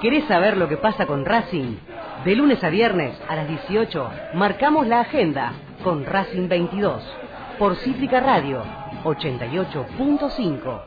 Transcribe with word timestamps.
¿Querés 0.00 0.24
saber 0.28 0.58
lo 0.58 0.68
que 0.68 0.76
pasa 0.76 1.06
con 1.06 1.24
Racing? 1.24 1.76
De 2.24 2.34
lunes 2.34 2.62
a 2.62 2.68
viernes 2.68 3.18
a 3.28 3.36
las 3.36 3.48
18 3.48 4.10
marcamos 4.34 4.86
la 4.86 5.00
agenda 5.00 5.52
con 5.82 6.04
Racing 6.04 6.48
22 6.48 7.02
por 7.58 7.76
Cítrica 7.76 8.20
Radio 8.20 8.62
88.5. 9.04 10.80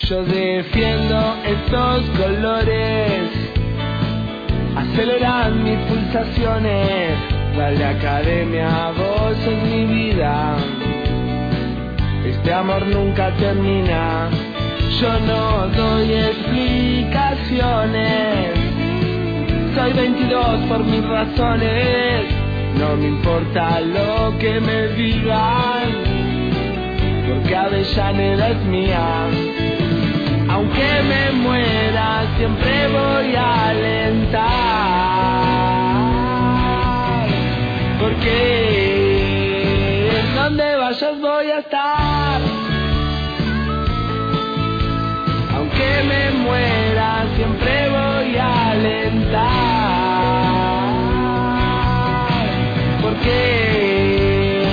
Yo 0.00 0.22
defiendo 0.22 1.36
estos 1.44 2.02
colores, 2.10 3.30
aceleran 4.76 5.64
mis 5.64 5.78
pulsaciones. 5.86 7.18
Dale 7.56 7.84
academia, 7.84 8.92
vos 8.96 9.36
en 9.46 9.70
mi 9.70 9.86
vida. 9.86 10.75
Este 12.26 12.52
amor 12.52 12.84
nunca 12.86 13.30
termina. 13.36 14.28
Yo 15.00 15.18
no 15.20 15.68
doy 15.68 16.12
explicaciones. 16.12 18.50
Soy 19.76 19.92
22 19.92 20.60
por 20.68 20.82
mis 20.84 21.06
razones. 21.06 22.24
No 22.78 22.96
me 22.96 23.06
importa 23.06 23.80
lo 23.80 24.36
que 24.38 24.60
me 24.60 24.88
digan. 24.88 25.88
Porque 27.28 27.56
Avellaneda 27.56 28.48
es 28.48 28.64
mía. 28.64 29.28
Aunque 30.48 31.02
me 31.08 31.30
muera, 31.42 32.24
siempre 32.36 32.88
voy 32.88 33.36
a 33.36 33.68
alentar. 33.68 34.46
Porque 38.00 38.75
vayas 40.98 41.20
voy 41.20 41.50
a 41.50 41.58
estar. 41.58 42.40
Aunque 45.54 46.02
me 46.08 46.30
muera, 46.42 47.26
siempre 47.36 47.88
voy 47.90 48.36
a 48.36 48.70
alentar. 48.70 49.44
Porque 53.02 54.64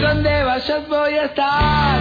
donde 0.00 0.44
vayas 0.44 0.88
voy 0.88 1.14
a 1.14 1.24
estar. 1.24 1.97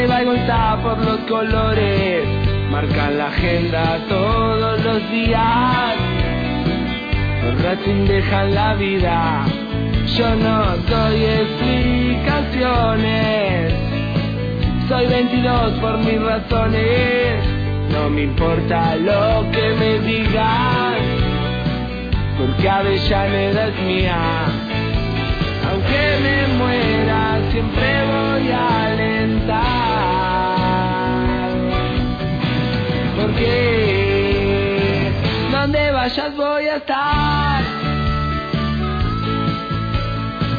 Se 0.00 0.06
va 0.06 0.16
a 0.16 0.24
por 0.80 0.96
los 1.04 1.20
colores. 1.28 2.24
Marcan 2.70 3.18
la 3.18 3.26
agenda 3.26 3.98
todos 4.08 4.82
los 4.82 5.10
días. 5.10 5.94
Los 7.44 7.62
Racing 7.62 8.06
dejan 8.06 8.54
la 8.54 8.72
vida. 8.76 9.44
Yo 10.16 10.34
no 10.36 10.78
doy 10.88 11.22
explicaciones. 11.22 13.74
Soy 14.88 15.06
22 15.06 15.72
por 15.80 15.98
mis 15.98 16.18
razones. 16.18 17.44
No 17.92 18.08
me 18.08 18.22
importa 18.22 18.96
lo 18.96 19.44
que 19.52 19.74
me 19.78 19.98
digan. 19.98 20.94
Porque 22.38 22.70
Avellaneda 22.70 23.68
es 23.68 23.78
mía. 23.82 24.46
Aunque 25.70 26.16
me 26.22 26.46
muera, 26.56 27.38
siempre 27.52 28.06
voy 28.06 28.50
a 28.50 28.89
Porque 33.30 35.12
donde 35.52 35.92
vayas 35.92 36.36
voy 36.36 36.66
a 36.66 36.76
estar. 36.76 37.62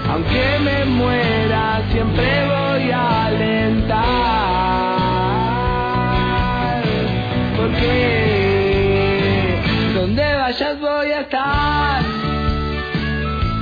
Aunque 0.09 0.59
me 0.63 0.85
muera, 0.85 1.81
siempre 1.91 2.45
voy 2.45 2.91
a 2.91 3.25
alentar. 3.25 4.01
Porque 7.57 7.89
donde 9.93 10.35
vayas 10.35 10.79
voy 10.79 11.11
a 11.11 11.19
estar. 11.21 12.03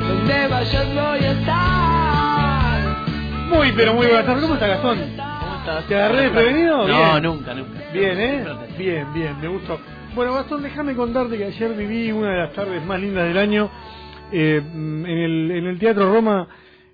Donde 0.07 0.47
vayas 0.47 0.93
voy 0.93 1.25
a 1.25 1.31
estar. 1.31 2.79
Muy, 3.49 3.71
pero 3.71 3.95
muy 3.95 4.05
buenas. 4.05 4.39
¿Cómo 4.39 4.53
está 4.53 4.67
Gastón? 4.67 5.28
¿Te 5.87 5.95
agarré 5.95 6.23
desprevenido? 6.23 6.87
No, 6.87 7.11
Bien. 7.11 7.23
nunca, 7.23 7.53
nunca. 7.53 7.79
Bien, 7.93 8.19
¿eh? 8.19 8.45
Bien, 8.77 9.13
bien, 9.13 9.39
me 9.39 9.47
gustó. 9.47 9.79
Bueno, 10.15 10.33
Gastón, 10.33 10.63
déjame 10.63 10.95
contarte 10.95 11.37
que 11.37 11.45
ayer 11.45 11.73
viví 11.75 12.11
una 12.11 12.31
de 12.31 12.37
las 12.39 12.53
tardes 12.53 12.83
más 12.85 12.99
lindas 12.99 13.27
del 13.27 13.37
año. 13.37 13.69
Eh, 14.31 14.61
mm, 14.61 15.05
en, 15.05 15.17
el, 15.17 15.51
en 15.51 15.67
el 15.67 15.77
Teatro 15.79 16.11
Roma 16.11 16.47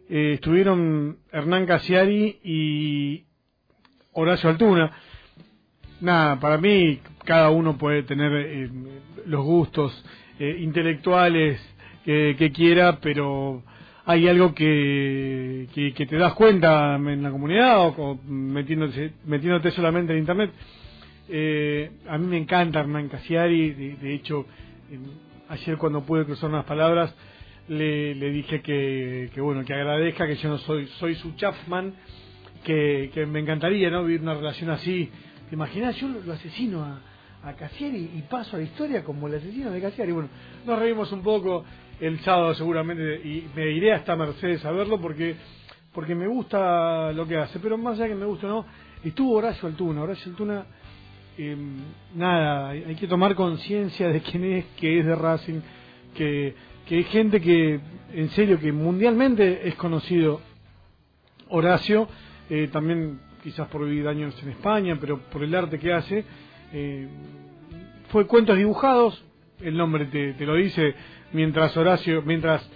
eh, 0.09 0.34
estuvieron 0.34 1.19
Hernán 1.31 1.66
Casiari 1.66 2.40
y 2.44 3.24
Horacio 4.12 4.50
Altuna. 4.50 4.92
Nada, 6.02 6.40
para 6.40 6.57
mí 6.57 7.00
cada 7.24 7.50
uno 7.52 7.78
puede 7.78 8.03
tener 8.03 8.34
eh, 8.34 8.69
los 9.25 9.44
gustos 9.46 10.06
eh, 10.38 10.57
intelectuales 10.59 11.62
que 12.03 12.52
quiera, 12.53 13.00
pero 13.00 13.63
hay 14.06 14.28
algo 14.28 14.54
que, 14.54 15.68
que, 15.74 16.06
te 16.06 16.18
das 16.18 16.34
cuenta 16.34 16.96
en 16.96 17.24
la 17.24 17.32
comunidad 17.32 17.80
o, 17.80 17.88
o 17.88 18.20
metiéndote, 18.28 19.14
metiéndote 19.26 19.72
solamente 19.72 20.14
en 20.14 20.20
internet. 20.20 20.52
Eh, 21.28 21.92
a 22.08 22.18
mí 22.20 22.28
me 22.28 22.38
encanta 22.38 22.82
Hernán 22.82 23.10
Casiari, 23.10 23.72
de, 23.72 24.14
hecho, 24.14 24.46
eh, 24.92 25.00
ayer 25.50 25.78
cuando 25.78 26.06
pude 26.06 26.24
cruzar 26.24 26.52
unas 26.52 26.66
palabras, 26.66 27.16
le, 27.68 28.14
le 28.14 28.30
dije 28.30 28.62
que, 28.62 29.32
que 29.34 29.42
bueno, 29.42 29.66
que 29.66 29.74
agradezca 29.74 30.28
que 30.28 30.36
yo 30.36 30.50
no 30.50 30.60
soy, 30.60 30.86
soy 31.00 31.16
su 31.16 31.36
Chapman, 31.36 31.96
que, 32.64 33.10
que 33.12 33.26
me 33.26 33.40
encantaría 33.40 33.90
no 33.90 34.04
vivir 34.04 34.22
una 34.22 34.36
relación 34.36 34.70
así. 34.70 35.10
¿Te 35.50 35.56
imaginas? 35.56 35.96
Yo 35.96 36.10
lo, 36.10 36.22
lo 36.22 36.34
asesino 36.34 36.84
a, 36.84 37.02
a 37.44 37.54
Casiari 37.54 38.12
y 38.16 38.22
paso 38.30 38.56
a 38.56 38.60
la 38.60 38.66
historia 38.66 39.04
como 39.04 39.28
el 39.28 39.36
asesino 39.36 39.72
de 39.72 39.82
Casiari. 39.82 40.12
Bueno, 40.12 40.30
nos 40.64 40.78
reímos 40.78 41.12
un 41.12 41.24
poco 41.24 41.66
el 42.00 42.19
sábado 42.19 42.53
seguramente 42.53 43.16
y 43.23 43.47
me 43.56 43.72
iré 43.72 43.94
hasta 43.94 44.16
Mercedes 44.16 44.63
a 44.66 44.72
verlo 44.72 45.00
porque 45.00 45.35
porque 45.95 46.13
me 46.13 46.28
gusta 46.28 47.13
lo 47.13 47.25
que 47.25 47.38
hace, 47.38 47.57
pero 47.59 47.78
más 47.78 47.97
allá 47.97 48.09
que 48.09 48.16
me 48.16 48.25
guste 48.25 48.45
o 48.45 48.50
no, 48.50 48.66
estuvo 49.01 49.38
Horacio 49.38 49.69
Altuna. 49.69 50.03
Horacio 50.03 50.29
Altuna, 50.29 50.66
eh, 51.38 51.56
nada, 52.13 52.69
hay 52.72 52.95
que 52.95 53.07
tomar 53.07 53.33
conciencia 53.33 54.09
de 54.09 54.19
quién 54.19 54.44
es, 54.44 54.66
que 54.75 55.00
es 55.00 55.06
de 55.06 55.16
Racing, 55.16 55.61
que, 56.13 56.53
que 56.85 56.97
hay 56.97 57.03
gente 57.06 57.39
que, 57.39 57.79
en 58.13 58.29
serio, 58.31 58.59
que 58.59 58.73
mundialmente 58.73 59.66
es 59.69 59.75
conocido 59.75 60.41
Horacio, 61.47 62.09
eh, 62.50 62.67
también 62.73 63.22
quizás 63.41 63.69
por 63.69 63.85
vivir 63.85 64.06
años 64.09 64.35
en 64.44 64.50
España, 64.50 64.97
pero 65.00 65.19
por 65.31 65.44
el 65.44 65.56
arte 65.56 65.79
que 65.79 65.94
hace. 65.94 66.25
eh, 66.73 67.07
fue 68.09 68.27
cuentos 68.27 68.57
dibujados, 68.57 69.23
el 69.62 69.77
nombre 69.77 70.06
te, 70.06 70.33
te 70.33 70.45
lo 70.45 70.56
dice, 70.56 70.94
mientras 71.35 71.75
Horacio, 71.78 72.22
mientras 72.23 72.68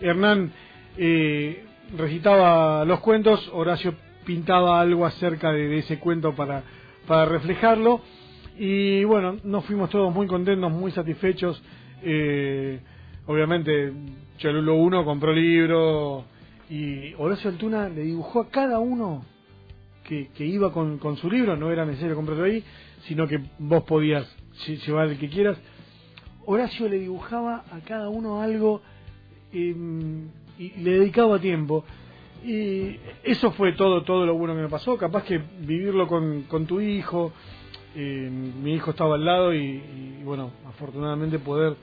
Hernán 0.00 0.52
eh, 0.98 1.64
recitaba 1.96 2.84
los 2.84 3.00
cuentos, 3.00 3.48
Horacio 3.54 3.94
pintaba 4.26 4.80
algo 4.80 5.06
acerca 5.06 5.52
de, 5.52 5.78
ese 5.78 5.98
cuento 5.98 6.34
para, 6.34 6.62
para 7.06 7.24
reflejarlo. 7.24 8.00
Y 8.58 9.04
bueno, 9.04 9.36
nos 9.44 9.64
fuimos 9.64 9.88
todos 9.90 10.12
muy 10.12 10.26
contentos, 10.26 10.70
muy 10.70 10.90
satisfechos. 10.92 11.62
Eh, 12.02 12.80
obviamente, 13.26 13.92
Cholulo 14.38 14.74
1 14.74 15.04
compró 15.04 15.32
libro 15.32 16.24
y 16.68 17.14
Horacio 17.14 17.50
Altuna 17.50 17.88
le 17.88 18.02
dibujó 18.02 18.40
a 18.40 18.48
cada 18.50 18.78
uno 18.78 19.24
que, 20.04 20.28
que 20.36 20.44
iba 20.44 20.72
con, 20.72 20.98
con 20.98 21.16
su 21.16 21.30
libro, 21.30 21.56
no 21.56 21.70
era 21.70 21.84
necesario 21.86 22.16
comprarlo 22.16 22.44
ahí, 22.44 22.62
sino 23.06 23.26
que 23.28 23.40
vos 23.58 23.84
podías 23.84 24.26
lle- 24.66 24.78
llevar 24.84 25.08
el 25.08 25.18
que 25.18 25.28
quieras. 25.28 25.56
Horacio 26.46 26.88
le 26.88 26.98
dibujaba 26.98 27.64
a 27.70 27.80
cada 27.80 28.08
uno 28.08 28.40
algo 28.40 28.80
eh, 29.52 29.74
y 30.58 30.70
le 30.82 30.90
dedicaba 30.98 31.38
tiempo. 31.38 31.84
Y 32.44 32.98
eso 33.22 33.52
fue 33.52 33.72
todo, 33.74 34.02
todo 34.02 34.26
lo 34.26 34.34
bueno 34.34 34.54
que 34.54 34.62
me 34.62 34.68
pasó. 34.68 34.96
Capaz 34.96 35.24
que 35.24 35.38
vivirlo 35.38 36.08
con, 36.08 36.42
con 36.42 36.66
tu 36.66 36.80
hijo, 36.80 37.32
eh, 37.94 38.28
mi 38.30 38.74
hijo 38.74 38.90
estaba 38.90 39.14
al 39.14 39.24
lado 39.24 39.54
y, 39.54 39.58
y, 39.58 40.22
bueno, 40.24 40.50
afortunadamente 40.66 41.38
poder 41.38 41.76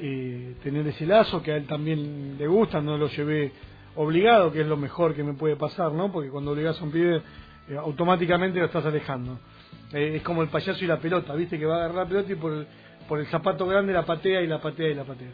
eh, 0.00 0.54
tener 0.62 0.86
ese 0.86 1.06
lazo 1.06 1.42
que 1.42 1.52
a 1.52 1.56
él 1.56 1.66
también 1.66 2.36
le 2.38 2.46
gusta, 2.46 2.80
no 2.80 2.96
lo 2.96 3.08
llevé 3.08 3.52
obligado, 3.96 4.50
que 4.50 4.62
es 4.62 4.66
lo 4.66 4.76
mejor 4.76 5.14
que 5.14 5.22
me 5.22 5.34
puede 5.34 5.56
pasar, 5.56 5.92
¿no? 5.92 6.10
Porque 6.10 6.30
cuando 6.30 6.52
obligas 6.52 6.80
a 6.80 6.84
un 6.84 6.90
pibe, 6.90 7.22
eh, 7.68 7.76
automáticamente 7.76 8.58
lo 8.58 8.64
estás 8.64 8.86
alejando. 8.86 9.38
Eh, 9.92 10.14
es 10.16 10.22
como 10.22 10.42
el 10.42 10.48
payaso 10.48 10.82
y 10.82 10.88
la 10.88 10.98
pelota, 10.98 11.34
¿viste? 11.34 11.58
Que 11.58 11.66
va 11.66 11.74
a 11.74 11.78
agarrar 11.84 11.96
la 11.96 12.08
pelota 12.08 12.32
y 12.32 12.36
por 12.36 12.52
el, 12.52 12.66
por 13.10 13.18
el 13.18 13.26
zapato 13.26 13.66
grande 13.66 13.92
la 13.92 14.06
patea 14.06 14.40
y 14.40 14.46
la 14.46 14.60
patea 14.60 14.88
y 14.88 14.94
la 14.94 15.02
patea. 15.02 15.32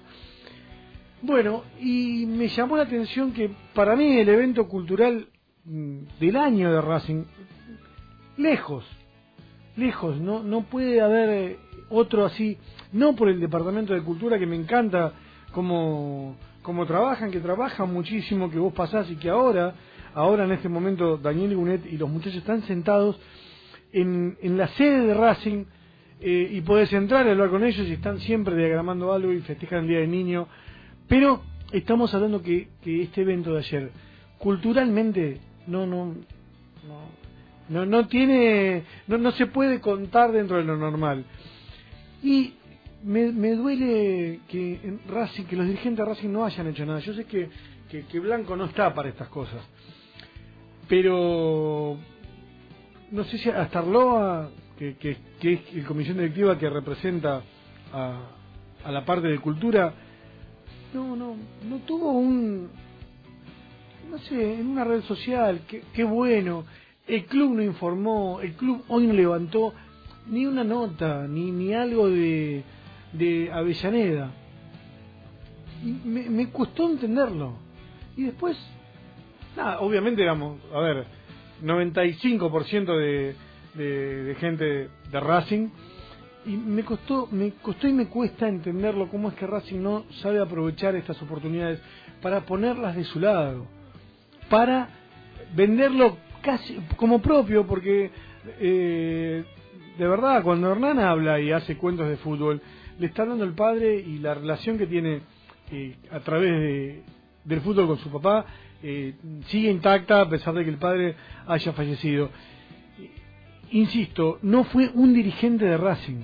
Bueno, 1.21 1.63
y 1.79 2.25
me 2.25 2.49
llamó 2.49 2.75
la 2.79 2.85
atención 2.85 3.35
que 3.35 3.51
para 3.75 3.95
mí 3.95 4.19
el 4.19 4.31
evento 4.31 4.67
cultural 4.67 5.29
mm, 5.67 5.99
del 6.19 6.37
año 6.37 6.73
de 6.73 6.81
Racing, 6.81 7.25
lejos, 8.39 8.83
lejos, 9.77 10.19
no, 10.19 10.43
no 10.43 10.63
puede 10.63 11.03
haber 11.03 11.29
eh, 11.29 11.59
otro 11.91 12.25
así, 12.25 12.57
no 12.93 13.15
por 13.15 13.29
el 13.29 13.41
Departamento 13.41 13.93
de 13.93 14.01
Cultura 14.01 14.39
que 14.39 14.47
me 14.47 14.57
encanta 14.57 15.13
como, 15.53 16.39
como 16.63 16.87
trabajan, 16.87 17.31
que 17.31 17.41
trabajan 17.41 17.93
muchísimo, 17.93 18.51
que 18.51 18.59
vos 18.59 18.73
pasás 18.73 19.11
y 19.11 19.17
que 19.17 19.29
ahora, 19.29 19.75
ahora 20.15 20.45
en 20.45 20.53
este 20.53 20.71
momento 20.71 21.19
Daniel 21.19 21.55
Gunet 21.55 21.85
y 21.93 21.99
los 21.99 22.09
muchachos 22.09 22.39
están 22.39 22.63
sentados 22.63 23.21
en, 23.93 24.39
en 24.41 24.57
la 24.57 24.69
sede 24.69 25.09
de 25.09 25.13
Racing 25.13 25.67
eh, 26.21 26.49
y 26.53 26.61
podés 26.63 26.93
entrar 26.93 27.27
y 27.27 27.31
hablar 27.31 27.51
con 27.51 27.65
ellos 27.65 27.87
y 27.87 27.93
están 27.93 28.19
siempre 28.21 28.57
diagramando 28.57 29.13
algo 29.13 29.33
y 29.33 29.41
festejan 29.41 29.81
el 29.81 29.89
Día 29.89 29.99
del 30.01 30.11
Niño 30.11 30.49
pero 31.09 31.43
estamos 31.73 32.13
hablando 32.15 32.43
que, 32.43 32.69
que 32.83 33.03
este 33.03 33.23
evento 33.23 33.53
de 33.53 33.59
ayer, 33.59 33.91
culturalmente, 34.39 35.41
no, 35.67 35.87
no, 35.87 36.15
no, 37.69 37.87
no, 37.87 38.09
tiene, 38.09 38.85
no, 39.07 39.19
no 39.19 39.31
se 39.33 39.47
puede 39.47 39.81
contar 39.81 40.33
dentro 40.33 40.57
de 40.57 40.65
lo 40.65 40.77
normal. 40.77 41.25
Y 42.23 42.55
me, 43.05 43.31
me 43.33 43.53
duele 43.53 44.41
que 44.49 44.81
en 44.83 45.01
Racing, 45.09 45.45
que 45.45 45.57
los 45.57 45.67
dirigentes 45.67 46.05
de 46.05 46.13
Racing 46.13 46.31
no 46.31 46.45
hayan 46.45 46.67
hecho 46.69 46.85
nada. 46.85 46.99
Yo 47.01 47.15
sé 47.15 47.25
que, 47.25 47.49
que, 47.89 48.21
Blanco 48.21 48.57
no 48.57 48.65
está 48.65 48.93
para 48.93 49.09
estas 49.09 49.29
cosas, 49.29 49.63
pero 50.89 51.99
no 53.13 53.25
sé 53.25 53.39
si 53.39 53.49
hasta 53.49 53.79
Arloa, 53.79 54.51
que, 54.79 54.97
que, 54.97 55.17
que 55.41 55.53
es 55.55 55.75
la 55.75 55.85
comisión 55.85 56.19
directiva 56.19 56.59
que 56.59 56.69
representa 56.69 57.43
a, 57.93 58.21
a 58.85 58.93
la 58.93 59.05
parte 59.05 59.29
de 59.29 59.39
cultura, 59.39 59.95
no, 60.95 61.17
no, 61.17 61.37
no 61.69 61.79
tuvo 61.81 62.13
un, 62.13 62.69
no 64.11 64.19
sé, 64.19 64.55
en 64.55 64.67
una 64.69 64.85
red 64.85 65.03
social, 65.03 65.63
qué, 65.67 66.05
bueno, 66.05 66.65
el 67.07 67.25
club 67.27 67.55
no 67.57 67.63
informó, 67.63 68.41
el 68.41 68.55
club 68.55 68.85
hoy 68.89 69.07
no 69.07 69.13
levantó 69.13 69.75
ni 70.29 70.47
una 70.47 70.65
nota, 70.65 71.27
ni, 71.29 71.51
ni 71.51 71.73
algo 71.73 72.09
de, 72.09 72.63
de 73.13 73.51
Avellaneda. 73.53 74.31
Y 75.85 76.09
me, 76.09 76.29
me 76.31 76.51
costó 76.51 76.91
entenderlo. 76.91 77.55
Y 78.17 78.25
después, 78.25 78.57
nada, 79.57 79.81
obviamente, 79.81 80.23
digamos, 80.23 80.59
a 80.73 80.81
ver, 80.81 81.07
95% 81.63 82.99
de, 82.99 83.37
de, 83.77 84.37
gente 84.39 84.89
de 85.11 85.21
Racing. 85.21 85.69
Y 86.47 86.57
me 86.57 86.85
costó, 86.85 87.29
me 87.31 87.53
costó 87.63 87.89
y 87.89 87.93
me 87.93 88.07
cuesta 88.07 88.49
entenderlo 88.49 89.09
cómo 89.09 89.29
es 89.29 89.35
que 89.35 89.47
Racing 89.47 89.83
no 89.83 90.05
sabe 90.23 90.41
aprovechar 90.41 90.95
estas 90.95 91.21
oportunidades 91.23 91.81
para 92.23 92.43
ponerlas 92.43 92.95
de 92.95 93.05
su 93.05 93.19
lado, 93.19 93.67
para 94.49 94.89
venderlo 95.55 96.17
casi 96.43 96.79
como 96.97 97.21
propio, 97.21 97.67
porque 97.67 98.11
eh, 98.61 99.45
de 99.99 100.07
verdad 100.09 100.43
cuando 100.45 100.71
Hernán 100.71 101.01
habla 101.01 101.41
y 101.41 101.51
hace 101.51 101.77
cuentos 101.77 102.09
de 102.09 102.17
fútbol, 102.17 102.63
le 102.99 103.07
está 103.07 103.27
dando 103.27 103.45
el 103.45 103.55
padre 103.55 103.97
y 103.97 104.19
la 104.19 104.35
relación 104.35 104.79
que 104.79 104.87
tiene 104.87 105.23
eh, 105.73 105.97
a 106.13 106.21
través 106.21 106.53
de, 106.53 107.03
del 107.45 107.61
fútbol 107.61 107.89
con 107.89 107.99
su 107.99 108.11
papá 108.11 108.47
eh, 108.83 109.15
sigue 109.49 109.71
intacta 109.71 110.21
a 110.21 110.29
pesar 110.29 110.55
de 110.55 110.65
que 110.65 110.71
el 110.71 110.79
padre 110.79 111.17
haya 111.47 111.73
fallecido 111.73 112.31
insisto, 113.71 114.39
no 114.43 114.65
fue 114.65 114.91
un 114.95 115.15
dirigente 115.15 115.65
de 115.65 115.77
Racing. 115.77 116.21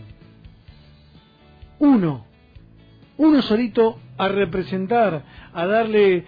Uno. 1.79 2.27
Uno 3.19 3.43
solito 3.43 3.99
a 4.17 4.29
representar, 4.29 5.25
a 5.53 5.67
darle, 5.67 6.25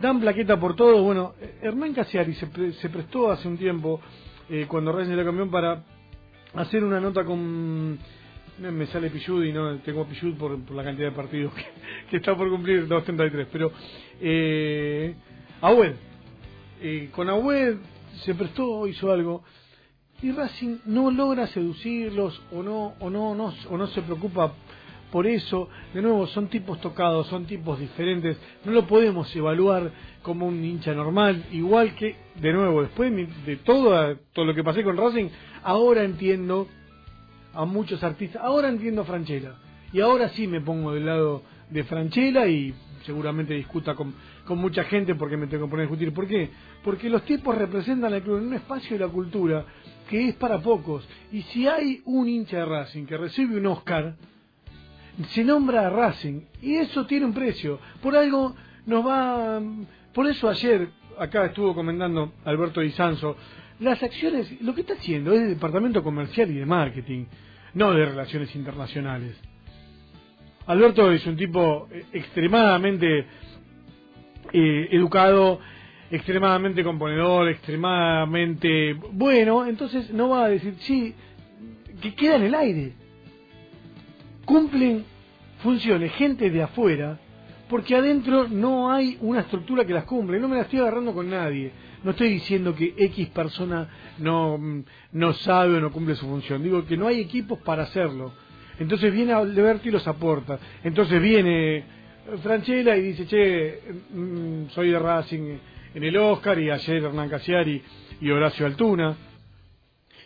dan 0.00 0.20
plaqueta 0.20 0.58
por 0.58 0.76
todo. 0.76 1.02
Bueno, 1.02 1.34
Hernán 1.60 1.94
Casiari 1.94 2.34
se, 2.34 2.72
se 2.72 2.88
prestó 2.88 3.30
hace 3.30 3.48
un 3.48 3.58
tiempo, 3.58 4.00
eh, 4.48 4.66
cuando 4.68 4.92
Racing 4.92 5.12
era 5.12 5.24
campeón, 5.24 5.50
para 5.50 5.84
hacer 6.54 6.84
una 6.84 7.00
nota 7.00 7.24
con 7.24 7.98
me 8.58 8.86
sale 8.86 9.10
Pichud 9.10 9.44
y 9.44 9.52
no 9.52 9.78
tengo 9.78 10.04
Pichud 10.06 10.34
por, 10.36 10.58
por 10.64 10.76
la 10.76 10.82
cantidad 10.82 11.10
de 11.10 11.16
partidos 11.16 11.52
que, 12.10 12.16
está 12.16 12.36
por 12.36 12.50
cumplir 12.50 12.88
233 12.88 13.48
pero 13.52 13.72
eh, 14.20 15.14
eh, 16.80 17.08
con 17.12 17.28
Agüed 17.28 17.76
se 18.24 18.34
prestó 18.34 18.86
hizo 18.86 19.12
algo 19.12 19.44
y 20.20 20.32
Racing 20.32 20.78
no 20.86 21.10
logra 21.10 21.46
seducirlos 21.46 22.40
o 22.52 22.62
no 22.62 22.94
o 22.98 23.10
no, 23.10 23.34
no 23.34 23.54
o 23.70 23.76
no 23.76 23.86
se 23.88 24.02
preocupa 24.02 24.52
por 25.12 25.26
eso. 25.26 25.68
De 25.94 26.02
nuevo 26.02 26.26
son 26.26 26.48
tipos 26.48 26.80
tocados 26.80 27.26
son 27.28 27.46
tipos 27.46 27.78
diferentes. 27.78 28.36
No 28.64 28.72
lo 28.72 28.86
podemos 28.86 29.34
evaluar 29.36 29.92
como 30.22 30.46
un 30.46 30.64
hincha 30.64 30.92
normal. 30.92 31.44
Igual 31.52 31.94
que 31.94 32.16
de 32.34 32.52
nuevo 32.52 32.82
después 32.82 33.12
de 33.46 33.56
todo 33.56 34.16
todo 34.32 34.44
lo 34.44 34.54
que 34.54 34.64
pasé 34.64 34.82
con 34.82 34.96
Racing 34.96 35.28
ahora 35.62 36.02
entiendo 36.02 36.66
a 37.54 37.64
muchos 37.64 38.02
artistas. 38.02 38.42
Ahora 38.42 38.68
entiendo 38.68 39.02
a 39.02 39.04
Franchella. 39.04 39.54
Y 39.92 40.00
ahora 40.00 40.28
sí 40.30 40.46
me 40.46 40.60
pongo 40.60 40.92
del 40.92 41.06
lado 41.06 41.42
de 41.70 41.84
Franchella 41.84 42.46
y 42.46 42.74
seguramente 43.04 43.54
discuta 43.54 43.94
con, 43.94 44.14
con 44.44 44.58
mucha 44.58 44.84
gente 44.84 45.14
porque 45.14 45.36
me 45.36 45.46
tengo 45.46 45.66
que 45.66 45.70
poner 45.70 45.86
a 45.86 45.88
discutir. 45.88 46.12
¿Por 46.12 46.26
qué? 46.26 46.50
Porque 46.82 47.08
los 47.08 47.22
tipos 47.24 47.56
representan 47.56 48.12
al 48.12 48.22
club 48.22 48.38
en 48.38 48.48
un 48.48 48.54
espacio 48.54 48.98
de 48.98 49.04
la 49.04 49.10
cultura 49.10 49.64
que 50.08 50.28
es 50.28 50.34
para 50.36 50.60
pocos. 50.60 51.08
Y 51.32 51.42
si 51.42 51.66
hay 51.66 52.02
un 52.04 52.28
hincha 52.28 52.58
de 52.58 52.64
Racing 52.64 53.04
que 53.04 53.16
recibe 53.16 53.58
un 53.58 53.66
Oscar, 53.66 54.16
se 55.30 55.44
nombra 55.44 55.86
a 55.86 55.90
Racing. 55.90 56.40
Y 56.62 56.76
eso 56.76 57.06
tiene 57.06 57.26
un 57.26 57.34
precio. 57.34 57.78
Por 58.02 58.16
algo 58.16 58.54
nos 58.86 59.06
va... 59.06 59.60
Por 60.12 60.26
eso 60.26 60.48
ayer, 60.48 60.88
acá 61.18 61.46
estuvo 61.46 61.74
comentando 61.74 62.32
Alberto 62.44 62.80
Di 62.80 62.90
Sanso, 62.90 63.36
las 63.80 64.02
acciones, 64.02 64.60
lo 64.62 64.74
que 64.74 64.80
está 64.80 64.94
haciendo 64.94 65.32
es 65.32 65.40
de 65.40 65.48
departamento 65.50 66.02
comercial 66.02 66.50
y 66.50 66.54
de 66.54 66.66
marketing, 66.66 67.26
no 67.74 67.92
de 67.92 68.06
relaciones 68.06 68.54
internacionales. 68.56 69.38
Alberto 70.68 71.10
es 71.10 71.26
un 71.26 71.34
tipo 71.34 71.88
eh, 71.90 72.04
extremadamente 72.12 73.24
eh, 74.52 74.88
educado, 74.92 75.60
extremadamente 76.10 76.84
componedor, 76.84 77.48
extremadamente 77.48 78.92
bueno, 79.12 79.64
entonces 79.64 80.12
no 80.12 80.28
va 80.28 80.44
a 80.44 80.48
decir, 80.50 80.74
sí, 80.80 81.14
que 82.02 82.14
queda 82.14 82.36
en 82.36 82.42
el 82.42 82.54
aire. 82.54 82.92
Cumplen 84.44 85.06
funciones 85.62 86.12
gente 86.12 86.50
de 86.50 86.62
afuera, 86.62 87.18
porque 87.70 87.96
adentro 87.96 88.46
no 88.46 88.92
hay 88.92 89.16
una 89.22 89.40
estructura 89.40 89.86
que 89.86 89.94
las 89.94 90.04
cumple. 90.04 90.38
No 90.38 90.48
me 90.48 90.56
la 90.56 90.62
estoy 90.62 90.80
agarrando 90.80 91.14
con 91.14 91.30
nadie. 91.30 91.72
No 92.04 92.10
estoy 92.10 92.28
diciendo 92.28 92.74
que 92.74 92.94
X 92.94 93.28
persona 93.28 93.88
no, 94.18 94.60
no 95.12 95.32
sabe 95.32 95.78
o 95.78 95.80
no 95.80 95.92
cumple 95.92 96.14
su 96.14 96.26
función. 96.26 96.62
Digo 96.62 96.84
que 96.84 96.98
no 96.98 97.06
hay 97.06 97.20
equipos 97.20 97.58
para 97.60 97.84
hacerlo. 97.84 98.32
Entonces 98.78 99.12
viene 99.12 99.32
Alberto 99.32 99.88
y 99.88 99.92
los 99.92 100.06
aporta. 100.06 100.58
Entonces 100.84 101.20
viene 101.20 101.84
Franchella 102.42 102.96
y 102.96 103.02
dice, 103.02 103.26
che, 103.26 103.80
mm, 104.10 104.68
soy 104.70 104.90
de 104.90 104.98
Racing 104.98 105.58
en 105.94 106.04
el 106.04 106.16
Oscar 106.16 106.58
y 106.58 106.70
ayer 106.70 107.02
Hernán 107.02 107.28
Casiari 107.28 107.82
y 108.20 108.30
Horacio 108.30 108.66
Altuna. 108.66 109.16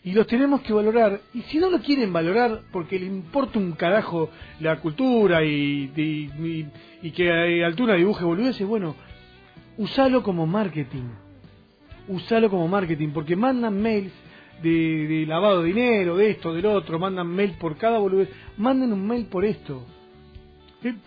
Y 0.05 0.13
los 0.13 0.27
tenemos 0.27 0.63
que 0.63 0.73
valorar. 0.73 1.21
Y 1.33 1.43
si 1.43 1.59
no 1.59 1.71
lo 1.71 1.81
quieren 1.81 2.13
valorar 2.13 2.63
porque 2.73 2.99
le 2.99 3.07
importa 3.07 3.59
un 3.59 3.73
carajo 3.73 4.31
la 4.61 4.81
cultura 4.81 5.45
y, 5.45 5.93
y, 7.03 7.11
que 7.13 7.65
Altuna 7.65 7.95
dibuje 7.95 8.25
boludeces, 8.25 8.67
bueno, 8.67 8.97
usalo 9.77 10.23
como 10.23 10.47
marketing. 10.47 11.05
Usalo 12.09 12.51
como 12.51 12.67
marketing 12.67 13.11
porque 13.11 13.37
mandan 13.37 13.81
mails 13.81 14.13
de, 14.63 15.25
lavado 15.27 15.63
de 15.63 15.69
dinero, 15.69 16.17
de 16.17 16.31
esto, 16.31 16.55
del 16.55 16.67
otro, 16.67 16.99
mandan 16.99 17.29
mail 17.29 17.53
por 17.59 17.77
cada 17.77 17.99
boludez. 17.99 18.31
Manden 18.57 18.93
un 18.93 19.07
mail 19.07 19.27
por 19.27 19.45
esto. 19.45 19.85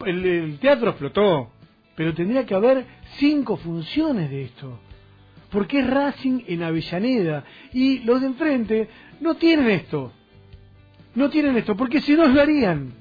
el 0.06 0.58
teatro 0.60 0.90
explotó 0.90 1.52
pero 1.96 2.14
tendría 2.14 2.46
que 2.46 2.54
haber 2.54 2.86
cinco 3.18 3.58
funciones 3.58 4.30
de 4.30 4.44
esto. 4.44 4.80
Porque 5.50 5.80
es 5.80 5.88
Racing 5.90 6.42
en 6.48 6.64
Avellaneda 6.64 7.46
y 7.74 8.00
los 8.00 8.20
de 8.22 8.28
enfrente 8.28 8.90
no 9.22 9.36
tienen 9.36 9.70
esto. 9.70 10.12
No 11.16 11.30
tienen 11.30 11.56
esto, 11.56 11.78
porque 11.78 12.02
si 12.02 12.14
no 12.14 12.28
lo 12.28 12.42
harían. 12.42 12.94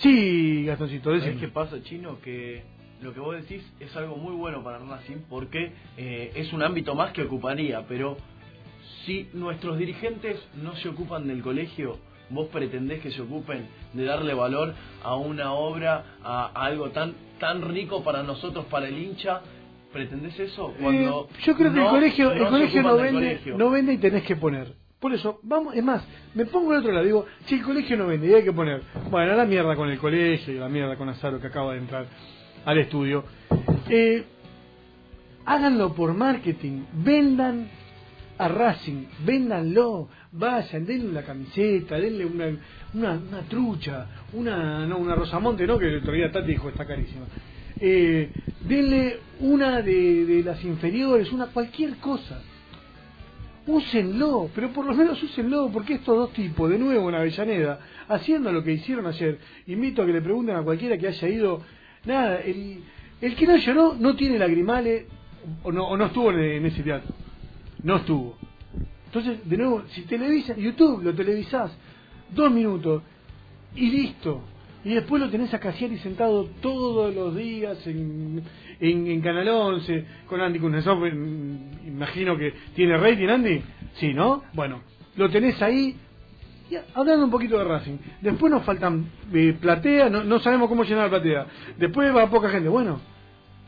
Sí, 0.00 0.64
Gastoncito, 0.66 1.18
¿Sabes 1.18 1.38
qué 1.38 1.48
pasa, 1.48 1.82
Chino? 1.82 2.20
Que 2.20 2.64
lo 3.00 3.14
que 3.14 3.20
vos 3.20 3.34
decís 3.34 3.64
es 3.80 3.96
algo 3.96 4.16
muy 4.16 4.34
bueno 4.34 4.62
para 4.62 4.78
Racing 4.78 5.22
porque 5.30 5.72
eh, 5.96 6.32
es 6.34 6.52
un 6.52 6.62
ámbito 6.62 6.94
más 6.94 7.12
que 7.12 7.22
ocuparía, 7.22 7.86
pero 7.88 8.18
si 9.06 9.28
nuestros 9.32 9.78
dirigentes 9.78 10.36
no 10.62 10.76
se 10.76 10.88
ocupan 10.88 11.26
del 11.26 11.40
colegio, 11.40 11.98
vos 12.28 12.48
pretendés 12.48 13.00
que 13.00 13.12
se 13.12 13.22
ocupen 13.22 13.66
de 13.92 14.04
darle 14.04 14.34
valor 14.34 14.74
a 15.02 15.16
una 15.16 15.52
obra, 15.52 16.16
a, 16.22 16.46
algo 16.54 16.90
tan 16.90 17.14
tan 17.38 17.62
rico 17.62 18.02
para 18.02 18.22
nosotros, 18.22 18.64
para 18.66 18.88
el 18.88 18.98
hincha, 18.98 19.40
¿pretendés 19.92 20.38
eso? 20.38 20.70
Eh, 20.70 20.82
Cuando 20.82 21.28
yo 21.44 21.54
creo 21.54 21.72
que 21.72 21.80
el 21.80 21.86
colegio, 21.86 22.32
el 22.32 22.48
colegio 22.48 22.82
no 22.82 22.96
vende, 22.96 23.40
no 23.56 23.70
vende 23.70 23.92
y 23.92 23.98
tenés 23.98 24.24
que 24.24 24.36
poner. 24.36 24.74
Por 24.98 25.12
eso, 25.12 25.38
vamos, 25.42 25.74
es 25.74 25.84
más, 25.84 26.04
me 26.34 26.46
pongo 26.46 26.72
al 26.72 26.78
otro 26.78 26.90
lado, 26.90 27.04
digo, 27.04 27.26
si 27.44 27.56
el 27.56 27.62
colegio 27.62 27.96
no 27.96 28.06
vende 28.06 28.28
y 28.28 28.34
hay 28.34 28.42
que 28.42 28.52
poner, 28.52 28.82
bueno, 29.10 29.36
la 29.36 29.44
mierda 29.44 29.76
con 29.76 29.88
el 29.90 29.98
colegio 29.98 30.54
y 30.54 30.58
la 30.58 30.68
mierda 30.68 30.96
con 30.96 31.08
Azaro 31.08 31.38
que 31.38 31.46
acaba 31.46 31.74
de 31.74 31.78
entrar. 31.78 32.06
al 32.64 32.78
estudio. 32.78 33.22
Eh, 33.88 34.24
háganlo 35.44 35.94
por 35.94 36.14
marketing, 36.14 36.82
vendan 36.92 37.68
a 38.38 38.48
Racing, 38.48 39.06
véndanlo, 39.24 40.08
vayan, 40.32 40.84
denle 40.84 41.08
una 41.08 41.22
camiseta, 41.22 41.96
denle 41.96 42.26
una, 42.26 42.46
una, 42.94 43.42
trucha, 43.48 44.06
una, 44.32 44.86
no, 44.86 44.98
una 44.98 45.14
Rosamonte, 45.14 45.66
no, 45.66 45.78
que 45.78 45.88
el 45.88 45.98
otro 45.98 46.12
día 46.12 46.30
Tati 46.30 46.48
dijo 46.48 46.68
está 46.68 46.86
carísima. 46.86 47.26
Eh, 47.78 48.30
denle 48.60 49.20
una 49.40 49.82
de, 49.82 50.24
de 50.24 50.42
las 50.42 50.62
inferiores, 50.64 51.32
una 51.32 51.46
cualquier 51.46 51.96
cosa. 51.96 52.42
Úsenlo, 53.66 54.48
pero 54.54 54.70
por 54.70 54.86
lo 54.86 54.94
menos 54.94 55.20
úsenlo, 55.22 55.70
porque 55.72 55.94
estos 55.94 56.16
dos 56.16 56.32
tipos, 56.32 56.70
de 56.70 56.78
nuevo 56.78 57.08
en 57.08 57.16
Avellaneda, 57.16 57.80
haciendo 58.08 58.52
lo 58.52 58.62
que 58.62 58.72
hicieron 58.72 59.06
ayer, 59.06 59.38
invito 59.66 60.02
a 60.02 60.06
que 60.06 60.12
le 60.12 60.22
pregunten 60.22 60.56
a 60.56 60.62
cualquiera 60.62 60.96
que 60.96 61.08
haya 61.08 61.28
ido, 61.28 61.62
nada, 62.04 62.40
el, 62.42 62.80
el 63.20 63.34
que 63.34 63.46
no 63.46 63.56
lloró 63.56 63.96
no 63.98 64.14
tiene 64.14 64.38
lagrimales, 64.38 65.06
o 65.64 65.72
no, 65.72 65.88
o 65.88 65.96
no 65.96 66.06
estuvo 66.06 66.30
en, 66.30 66.38
en 66.38 66.66
ese 66.66 66.82
teatro, 66.82 67.12
no 67.82 67.96
estuvo. 67.96 68.36
Entonces, 69.06 69.48
de 69.48 69.56
nuevo, 69.56 69.82
si 69.90 70.02
televisas, 70.02 70.56
YouTube 70.56 71.02
lo 71.02 71.14
televisás, 71.14 71.76
dos 72.34 72.50
minutos, 72.50 73.02
y 73.74 73.90
listo. 73.90 74.42
Y 74.84 74.94
después 74.94 75.20
lo 75.20 75.28
tenés 75.30 75.52
a 75.52 75.58
Cassiari 75.58 75.98
sentado 75.98 76.44
todos 76.60 77.12
los 77.14 77.34
días 77.34 77.84
en, 77.86 78.42
en, 78.78 79.20
Canal 79.20 79.48
11 79.48 80.04
con 80.28 80.40
Andy 80.40 80.58
Kuznetsov. 80.60 81.04
en- 81.06 81.70
Imagino 81.86 82.36
que 82.36 82.54
tiene 82.74 82.96
rating, 82.96 83.28
Andy. 83.28 83.62
Sí, 83.94 84.14
¿no? 84.14 84.42
Bueno, 84.52 84.82
lo 85.16 85.28
tenés 85.30 85.60
ahí. 85.62 85.96
Y 86.70 86.76
hablando 86.94 87.24
un 87.24 87.30
poquito 87.30 87.58
de 87.58 87.64
Racing. 87.64 87.96
Después 88.20 88.52
nos 88.52 88.64
faltan 88.64 89.06
eh, 89.32 89.56
platea, 89.60 90.08
no, 90.08 90.22
no 90.24 90.38
sabemos 90.40 90.68
cómo 90.68 90.84
llenar 90.84 91.04
la 91.04 91.10
platea. 91.20 91.46
Después 91.78 92.14
va 92.14 92.28
poca 92.30 92.48
gente. 92.50 92.68
Bueno, 92.68 93.00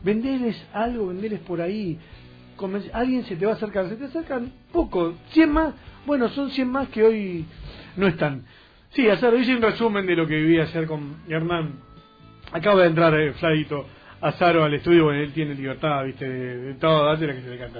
vendeles 0.03 0.55
algo, 0.73 1.07
vendeles 1.07 1.39
por 1.41 1.59
ahí. 1.61 1.97
Conven- 2.59 2.89
Alguien 2.93 3.23
se 3.25 3.35
te 3.35 3.45
va 3.45 3.53
a 3.53 3.55
acercar, 3.55 3.87
se 3.89 3.95
te 3.95 4.05
acercan 4.05 4.51
poco, 4.71 5.15
100 5.31 5.51
más. 5.51 5.73
Bueno, 6.05 6.29
son 6.29 6.49
100 6.51 6.67
más 6.69 6.89
que 6.89 7.03
hoy 7.03 7.45
no 7.95 8.07
están. 8.07 8.43
Sí, 8.91 9.07
hacer 9.07 9.33
hice 9.35 9.55
un 9.55 9.61
resumen 9.61 10.05
de 10.05 10.15
lo 10.15 10.27
que 10.27 10.35
viví 10.35 10.59
ayer 10.59 10.85
con 10.87 11.17
Hernán. 11.29 11.73
Acaba 12.51 12.81
de 12.81 12.87
entrar 12.87 13.13
eh, 13.19 13.33
Flavito 13.33 13.85
Azaro 14.21 14.63
al 14.63 14.73
estudio, 14.73 15.05
bueno, 15.05 15.21
él 15.21 15.31
tiene 15.31 15.55
libertad, 15.55 16.03
viste, 16.05 16.27
de, 16.27 16.57
de 16.57 16.73
todo, 16.75 17.15
que 17.17 17.41
se 17.41 17.49
le 17.49 17.57
canta. 17.57 17.79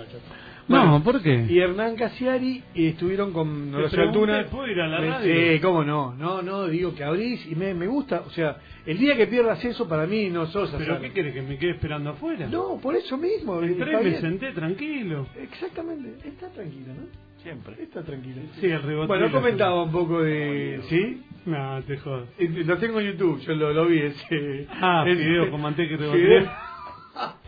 No, 0.69 1.03
¿por 1.03 1.21
qué? 1.21 1.45
Y 1.49 1.59
Hernán 1.59 1.95
Casiari 1.95 2.63
y 2.73 2.87
estuvieron 2.89 3.33
con 3.33 3.73
Horacio 3.73 4.01
Altuna. 4.03 4.45
¿puedo 4.45 4.67
ir 4.67 4.79
a 4.79 4.87
la 4.87 5.03
Eh, 5.03 5.09
radio? 5.09 5.53
Sí, 5.53 5.59
cómo 5.61 5.83
no. 5.83 6.13
No, 6.13 6.41
no, 6.41 6.67
digo 6.67 6.93
que 6.95 7.03
abrís 7.03 7.45
y 7.51 7.55
me, 7.55 7.73
me 7.73 7.87
gusta. 7.87 8.21
O 8.25 8.29
sea, 8.29 8.57
el 8.85 8.97
día 8.97 9.17
que 9.17 9.27
pierdas 9.27 9.63
eso, 9.65 9.87
para 9.89 10.05
mí 10.05 10.29
no 10.29 10.45
sos 10.45 10.73
¿Pero 10.77 11.01
qué 11.01 11.11
querés 11.11 11.33
que 11.33 11.41
me 11.41 11.57
quede 11.57 11.71
esperando 11.71 12.11
afuera? 12.11 12.47
No, 12.47 12.77
por 12.81 12.95
eso 12.95 13.17
mismo. 13.17 13.61
Entré 13.61 13.99
y 13.99 14.03
me 14.05 14.15
senté 14.21 14.51
tranquilo. 14.51 15.27
Exactamente, 15.41 16.27
está 16.27 16.47
tranquilo, 16.49 16.93
¿no? 16.93 17.07
Siempre. 17.41 17.75
Está 17.81 18.03
tranquilo. 18.03 18.41
Sí, 18.59 18.67
el 18.67 18.81
rebote. 18.83 19.07
Bueno, 19.07 19.31
comentaba 19.31 19.83
un 19.83 19.91
poco 19.91 20.21
de... 20.21 20.81
¿Sí? 20.89 21.23
No, 21.45 21.81
te 21.83 21.97
jodas. 21.97 22.27
Eh, 22.37 22.63
Lo 22.65 22.77
tengo 22.77 22.99
en 22.99 23.13
YouTube, 23.13 23.39
yo 23.39 23.55
lo, 23.55 23.73
lo 23.73 23.85
vi 23.87 23.99
ese... 24.01 24.67
Ah, 24.69 25.03
ese- 25.07 25.15
video 25.23 25.49
con 25.49 25.61
manteca 25.61 25.93
y 25.93 25.97
rebote. 25.97 26.49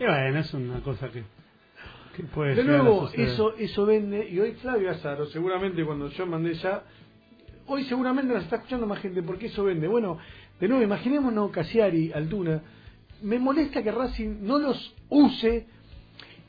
Y 0.00 0.04
bueno, 0.04 0.38
es 0.40 0.52
una 0.54 0.80
cosa 0.80 1.08
que, 1.10 1.22
De 2.56 2.64
nuevo, 2.64 3.10
eso, 3.14 3.54
eso 3.56 3.86
vende, 3.86 4.28
y 4.28 4.38
hoy 4.38 4.52
Flavio 4.52 4.90
Azaro, 4.90 5.26
seguramente 5.26 5.84
cuando 5.84 6.08
yo 6.08 6.26
mandé 6.26 6.54
ya, 6.54 6.82
hoy 7.66 7.84
seguramente 7.84 8.32
nos 8.34 8.42
está 8.44 8.56
escuchando 8.56 8.86
más 8.86 9.00
gente, 9.00 9.22
porque 9.22 9.46
eso 9.46 9.64
vende. 9.64 9.86
Bueno, 9.88 10.18
de 10.60 10.68
nuevo, 10.68 10.82
imaginémonos 10.82 11.50
Casiari, 11.50 12.12
Altuna, 12.12 12.60
me 13.22 13.38
molesta 13.38 13.82
que 13.82 13.90
Racing 13.92 14.38
no 14.42 14.58
los 14.58 14.94
use 15.08 15.66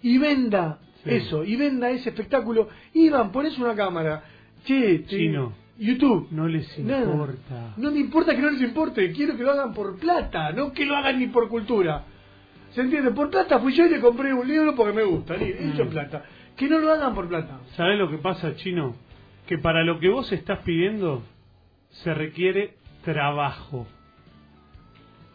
y 0.01 0.17
venda 0.17 0.79
Sí. 1.03 1.10
eso, 1.15 1.43
y 1.43 1.55
venda 1.58 1.89
ese 1.91 2.10
espectáculo. 2.10 2.70
Iván, 2.93 3.32
pones 3.32 3.58
una 3.58 3.75
cámara, 3.75 4.24
che, 4.65 5.03
Chino. 5.05 5.53
YouTube. 5.77 6.27
No 6.32 6.48
les 6.48 6.79
Nada. 6.79 7.03
importa. 7.03 7.74
No 7.77 7.91
me 7.91 8.00
importa 8.00 8.36
que 8.36 8.41
no 8.41 8.50
les 8.51 8.62
importe, 8.62 9.12
quiero 9.12 9.36
que 9.36 9.43
lo 9.43 9.51
hagan 9.51 9.74
por 9.74 9.98
plata, 9.98 10.51
no 10.53 10.72
que 10.72 10.86
lo 10.86 10.96
hagan 10.96 11.20
ni 11.20 11.27
por 11.27 11.50
cultura. 11.50 12.05
¿Se 12.73 12.81
entiende? 12.81 13.11
Por 13.11 13.29
plata 13.29 13.59
fui 13.59 13.73
yo 13.73 13.85
y 13.85 13.89
le 13.89 13.99
compré 13.99 14.33
un 14.33 14.47
libro 14.47 14.75
porque 14.75 14.93
me 14.93 15.03
gusta, 15.03 15.35
li- 15.37 15.53
hecho 15.57 15.85
Mm. 15.85 15.89
plata. 15.89 16.25
Que 16.55 16.67
no 16.67 16.79
lo 16.79 16.91
hagan 16.91 17.13
por 17.15 17.27
plata. 17.27 17.59
¿Sabés 17.75 17.97
lo 17.97 18.09
que 18.09 18.17
pasa, 18.17 18.55
Chino? 18.55 18.95
Que 19.47 19.57
para 19.57 19.83
lo 19.83 19.99
que 19.99 20.09
vos 20.09 20.31
estás 20.31 20.59
pidiendo 20.59 21.23
se 21.89 22.13
requiere 22.13 22.75
trabajo. 23.03 23.87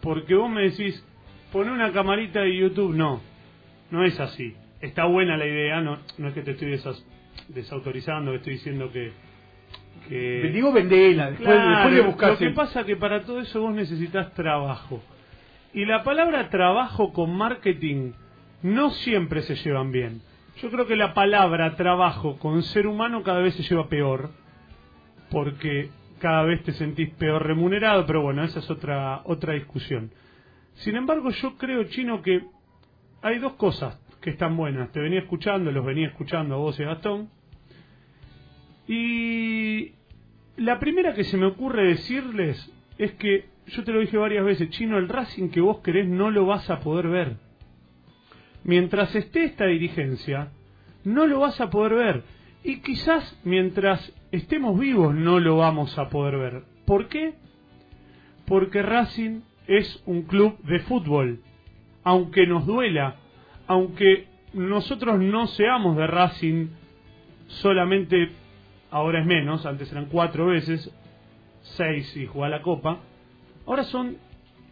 Porque 0.00 0.34
vos 0.34 0.50
me 0.50 0.62
decís, 0.62 1.04
poné 1.52 1.70
una 1.72 1.92
camarita 1.92 2.40
de 2.40 2.56
YouTube. 2.56 2.94
No, 2.94 3.20
no 3.90 4.04
es 4.04 4.18
así. 4.20 4.54
Está 4.80 5.04
buena 5.06 5.36
la 5.36 5.46
idea, 5.46 5.80
no, 5.80 5.98
no 6.18 6.28
es 6.28 6.34
que 6.34 6.42
te 6.42 6.52
estoy 6.52 6.68
desas- 6.70 7.04
desautorizando, 7.48 8.30
que 8.30 8.36
estoy 8.36 8.52
diciendo 8.54 8.90
que... 8.92 9.12
que... 10.08 10.50
Digo 10.52 10.72
vendela, 10.72 11.30
después, 11.30 11.48
Claro, 11.48 11.70
después 11.70 11.94
le 11.94 12.00
buscás. 12.02 12.30
Lo 12.30 12.38
que 12.38 12.50
pasa 12.50 12.84
que 12.84 12.96
para 12.96 13.22
todo 13.22 13.40
eso 13.40 13.60
vos 13.60 13.74
necesitas 13.74 14.32
trabajo. 14.34 15.02
Y 15.74 15.84
la 15.84 16.02
palabra 16.02 16.48
trabajo 16.50 17.12
con 17.12 17.36
marketing 17.36 18.12
no 18.62 18.90
siempre 18.90 19.42
se 19.42 19.56
llevan 19.56 19.92
bien. 19.92 20.22
Yo 20.60 20.70
creo 20.70 20.86
que 20.86 20.96
la 20.96 21.14
palabra 21.14 21.76
trabajo 21.76 22.38
con 22.38 22.62
ser 22.62 22.86
humano 22.86 23.22
cada 23.22 23.40
vez 23.40 23.54
se 23.54 23.62
lleva 23.62 23.88
peor. 23.88 24.30
Porque 25.30 25.90
cada 26.18 26.42
vez 26.42 26.62
te 26.62 26.72
sentís 26.72 27.10
peor 27.10 27.46
remunerado, 27.46 28.06
pero 28.06 28.22
bueno, 28.22 28.42
esa 28.42 28.58
es 28.58 28.70
otra, 28.70 29.22
otra 29.24 29.54
discusión. 29.54 30.10
Sin 30.74 30.96
embargo, 30.96 31.30
yo 31.30 31.56
creo, 31.56 31.84
Chino, 31.84 32.22
que 32.22 32.44
hay 33.22 33.38
dos 33.38 33.54
cosas 33.54 34.00
que 34.20 34.30
están 34.30 34.56
buenas. 34.56 34.90
Te 34.92 35.00
venía 35.00 35.20
escuchando, 35.20 35.70
los 35.70 35.84
venía 35.84 36.08
escuchando 36.08 36.54
a 36.54 36.58
vos 36.58 36.78
y 36.78 36.82
a 36.82 36.86
Gastón. 36.86 37.30
Y 38.86 39.92
la 40.56 40.78
primera 40.78 41.14
que 41.14 41.24
se 41.24 41.36
me 41.36 41.46
ocurre 41.46 41.88
decirles 41.88 42.72
es 42.96 43.12
que, 43.12 43.46
yo 43.68 43.84
te 43.84 43.92
lo 43.92 44.00
dije 44.00 44.16
varias 44.16 44.44
veces, 44.44 44.70
Chino, 44.70 44.98
el 44.98 45.08
Racing 45.08 45.50
que 45.50 45.60
vos 45.60 45.78
querés 45.80 46.08
no 46.08 46.30
lo 46.30 46.46
vas 46.46 46.68
a 46.70 46.80
poder 46.80 47.08
ver. 47.08 47.36
Mientras 48.64 49.14
esté 49.14 49.44
esta 49.44 49.66
dirigencia, 49.66 50.52
no 51.04 51.26
lo 51.26 51.40
vas 51.40 51.60
a 51.60 51.70
poder 51.70 51.94
ver. 51.94 52.22
Y 52.64 52.80
quizás 52.80 53.38
mientras 53.44 54.12
estemos 54.32 54.78
vivos 54.78 55.14
no 55.14 55.40
lo 55.40 55.58
vamos 55.58 55.98
a 55.98 56.08
poder 56.08 56.38
ver. 56.38 56.62
¿Por 56.84 57.08
qué? 57.08 57.34
Porque 58.46 58.82
Racing 58.82 59.40
es 59.66 60.02
un 60.06 60.22
club 60.22 60.58
de 60.62 60.80
fútbol. 60.80 61.40
Aunque 62.04 62.46
nos 62.46 62.66
duela, 62.66 63.16
aunque 63.66 64.26
nosotros 64.54 65.20
no 65.20 65.46
seamos 65.46 65.96
de 65.96 66.06
Racing 66.06 66.68
solamente, 67.46 68.30
ahora 68.90 69.20
es 69.20 69.26
menos, 69.26 69.66
antes 69.66 69.90
eran 69.92 70.06
cuatro 70.06 70.46
veces, 70.46 70.90
seis 71.60 72.16
y 72.16 72.26
jugar 72.26 72.50
la 72.50 72.62
Copa, 72.62 73.00
ahora 73.68 73.84
son 73.84 74.16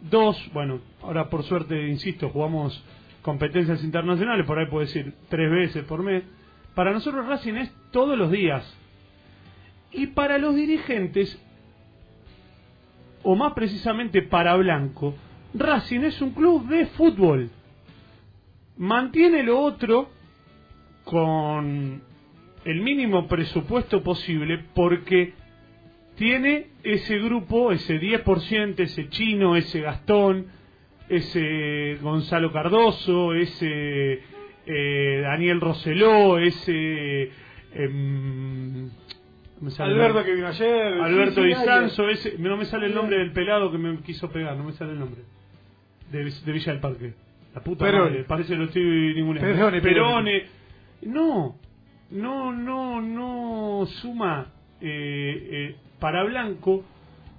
dos, 0.00 0.37
bueno, 0.53 0.81
ahora 1.03 1.29
por 1.29 1.43
suerte, 1.45 1.88
insisto, 1.88 2.31
jugamos 2.31 2.83
competencias 3.23 3.85
internacionales, 3.85 4.47
por 4.47 4.59
ahí 4.59 4.67
puedo 4.67 4.87
decir 4.87 5.15
tres 5.29 5.50
veces 5.50 5.85
por 5.85 6.03
mes. 6.03 6.25
Para 6.75 6.93
nosotros 6.93 7.26
Racing 7.26 7.55
es 7.55 7.73
todos 7.91 8.19
los 8.19 8.31
días. 8.31 8.65
Y 9.93 10.09
para 10.09 10.38
los 10.38 10.55
dirigentes, 10.55 11.38
o 13.23 13.37
más 13.37 13.53
precisamente 13.53 14.23
para 14.23 14.57
Blanco, 14.57 15.15
Racing 15.55 16.00
es 16.00 16.21
un 16.21 16.31
club 16.31 16.67
de 16.69 16.87
fútbol. 16.87 17.50
Mantiene 18.79 19.43
lo 19.43 19.61
otro 19.61 20.11
con 21.05 22.03
el 22.65 22.81
mínimo 22.81 23.26
presupuesto 23.29 24.03
posible 24.03 24.65
porque 24.75 25.35
tiene 26.16 26.68
ese 26.82 27.18
grupo, 27.18 27.73
ese 27.73 28.00
10%, 28.00 28.80
ese 28.80 29.08
chino, 29.08 29.54
ese 29.56 29.80
Gastón, 29.80 30.46
ese 31.08 31.99
Gonzalo 32.00 32.50
Cardoso, 32.52 33.35
ese 33.35 34.20
eh, 34.66 35.20
Daniel 35.23 35.61
Roseló, 35.61 36.38
ese... 36.38 37.30
el 37.73 38.90
Alberto 39.78 40.25
que 40.25 40.35
vino 40.35 40.49
ayer. 40.49 41.00
Alberto 41.00 41.42
Di 41.42 41.54
Sanso, 41.54 42.08
ese, 42.08 42.37
no 42.38 42.56
me 42.56 42.64
sale 42.64 42.87
el 42.87 42.94
nombre 42.94 43.18
del 43.18 43.32
pelado 43.32 43.70
que 43.70 43.78
me 43.78 43.99
quiso 43.99 44.30
pegar, 44.30 44.56
no 44.56 44.64
me 44.64 44.73
sale 44.73 44.92
el 44.92 44.99
nombre. 44.99 45.23
De, 46.11 46.25
de 46.25 46.52
Villa 46.52 46.73
del 46.73 46.80
Parque. 46.80 47.14
La 47.54 47.62
puta 47.62 47.85
Perone. 47.85 48.11
madre, 48.11 48.25
parece 48.25 48.52
que 48.52 48.58
lo 48.58 48.64
estoy 48.64 49.14
ninguneando. 49.14 49.52
Perone, 49.52 49.80
Perone. 49.80 50.44
No, 51.02 51.58
no, 52.11 52.52
no, 52.52 53.00
no 53.00 53.87
suma 53.87 54.52
eh, 54.80 55.49
eh, 55.50 55.76
para 56.00 56.25
Blanco. 56.25 56.85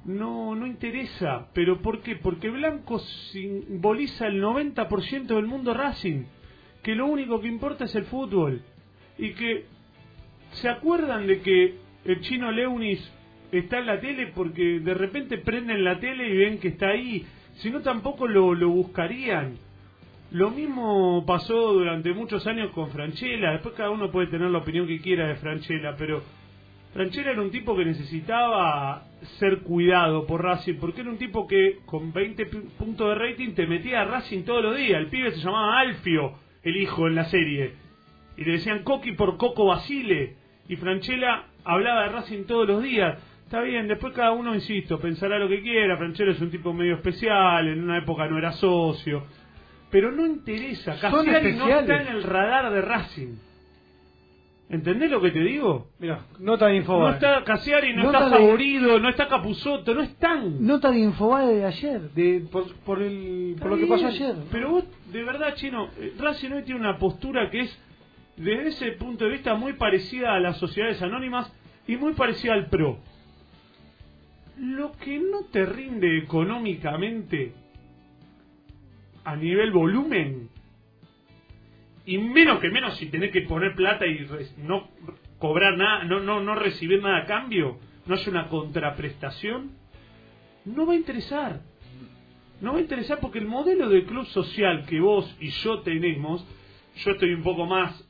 No, 0.05 0.55
no 0.55 0.65
interesa. 0.65 1.47
¿Pero 1.53 1.81
por 1.81 2.01
qué? 2.01 2.15
Porque 2.15 2.49
Blanco 2.49 2.99
simboliza 2.99 4.27
el 4.27 4.41
90% 4.41 5.27
del 5.27 5.47
mundo 5.47 5.73
Racing. 5.73 6.23
Que 6.81 6.95
lo 6.95 7.07
único 7.07 7.41
que 7.41 7.47
importa 7.47 7.85
es 7.85 7.95
el 7.95 8.05
fútbol. 8.05 8.61
Y 9.17 9.33
que 9.33 9.65
¿Se 10.53 10.69
acuerdan 10.69 11.27
de 11.27 11.41
que 11.41 11.75
el 12.05 12.21
chino 12.21 12.51
Leunis 12.51 13.13
está 13.51 13.79
en 13.79 13.85
la 13.85 13.99
tele 13.99 14.31
porque 14.33 14.79
de 14.79 14.93
repente 14.93 15.37
prenden 15.37 15.83
la 15.83 15.99
tele 15.99 16.29
y 16.29 16.37
ven 16.37 16.59
que 16.59 16.69
está 16.69 16.89
ahí? 16.89 17.25
Si 17.55 17.69
no, 17.69 17.81
tampoco 17.81 18.27
lo, 18.27 18.53
lo 18.53 18.69
buscarían. 18.69 19.57
Lo 20.31 20.51
mismo 20.51 21.23
pasó 21.25 21.73
durante 21.73 22.13
muchos 22.13 22.45
años 22.47 22.71
con 22.71 22.89
Franchella. 22.89 23.51
Después 23.51 23.75
cada 23.75 23.89
uno 23.89 24.11
puede 24.11 24.27
tener 24.27 24.49
la 24.49 24.59
opinión 24.59 24.87
que 24.87 24.99
quiera 24.99 25.27
de 25.27 25.35
Franchella, 25.35 25.95
pero 25.97 26.21
Franchella 26.93 27.31
era 27.31 27.41
un 27.41 27.51
tipo 27.51 27.75
que 27.75 27.85
necesitaba 27.85 29.03
ser 29.39 29.59
cuidado 29.59 30.25
por 30.25 30.43
Racing, 30.43 30.75
porque 30.75 31.01
era 31.01 31.09
un 31.09 31.17
tipo 31.17 31.47
que 31.47 31.79
con 31.85 32.11
20 32.11 32.45
puntos 32.77 33.09
de 33.09 33.15
rating 33.15 33.53
te 33.53 33.67
metía 33.67 34.01
a 34.01 34.05
Racing 34.05 34.43
todos 34.43 34.63
los 34.63 34.77
días. 34.77 34.99
El 34.99 35.07
pibe 35.07 35.31
se 35.31 35.41
llamaba 35.41 35.79
Alfio, 35.79 36.33
el 36.63 36.77
hijo 36.77 37.07
en 37.07 37.15
la 37.15 37.25
serie. 37.25 37.73
Y 38.37 38.45
le 38.45 38.53
decían 38.53 38.83
Coqui 38.83 39.13
por 39.13 39.37
Coco 39.37 39.65
Basile. 39.65 40.35
Y 40.67 40.75
Franchella 40.75 41.45
hablaba 41.63 42.03
de 42.03 42.09
Racing 42.09 42.43
todos 42.45 42.67
los 42.67 42.81
días. 42.81 43.17
Está 43.43 43.61
bien, 43.61 43.87
después 43.87 44.13
cada 44.13 44.31
uno, 44.31 44.53
insisto, 44.53 44.99
pensará 44.99 45.39
lo 45.39 45.47
que 45.47 45.61
quiera. 45.61 45.97
Franchella 45.97 46.31
es 46.31 46.41
un 46.41 46.51
tipo 46.51 46.73
medio 46.73 46.95
especial, 46.95 47.67
en 47.67 47.83
una 47.83 47.99
época 47.99 48.27
no 48.27 48.37
era 48.37 48.51
socio 48.53 49.23
pero 49.89 50.11
no 50.11 50.25
interesa. 50.25 50.99
Cassiari 50.99 51.53
no 51.53 51.67
está 51.69 52.01
en 52.01 52.07
el 52.07 52.23
radar 52.23 52.71
de 52.71 52.81
Racing. 52.81 53.35
¿Entendés 54.69 55.09
lo 55.09 55.21
que 55.21 55.31
te 55.31 55.39
digo? 55.39 55.91
Mira, 55.97 56.25
nota 56.39 56.67
de 56.67 56.75
Infobae. 56.75 57.09
No 57.09 57.15
está 57.15 57.43
Cassiari, 57.45 57.95
no 57.95 58.11
está 58.11 58.29
Favorido, 58.29 58.99
no 58.99 59.09
está 59.09 59.27
Capuzotto, 59.29 59.93
no 59.93 60.01
están. 60.01 60.65
Nota 60.65 60.91
de 60.91 60.99
Infobae 60.99 61.55
de 61.55 61.65
ayer, 61.65 62.01
de, 62.11 62.45
por, 62.51 62.73
por, 62.79 63.01
el, 63.01 63.55
por 63.59 63.71
lo 63.71 63.77
que 63.77 63.85
pasó 63.85 64.07
ayer. 64.07 64.35
Pero 64.51 64.71
vos, 64.71 64.83
de 65.09 65.23
verdad, 65.23 65.53
Chino, 65.55 65.87
eh, 65.97 66.13
Racing 66.19 66.51
hoy 66.51 66.63
tiene 66.63 66.81
una 66.81 66.97
postura 66.97 67.49
que 67.49 67.61
es, 67.61 67.79
desde 68.35 68.67
ese 68.67 68.91
punto 68.93 69.23
de 69.23 69.31
vista, 69.31 69.55
muy 69.55 69.73
parecida 69.73 70.35
a 70.35 70.39
las 70.41 70.57
sociedades 70.57 71.01
anónimas 71.01 71.49
y 71.87 71.95
muy 71.95 72.11
parecida 72.13 72.53
al 72.53 72.67
PRO. 72.67 72.99
Lo 74.57 74.91
que 74.97 75.17
no 75.17 75.45
te 75.49 75.65
rinde 75.65 76.17
económicamente 76.17 77.53
a 79.23 79.35
nivel 79.37 79.71
volumen 79.71 80.49
y 82.07 82.17
menos 82.17 82.59
que 82.61 82.69
menos 82.69 82.95
si 82.97 83.07
tenés 83.07 83.31
que 83.31 83.41
poner 83.41 83.75
plata 83.75 84.07
y 84.07 84.25
no 84.57 84.87
cobrar 85.39 85.77
nada, 85.77 86.05
no, 86.05 86.21
no, 86.21 86.39
no 86.39 86.55
recibir 86.55 87.03
nada 87.03 87.17
a 87.17 87.25
cambio, 87.25 87.79
no 88.05 88.15
hace 88.15 88.29
una 88.29 88.47
contraprestación, 88.47 89.71
no 90.63 90.85
va 90.85 90.93
a 90.93 90.95
interesar. 90.95 91.59
No 92.61 92.71
va 92.71 92.79
a 92.79 92.81
interesar 92.81 93.19
porque 93.19 93.39
el 93.39 93.45
modelo 93.45 93.89
de 93.89 94.05
club 94.05 94.25
social 94.27 94.85
que 94.85 95.01
vos 95.01 95.35
y 95.41 95.49
yo 95.49 95.81
tenemos, 95.81 96.47
yo 96.95 97.11
estoy 97.11 97.33
un 97.33 97.43
poco 97.43 97.65
más 97.65 98.03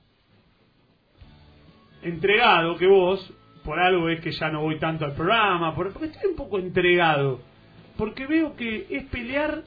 entregado 2.03 2.77
que 2.77 2.85
vos, 2.85 3.33
por 3.65 3.79
algo 3.79 4.09
es 4.09 4.21
que 4.21 4.31
ya 4.31 4.49
no 4.49 4.61
voy 4.61 4.77
tanto 4.77 5.05
al 5.05 5.15
programa, 5.15 5.75
porque 5.75 6.05
estoy 6.05 6.29
un 6.29 6.37
poco 6.37 6.59
entregado, 6.59 7.41
porque 7.97 8.27
veo 8.27 8.55
que 8.55 8.85
es 8.91 9.05
pelear 9.05 9.63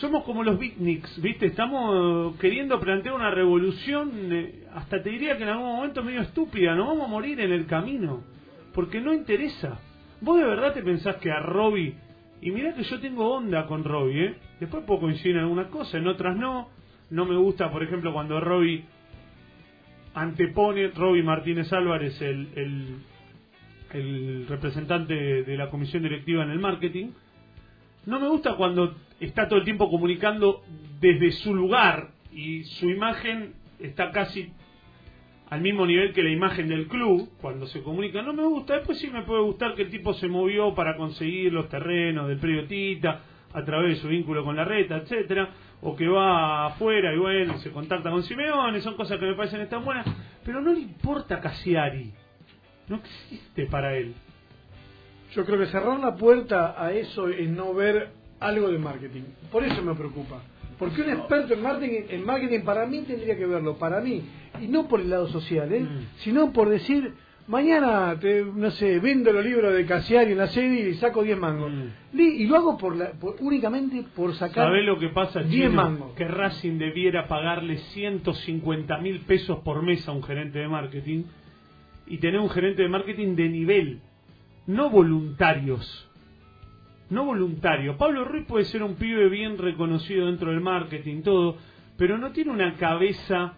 somos 0.00 0.24
como 0.24 0.44
los 0.44 0.58
beatniks, 0.58 1.20
¿viste? 1.20 1.46
Estamos 1.46 2.36
queriendo 2.36 2.78
plantear 2.78 3.14
una 3.14 3.30
revolución, 3.30 4.10
eh, 4.32 4.64
hasta 4.74 5.02
te 5.02 5.10
diría 5.10 5.36
que 5.36 5.44
en 5.44 5.50
algún 5.50 5.76
momento 5.76 6.02
medio 6.02 6.22
estúpida, 6.22 6.74
nos 6.74 6.88
vamos 6.88 7.04
a 7.04 7.10
morir 7.10 7.40
en 7.40 7.52
el 7.52 7.66
camino, 7.66 8.22
porque 8.74 9.00
no 9.00 9.14
interesa. 9.14 9.80
¿Vos 10.20 10.38
de 10.38 10.44
verdad 10.44 10.74
te 10.74 10.82
pensás 10.82 11.16
que 11.16 11.30
a 11.30 11.40
Robbie, 11.40 11.94
y 12.42 12.50
mirá 12.50 12.74
que 12.74 12.82
yo 12.82 13.00
tengo 13.00 13.34
onda 13.34 13.66
con 13.66 13.84
Robbie, 13.84 14.24
¿eh? 14.24 14.34
Después 14.60 14.84
puedo 14.84 15.00
coincidir 15.00 15.36
en 15.36 15.42
algunas 15.42 15.68
cosas, 15.68 15.94
en 15.94 16.06
otras 16.06 16.36
no. 16.36 16.68
No 17.08 17.24
me 17.24 17.36
gusta, 17.36 17.70
por 17.70 17.82
ejemplo, 17.82 18.12
cuando 18.12 18.40
Robbie 18.40 18.84
antepone, 20.14 20.88
Robbie 20.88 21.22
Martínez 21.22 21.72
Álvarez, 21.72 22.20
el, 22.20 22.48
el, 22.56 22.96
el 23.92 24.46
representante 24.48 25.14
de 25.14 25.56
la 25.56 25.70
comisión 25.70 26.02
directiva 26.02 26.42
en 26.42 26.50
el 26.50 26.58
marketing, 26.58 27.10
no 28.06 28.20
me 28.20 28.28
gusta 28.28 28.56
cuando 28.56 28.94
está 29.20 29.48
todo 29.48 29.58
el 29.58 29.64
tiempo 29.64 29.90
comunicando 29.90 30.62
desde 31.00 31.32
su 31.32 31.54
lugar 31.54 32.10
y 32.32 32.64
su 32.64 32.90
imagen 32.90 33.54
está 33.78 34.10
casi 34.10 34.52
al 35.48 35.60
mismo 35.60 35.86
nivel 35.86 36.12
que 36.12 36.22
la 36.22 36.30
imagen 36.30 36.68
del 36.68 36.88
club 36.88 37.30
cuando 37.40 37.66
se 37.66 37.82
comunica. 37.82 38.22
No 38.22 38.32
me 38.32 38.44
gusta, 38.44 38.74
después 38.74 38.98
sí 38.98 39.08
me 39.08 39.22
puede 39.22 39.42
gustar 39.42 39.74
que 39.74 39.82
el 39.82 39.90
tipo 39.90 40.12
se 40.14 40.28
movió 40.28 40.74
para 40.74 40.96
conseguir 40.96 41.52
los 41.52 41.68
terrenos 41.68 42.28
del 42.28 42.38
periodista 42.38 43.22
a 43.52 43.64
través 43.64 43.96
de 43.96 44.02
su 44.02 44.08
vínculo 44.08 44.44
con 44.44 44.56
la 44.56 44.64
reta, 44.64 44.96
etcétera, 44.96 45.50
o 45.80 45.94
que 45.94 46.08
va 46.08 46.66
afuera 46.66 47.14
y 47.14 47.18
bueno, 47.18 47.56
se 47.58 47.70
contacta 47.70 48.10
con 48.10 48.22
Simeone, 48.22 48.80
son 48.80 48.96
cosas 48.96 49.18
que 49.18 49.26
me 49.26 49.34
parecen 49.34 49.66
tan 49.68 49.84
buenas, 49.84 50.06
pero 50.44 50.60
no 50.60 50.72
le 50.72 50.80
importa 50.80 51.40
Casiari. 51.40 52.12
No 52.88 52.96
existe 52.96 53.66
para 53.66 53.96
él. 53.96 54.14
Yo 55.32 55.44
creo 55.44 55.58
que 55.58 55.66
cerrar 55.66 55.98
la 55.98 56.14
puerta 56.14 56.74
a 56.78 56.92
eso 56.92 57.28
es 57.28 57.48
no 57.48 57.74
ver 57.74 58.10
algo 58.40 58.68
de 58.68 58.78
marketing. 58.78 59.22
Por 59.50 59.64
eso 59.64 59.82
me 59.82 59.94
preocupa. 59.94 60.42
Porque 60.78 61.02
un 61.02 61.10
experto 61.10 61.54
en 61.54 61.62
marketing, 61.62 62.02
en 62.10 62.24
marketing 62.24 62.60
para 62.60 62.86
mí 62.86 63.00
tendría 63.02 63.36
que 63.36 63.46
verlo, 63.46 63.78
para 63.78 64.00
mí, 64.00 64.22
y 64.60 64.68
no 64.68 64.88
por 64.88 65.00
el 65.00 65.08
lado 65.08 65.26
social, 65.28 65.72
¿eh? 65.72 65.80
Mm. 65.80 66.06
sino 66.18 66.52
por 66.52 66.68
decir, 66.68 67.14
mañana, 67.46 68.14
te, 68.20 68.44
no 68.44 68.70
sé, 68.70 68.98
vendo 68.98 69.32
los 69.32 69.42
libros 69.42 69.74
de 69.74 69.86
Casiari 69.86 70.32
en 70.32 70.38
la 70.38 70.48
serie 70.48 70.90
y 70.90 70.94
saco 70.94 71.22
10 71.22 71.38
mangos. 71.38 71.72
Mm. 71.72 72.20
Y 72.20 72.46
lo 72.46 72.56
hago 72.56 72.76
por, 72.76 72.94
la, 72.94 73.12
únicamente 73.40 74.04
por 74.14 74.34
sacar 74.34 74.66
¿Sabés 74.66 74.84
lo 74.84 74.98
que 74.98 75.08
pasa, 75.08 75.42
10 75.42 75.72
mangos? 75.72 76.12
Que 76.14 76.28
Racing 76.28 76.78
debiera 76.78 77.26
pagarle 77.26 77.78
150 77.78 78.98
mil 78.98 79.20
pesos 79.20 79.60
por 79.60 79.82
mes 79.82 80.06
a 80.06 80.12
un 80.12 80.22
gerente 80.22 80.58
de 80.58 80.68
marketing 80.68 81.24
y 82.06 82.18
tener 82.18 82.38
un 82.38 82.50
gerente 82.50 82.82
de 82.82 82.88
marketing 82.88 83.34
de 83.34 83.48
nivel 83.48 84.00
no 84.66 84.90
voluntarios. 84.90 86.05
No 87.10 87.24
voluntarios. 87.24 87.96
Pablo 87.96 88.24
Ruiz 88.24 88.46
puede 88.46 88.64
ser 88.64 88.82
un 88.82 88.96
pibe 88.96 89.28
bien 89.28 89.58
reconocido 89.58 90.26
dentro 90.26 90.50
del 90.50 90.60
marketing, 90.60 91.22
todo, 91.22 91.56
pero 91.96 92.18
no 92.18 92.32
tiene 92.32 92.50
una 92.50 92.74
cabeza 92.74 93.54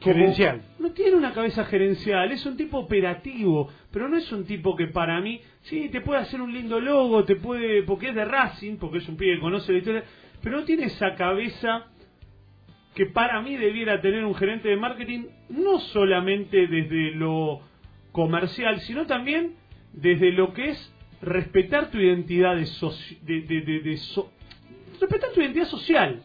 gerencial. 0.00 0.62
No 0.78 0.92
tiene 0.92 1.16
una 1.16 1.32
cabeza 1.32 1.64
gerencial, 1.64 2.30
es 2.30 2.46
un 2.46 2.56
tipo 2.56 2.78
operativo, 2.78 3.68
pero 3.90 4.08
no 4.08 4.16
es 4.16 4.30
un 4.30 4.44
tipo 4.44 4.76
que 4.76 4.86
para 4.86 5.20
mí, 5.20 5.40
sí, 5.62 5.88
te 5.88 6.00
puede 6.00 6.20
hacer 6.20 6.40
un 6.40 6.52
lindo 6.52 6.80
logo, 6.80 7.24
te 7.24 7.36
puede, 7.36 7.82
porque 7.82 8.10
es 8.10 8.14
de 8.14 8.24
Racing, 8.24 8.76
porque 8.76 8.98
es 8.98 9.08
un 9.08 9.16
pibe 9.16 9.34
que 9.34 9.40
conoce 9.40 9.72
la 9.72 9.78
historia, 9.78 10.04
pero 10.40 10.58
no 10.58 10.64
tiene 10.64 10.84
esa 10.84 11.14
cabeza 11.14 11.86
que 12.94 13.06
para 13.06 13.40
mí 13.42 13.56
debiera 13.56 14.00
tener 14.00 14.24
un 14.24 14.34
gerente 14.34 14.68
de 14.68 14.76
marketing, 14.76 15.26
no 15.50 15.78
solamente 15.80 16.66
desde 16.66 17.12
lo 17.12 17.60
comercial, 18.12 18.80
sino 18.80 19.06
también 19.06 19.54
desde 19.92 20.32
lo 20.32 20.52
que 20.52 20.70
es 20.70 20.94
respetar 21.22 21.90
tu 21.90 21.98
identidad 21.98 22.56
de, 22.56 23.40
de, 23.42 23.98
respetar 25.00 25.30
tu 25.32 25.40
identidad 25.40 25.66
social. 25.66 26.22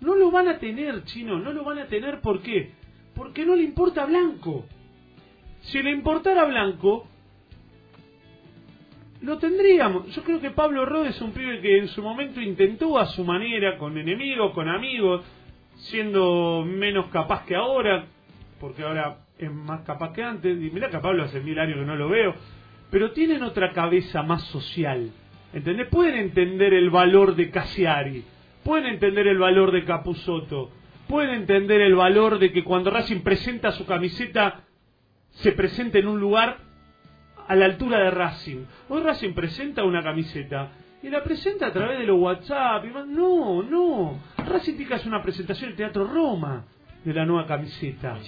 No 0.00 0.14
lo 0.14 0.30
van 0.30 0.48
a 0.48 0.58
tener, 0.58 1.04
chino, 1.04 1.38
no 1.38 1.52
lo 1.52 1.64
van 1.64 1.78
a 1.78 1.86
tener, 1.86 2.20
¿por 2.20 2.40
qué? 2.40 2.72
Porque 3.14 3.44
no 3.44 3.56
le 3.56 3.62
importa 3.62 4.04
a 4.04 4.06
Blanco. 4.06 4.66
Si 5.62 5.82
le 5.82 5.90
importara 5.90 6.42
a 6.42 6.46
Blanco, 6.46 7.08
lo 9.22 9.38
tendríamos. 9.38 10.14
Yo 10.14 10.22
creo 10.22 10.40
que 10.40 10.50
Pablo 10.50 10.86
Rode 10.86 11.10
es 11.10 11.20
un 11.20 11.32
pibe 11.32 11.60
que 11.60 11.78
en 11.78 11.88
su 11.88 12.02
momento 12.02 12.40
intentó 12.40 12.98
a 12.98 13.06
su 13.06 13.24
manera, 13.24 13.76
con 13.76 13.98
enemigos, 13.98 14.52
con 14.52 14.68
amigos, 14.68 15.24
siendo 15.74 16.64
menos 16.64 17.06
capaz 17.06 17.44
que 17.44 17.56
ahora, 17.56 18.06
porque 18.60 18.82
ahora 18.82 19.18
es 19.36 19.52
más 19.52 19.80
capaz 19.82 20.12
que 20.12 20.22
antes. 20.22 20.56
Y 20.56 20.70
mira 20.70 20.90
que 20.90 20.98
Pablo 20.98 21.24
hace 21.24 21.40
mil 21.40 21.58
años 21.58 21.78
que 21.78 21.84
no 21.84 21.96
lo 21.96 22.08
veo. 22.08 22.34
Pero 22.90 23.12
tienen 23.12 23.42
otra 23.42 23.72
cabeza 23.72 24.22
más 24.22 24.42
social. 24.44 25.10
¿Entendés? 25.52 25.88
Pueden 25.88 26.14
entender 26.14 26.74
el 26.74 26.90
valor 26.90 27.36
de 27.36 27.50
Cassiari. 27.50 28.24
Pueden 28.64 28.86
entender 28.86 29.26
el 29.26 29.38
valor 29.38 29.72
de 29.72 29.84
Capusotto. 29.84 30.70
Pueden 31.08 31.30
entender 31.30 31.80
el 31.80 31.94
valor 31.94 32.38
de 32.38 32.52
que 32.52 32.64
cuando 32.64 32.90
Racing 32.90 33.20
presenta 33.20 33.72
su 33.72 33.86
camiseta, 33.86 34.64
se 35.30 35.52
presente 35.52 36.00
en 36.00 36.08
un 36.08 36.20
lugar 36.20 36.58
a 37.46 37.54
la 37.56 37.64
altura 37.64 37.98
de 37.98 38.10
Racing. 38.10 38.64
Hoy 38.88 39.02
Racing 39.02 39.32
presenta 39.32 39.84
una 39.84 40.02
camiseta 40.02 40.70
y 41.02 41.08
la 41.08 41.22
presenta 41.22 41.68
a 41.68 41.72
través 41.72 41.98
de 41.98 42.06
los 42.06 42.18
WhatsApp. 42.18 42.84
Y 42.84 42.88
no, 42.88 43.62
no. 43.62 44.20
Racing 44.36 44.76
Tica 44.76 44.96
es 44.96 45.06
una 45.06 45.22
presentación 45.22 45.70
del 45.70 45.76
Teatro 45.76 46.06
Roma 46.06 46.64
de 47.04 47.14
la 47.14 47.24
nueva 47.24 47.46
camiseta. 47.46 48.18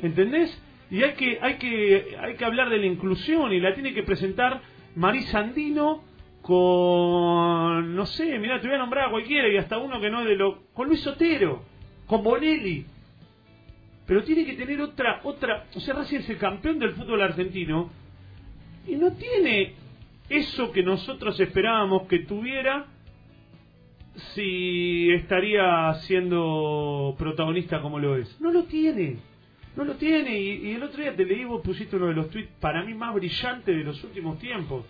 ¿Entendés? 0.00 0.60
Y 0.90 1.02
hay 1.02 1.14
que, 1.14 1.38
hay 1.40 1.54
que, 1.54 2.16
hay 2.20 2.34
que 2.34 2.44
hablar 2.44 2.70
de 2.70 2.78
la 2.78 2.86
inclusión 2.86 3.52
y 3.52 3.60
la 3.60 3.74
tiene 3.74 3.94
que 3.94 4.02
presentar 4.02 4.60
Marisa 4.96 5.40
Andino 5.40 6.02
con, 6.42 7.96
no 7.96 8.06
sé, 8.06 8.38
mira, 8.38 8.60
te 8.60 8.66
voy 8.66 8.76
a 8.76 8.78
nombrar 8.78 9.08
a 9.08 9.10
cualquiera 9.10 9.48
y 9.48 9.56
hasta 9.56 9.78
uno 9.78 9.98
que 10.00 10.10
no 10.10 10.20
es 10.20 10.26
de 10.26 10.36
lo, 10.36 10.62
con 10.74 10.88
Luis 10.88 11.00
Sotero, 11.00 11.62
con 12.06 12.22
Bonelli. 12.22 12.84
Pero 14.06 14.22
tiene 14.24 14.44
que 14.44 14.52
tener 14.52 14.80
otra, 14.82 15.20
otra, 15.24 15.64
o 15.74 15.80
sea, 15.80 15.94
Racing 15.94 16.18
es 16.18 16.28
el 16.28 16.36
campeón 16.36 16.78
del 16.78 16.92
fútbol 16.92 17.22
argentino 17.22 17.90
y 18.86 18.96
no 18.96 19.12
tiene 19.12 19.72
eso 20.28 20.70
que 20.72 20.82
nosotros 20.82 21.40
esperábamos 21.40 22.06
que 22.08 22.20
tuviera 22.20 22.86
si 24.34 25.10
estaría 25.12 25.94
siendo 26.02 27.14
protagonista 27.18 27.80
como 27.80 27.98
lo 27.98 28.16
es. 28.16 28.38
No 28.40 28.52
lo 28.52 28.64
tiene. 28.64 29.16
No 29.76 29.84
lo 29.84 29.94
tiene. 29.94 30.38
Y, 30.38 30.72
el 30.72 30.82
otro 30.82 31.02
día 31.02 31.14
te 31.14 31.24
leí, 31.24 31.44
vos 31.44 31.62
pusiste 31.62 31.96
uno 31.96 32.06
de 32.06 32.14
los 32.14 32.30
tweets 32.30 32.50
para 32.60 32.82
mí 32.84 32.94
más 32.94 33.14
brillantes 33.14 33.76
de 33.76 33.84
los 33.84 34.02
últimos 34.04 34.38
tiempos. 34.38 34.84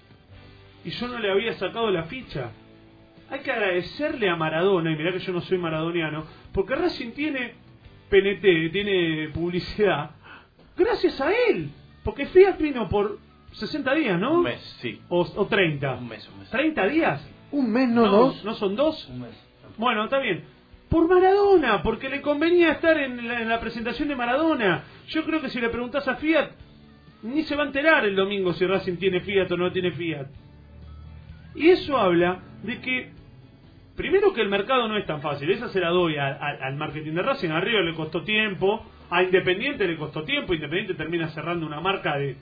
Y 0.85 0.91
yo 0.91 1.09
no 1.09 1.19
le 1.19 1.31
había 1.31 1.55
sacado 1.55 1.91
la 1.91 2.05
ficha. 2.05 2.51
hay 3.31 3.41
que 3.41 3.51
agradecerle 3.51 4.29
a 4.29 4.37
Maradona, 4.37 4.93
y 4.93 4.97
mirá 4.97 5.13
que 5.13 5.21
yo 5.21 5.33
no 5.33 5.41
soy 5.41 5.57
maradoniano, 5.59 6.25
porque 6.53 6.75
Racing 6.75 7.13
tiene 7.13 7.55
PNT, 8.11 8.71
tiene 8.71 9.31
publicidad, 9.33 10.11
gracias 10.77 11.21
a 11.21 11.33
él. 11.49 11.71
Porque 12.03 12.27
Fiat 12.27 12.59
vino 12.59 12.87
por 12.89 13.19
60 13.53 13.95
días, 13.95 14.21
¿no? 14.21 14.35
Un 14.35 14.43
mes, 14.43 14.61
sí. 14.83 15.01
O, 15.09 15.23
o 15.23 15.47
30. 15.47 15.95
Un 15.95 16.09
mes, 16.09 16.29
un 16.29 16.41
mes. 16.41 16.53
¿30 16.53 16.91
días? 16.91 17.27
Un 17.51 17.73
mes, 17.73 17.89
no, 17.89 18.07
dos. 18.07 18.45
¿No 18.45 18.55
son 18.55 18.77
dos? 18.77 19.09
Un 19.09 19.23
mes. 19.23 19.31
Bueno, 19.79 20.05
está 20.05 20.19
bien. 20.19 20.45
Por 20.95 21.09
Maradona, 21.09 21.83
porque 21.83 22.09
le 22.09 22.21
convenía 22.21 22.71
estar 22.71 22.97
en 22.97 23.27
la, 23.27 23.43
en 23.43 23.49
la 23.49 23.59
presentación 23.59 24.07
de 24.07 24.15
Maradona. 24.15 24.85
Yo 25.09 25.25
creo 25.25 25.41
que 25.41 25.49
si 25.49 25.61
le 25.61 25.69
preguntás 25.69 26.07
a 26.07 26.15
Fiat, 26.15 26.51
ni 27.25 27.43
se 27.43 27.57
va 27.57 27.65
a 27.65 27.67
enterar 27.67 28.07
el 28.07 28.15
domingo 28.15 28.53
si 28.53 28.65
Racing 28.65 28.99
tiene 28.99 29.19
Fiat 29.19 29.51
o 29.51 29.57
no 29.57 29.73
tiene 29.73 29.91
Fiat. 29.91 30.29
Y 31.57 31.71
eso 31.71 31.99
habla 31.99 32.39
de 32.63 32.81
que, 32.81 33.11
primero 33.97 34.33
que 34.33 34.43
el 34.43 34.49
mercado 34.49 34.87
no 34.87 34.97
es 34.97 35.05
tan 35.05 35.21
fácil, 35.21 35.51
esa 35.51 35.69
se 35.71 35.81
la 35.81 35.89
doy 35.89 36.17
al 36.17 36.77
marketing 36.77 37.15
de 37.15 37.23
Racing, 37.23 37.51
a 37.51 37.59
Río 37.59 37.81
le 37.81 37.95
costó 37.95 38.23
tiempo, 38.23 38.87
a 39.11 39.25
Independiente 39.25 39.89
le 39.89 39.97
costó 39.97 40.23
tiempo, 40.23 40.55
Independiente 40.55 40.95
termina 40.95 41.27
cerrando 41.31 41.67
una 41.67 41.81
marca 41.81 42.17
de 42.19 42.37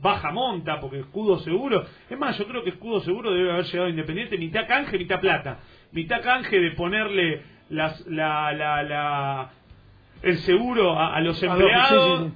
baja 0.00 0.30
monta, 0.32 0.80
porque 0.80 1.00
escudo 1.00 1.38
seguro, 1.38 1.84
es 2.10 2.18
más, 2.18 2.36
yo 2.38 2.46
creo 2.46 2.62
que 2.62 2.70
escudo 2.70 3.00
seguro 3.00 3.32
debe 3.32 3.52
haber 3.52 3.64
llegado 3.64 3.86
a 3.86 3.90
Independiente 3.90 4.36
mitad 4.38 4.66
canje, 4.66 4.98
mitad 4.98 5.20
plata, 5.20 5.60
mitad 5.92 6.22
canje 6.22 6.58
de 6.60 6.70
ponerle 6.72 7.42
las, 7.70 8.06
la, 8.06 8.52
la, 8.52 8.82
la, 8.82 9.50
el 10.22 10.38
seguro 10.38 10.98
a, 10.98 11.14
a 11.16 11.20
los 11.20 11.42
A 11.42 11.46
los- 11.46 11.54
empleados, 11.56 12.20
sí, 12.22 12.28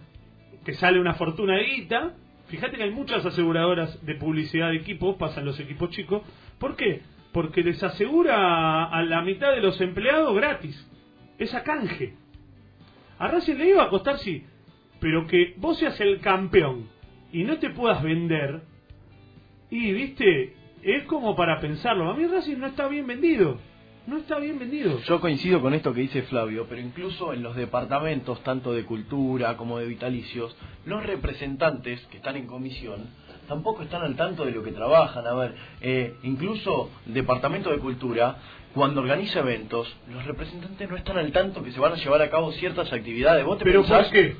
sí, 0.51 0.59
que 0.65 0.73
sale 0.75 1.01
una 1.01 1.15
fortuna 1.15 1.57
de 1.57 1.65
guita. 1.65 2.15
Fíjate 2.49 2.79
que 2.79 2.85
hay 2.85 2.91
muchas 2.91 3.25
aseguradoras 3.27 4.05
de 4.07 4.15
publicidad 4.15 4.71
de 4.71 4.77
equipos, 4.77 5.17
pasan 5.17 5.45
los 5.45 5.61
equipos 5.61 5.91
chicos. 5.91 6.23
¿Por 6.59 6.77
qué? 6.77 7.03
Porque 7.33 7.63
les 7.63 7.83
asegura 7.83 8.85
a 8.85 9.03
la 9.03 9.21
mitad 9.21 9.53
de 9.53 9.61
los 9.61 9.79
empleados 9.83 10.35
gratis. 10.35 10.91
Esa 11.39 11.63
canje. 11.63 12.15
A 13.19 13.29
Racing 13.29 13.57
le 13.57 13.69
iba 13.71 13.83
a 13.85 13.89
costar, 13.91 14.17
sí. 14.19 14.45
Pero 14.99 15.27
que 15.27 15.55
vos 15.59 15.77
seas 15.79 16.01
el 16.01 16.21
campeón 16.21 16.89
y 17.33 17.45
no 17.45 17.59
te 17.59 17.71
puedas 17.71 18.03
vender. 18.03 18.63
Y, 19.71 19.93
viste, 19.93 20.55
es 20.83 21.05
como 21.05 21.37
para 21.37 21.61
pensarlo. 21.61 22.11
A 22.11 22.15
mí 22.15 22.27
Racing 22.27 22.57
no 22.59 22.67
está 22.67 22.89
bien 22.89 23.07
vendido. 23.07 23.59
No 24.07 24.17
está 24.17 24.39
bien 24.39 24.59
vendido. 24.59 24.99
Yo 25.03 25.21
coincido 25.21 25.61
con 25.61 25.75
esto 25.75 25.93
que 25.93 26.01
dice 26.01 26.23
Flavio, 26.23 26.65
pero 26.67 26.81
incluso 26.81 27.35
en 27.35 27.43
los 27.43 27.55
departamentos, 27.55 28.43
tanto 28.43 28.73
de 28.73 28.85
cultura 28.85 29.59
como 29.59 29.79
de 29.79 29.87
vitalicios, 29.87 30.57
los 30.87 31.05
representantes 31.05 32.01
que 32.07 32.17
están 32.17 32.37
en 32.37 32.47
comisión 32.47 33.11
tampoco 33.49 33.83
están 33.83 34.03
al 34.03 34.17
tanto 34.17 34.47
de 34.47 34.53
lo 34.53 34.63
que 34.63 34.73
trabajan. 34.73 35.27
A 35.27 35.35
ver, 35.35 35.55
eh, 35.83 36.15
incluso 36.23 36.91
el 37.07 37.13
departamento 37.15 37.71
de 37.71 37.79
cultura, 37.79 38.37
cuando 38.75 39.01
organiza 39.03 39.41
eventos, 39.41 39.95
los 40.11 40.25
representantes 40.25 40.89
no 40.89 40.97
están 40.97 41.19
al 41.19 41.31
tanto 41.33 41.63
que 41.63 41.73
se 41.73 41.81
van 41.81 41.93
a 41.93 41.97
llevar 41.97 42.23
a 42.23 42.31
cabo 42.31 42.51
ciertas 42.53 42.91
actividades. 42.93 43.45
¿Vos 43.45 43.59
te 43.59 43.65
Pero 43.65 43.83
pensás- 43.83 44.05
¿por 44.05 44.13
qué? 44.13 44.37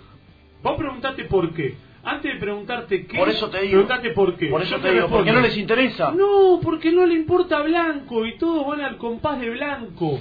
Vos 0.63 0.77
preguntate 0.79 1.25
por 1.25 1.53
qué. 1.53 1.77
Antes 2.11 2.33
de 2.35 2.39
preguntarte 2.41 3.07
qué, 3.07 3.19
Por 3.19 3.29
eso 3.29 3.51
te 3.51 3.59
digo. 3.61 3.73
preguntate 3.73 4.11
por 4.13 4.37
qué. 4.37 4.47
Por 4.49 4.63
eso 4.63 4.77
Yo 4.77 4.83
te 4.83 4.89
digo, 4.89 5.03
respondo. 5.03 5.17
porque 5.19 5.33
no 5.33 5.41
les 5.41 5.57
interesa. 5.57 6.13
No, 6.13 6.61
porque 6.63 6.93
no 6.93 7.07
le 7.07 7.15
importa 7.15 7.61
Blanco 7.63 8.25
y 8.27 8.39
todos 8.39 8.67
van 8.67 8.81
al 8.81 8.97
compás 8.97 9.39
de 9.41 9.51
Blanco. 9.51 10.19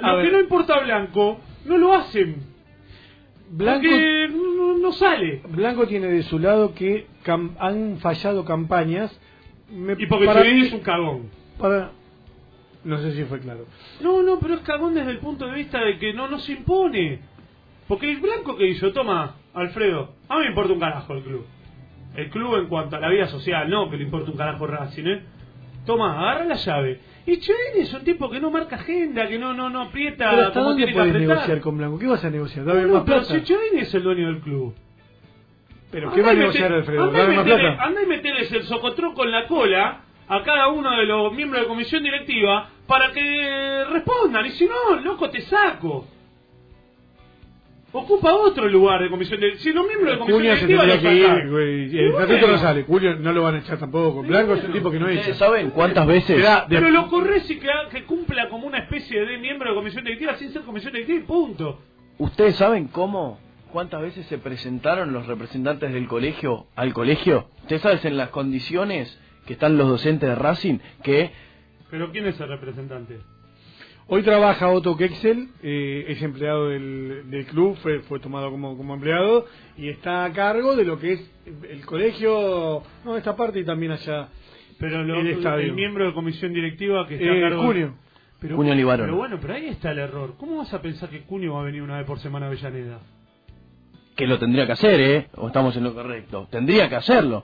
A 0.00 0.10
Lo 0.12 0.16
ver. 0.18 0.26
que 0.26 0.32
no 0.32 0.40
importa 0.40 0.76
a 0.76 0.80
Blanco, 0.84 1.40
no 1.66 1.76
lo 1.78 1.92
hacen. 1.94 2.44
Blanco, 3.50 3.82
Porque 3.82 4.28
no, 4.32 4.78
no 4.78 4.92
sale. 4.92 5.42
Blanco 5.48 5.86
tiene 5.88 6.06
de 6.06 6.22
su 6.22 6.38
lado 6.38 6.74
que 6.74 7.06
cam- 7.24 7.56
han 7.58 7.98
fallado 7.98 8.44
campañas. 8.44 9.18
Me- 9.70 9.96
Y 9.98 10.06
porque 10.06 10.26
para 10.26 10.42
mí- 10.44 10.66
es 10.66 10.72
un 10.72 10.80
cagón. 10.80 11.30
para- 11.58 11.92
No 12.84 12.96
sé 12.98 13.12
si 13.14 13.24
fue 13.24 13.40
claro. 13.40 13.66
No, 14.00 14.22
no, 14.22 14.38
pero 14.38 14.54
es 14.54 14.60
cagón 14.60 14.94
desde 14.94 15.10
el 15.10 15.18
punto 15.18 15.46
de 15.46 15.54
vista 15.54 15.80
de 15.84 15.98
que 15.98 16.14
no, 16.14 16.28
no 16.28 16.38
se 16.38 16.52
impone. 16.52 17.18
Porque 17.88 18.08
el 18.10 18.20
Blanco 18.20 18.56
que 18.56 18.68
hizo, 18.68 18.92
toma, 18.92 19.34
Alfredo, 19.54 20.10
a 20.28 20.36
mí 20.36 20.42
me 20.42 20.48
importa 20.48 20.72
un 20.72 20.80
carajo 20.80 21.12
el 21.14 21.22
club. 21.22 21.46
El 22.16 22.30
club 22.30 22.56
en 22.56 22.66
cuanto 22.66 22.96
a 22.96 23.00
la 23.00 23.08
vida 23.08 23.26
social, 23.28 23.68
no 23.70 23.90
que 23.90 23.96
le 23.96 24.04
importa 24.04 24.30
un 24.30 24.36
carajo 24.36 24.66
Racing, 24.66 25.06
¿eh? 25.06 25.22
Toma, 25.86 26.18
agarra 26.20 26.44
la 26.44 26.54
llave. 26.56 27.00
Y 27.26 27.38
Chevy 27.38 27.80
es 27.80 27.92
un 27.94 28.02
tipo 28.04 28.28
que 28.30 28.40
no 28.40 28.50
marca 28.50 28.76
agenda, 28.76 29.28
que 29.28 29.38
no, 29.38 29.54
no, 29.54 29.70
no 29.70 29.82
aprieta 29.82 30.30
Pero 30.30 30.46
¿hasta 30.48 30.60
dónde 30.60 30.88
puedes 30.92 31.14
negociar 31.14 31.60
con 31.60 31.78
Blanco? 31.78 31.98
¿Qué 31.98 32.06
vas 32.06 32.24
a 32.24 32.30
negociar? 32.30 32.64
Dame 32.64 32.82
no, 32.82 32.94
más 32.94 33.02
pero 33.04 33.18
plata. 33.20 33.44
si 33.46 33.54
es 33.78 33.94
el 33.94 34.02
dueño 34.02 34.26
del 34.26 34.40
club. 34.40 34.74
¿Pero 35.90 36.12
qué 36.12 36.22
va 36.22 36.28
a 36.28 36.30
Andá 36.30 36.40
negociar 36.42 36.72
Alfredo? 36.72 37.04
andá 37.04 37.18
y 37.18 37.22
¿Dame 37.22 37.36
más 37.36 37.46
metele- 37.46 37.60
plata? 37.60 37.82
andá 37.84 38.02
y 38.02 38.06
meteles 38.06 38.52
el 38.52 38.62
socotroco 38.64 39.24
en 39.24 39.32
la 39.32 39.46
cola 39.46 40.00
a 40.28 40.42
cada 40.42 40.68
uno 40.68 40.90
de 40.92 41.04
los 41.06 41.32
miembros 41.34 41.62
de 41.62 41.68
comisión 41.68 42.02
directiva 42.02 42.68
para 42.86 43.10
que 43.12 43.84
respondan. 43.90 44.46
Y 44.46 44.50
si 44.50 44.66
no, 44.66 45.00
loco, 45.00 45.30
te 45.30 45.40
saco. 45.42 46.06
Ocupa 47.92 48.32
otro 48.34 48.68
lugar 48.68 49.02
de 49.02 49.10
comisión 49.10 49.40
directiva. 49.40 49.62
Si 49.64 49.72
los 49.72 49.84
miembros 49.86 50.12
de 50.12 50.18
comisión 50.20 50.40
Cunha 50.40 50.56
se 50.56 50.66
directiva 50.66 50.82
tendría 50.86 51.10
los 51.10 51.18
que 51.18 51.22
sacan. 51.26 51.38
ir, 51.46 51.50
güey. 51.50 51.98
El 51.98 52.12
bueno. 52.12 52.26
estatuto 52.26 52.52
no 52.52 52.58
sale. 52.58 52.82
Julio 52.84 53.16
no 53.16 53.32
lo 53.32 53.42
van 53.42 53.54
a 53.56 53.58
echar 53.58 53.78
tampoco. 53.78 54.22
Blanco 54.22 54.54
es 54.54 54.64
un 54.64 54.72
tipo 54.72 54.90
que 54.92 54.98
no 55.00 55.06
¿Ustedes 55.06 55.26
echa. 55.28 55.36
saben 55.38 55.70
cuántas 55.70 56.06
veces... 56.06 56.36
Será 56.36 56.66
de- 56.68 56.76
Pero 56.76 56.90
lo 56.90 57.08
corres 57.08 57.50
y 57.50 57.58
que, 57.58 57.68
que 57.90 58.04
cumpla 58.04 58.48
como 58.48 58.66
una 58.68 58.78
especie 58.78 59.24
de 59.26 59.38
miembro 59.38 59.70
de 59.70 59.74
comisión 59.74 60.04
directiva 60.04 60.36
sin 60.36 60.50
ser 60.52 60.62
comisión 60.62 60.92
directiva 60.92 61.18
y 61.18 61.22
punto. 61.24 61.80
¿Ustedes 62.18 62.54
saben 62.56 62.86
cómo? 62.88 63.40
¿Cuántas 63.72 64.02
veces 64.02 64.24
se 64.26 64.38
presentaron 64.38 65.12
los 65.12 65.26
representantes 65.26 65.92
del 65.92 66.06
colegio 66.06 66.66
al 66.76 66.92
colegio? 66.92 67.48
¿Ustedes 67.62 67.82
saben 67.82 67.98
en 68.04 68.16
las 68.16 68.28
condiciones 68.28 69.18
que 69.46 69.54
están 69.54 69.76
los 69.76 69.88
docentes 69.88 70.28
de 70.28 70.34
Racing 70.36 70.78
que 71.02 71.32
Pero 71.90 72.12
¿quién 72.12 72.26
es 72.26 72.38
el 72.40 72.48
representante? 72.48 73.18
Hoy 74.12 74.22
trabaja 74.24 74.68
Otto 74.70 74.96
Kexel, 74.96 75.48
eh, 75.62 76.04
es 76.08 76.20
empleado 76.22 76.68
del, 76.68 77.30
del 77.30 77.46
club, 77.46 77.76
fue, 77.76 78.00
fue 78.00 78.18
tomado 78.18 78.50
como, 78.50 78.76
como 78.76 78.94
empleado 78.94 79.46
y 79.76 79.88
está 79.88 80.24
a 80.24 80.32
cargo 80.32 80.74
de 80.74 80.84
lo 80.84 80.98
que 80.98 81.12
es 81.12 81.30
el 81.70 81.86
colegio, 81.86 82.82
no, 83.04 83.16
esta 83.16 83.36
parte 83.36 83.60
y 83.60 83.64
también 83.64 83.92
allá. 83.92 84.28
Pero 84.80 85.04
lo- 85.04 85.20
El 85.20 85.74
miembro 85.74 86.06
de 86.06 86.12
comisión 86.14 86.52
directiva 86.52 87.06
que 87.06 87.14
está 87.16 87.26
Eh, 87.26 87.38
a 87.38 87.48
cargo... 87.50 87.66
Cunio. 87.66 87.94
Pero, 88.40 88.56
Cunio 88.56 88.74
Libarón. 88.74 89.06
Pero 89.06 89.16
bueno, 89.16 89.38
pero 89.40 89.54
ahí 89.54 89.66
está 89.66 89.92
el 89.92 89.98
error. 89.98 90.34
¿Cómo 90.38 90.56
vas 90.56 90.72
a 90.74 90.80
pensar 90.82 91.08
que 91.10 91.20
Cunio 91.20 91.54
va 91.54 91.60
a 91.60 91.64
venir 91.64 91.82
una 91.82 91.98
vez 91.98 92.06
por 92.06 92.18
semana 92.18 92.46
a 92.46 92.48
Avellaneda? 92.48 92.98
que 94.16 94.26
lo 94.26 94.38
tendría 94.38 94.66
que 94.66 94.72
hacer, 94.72 95.00
¿eh? 95.00 95.28
¿O 95.36 95.46
estamos 95.46 95.74
en 95.76 95.84
lo 95.84 95.94
correcto? 95.94 96.46
Tendría 96.50 96.88
que 96.90 96.96
hacerlo. 96.96 97.42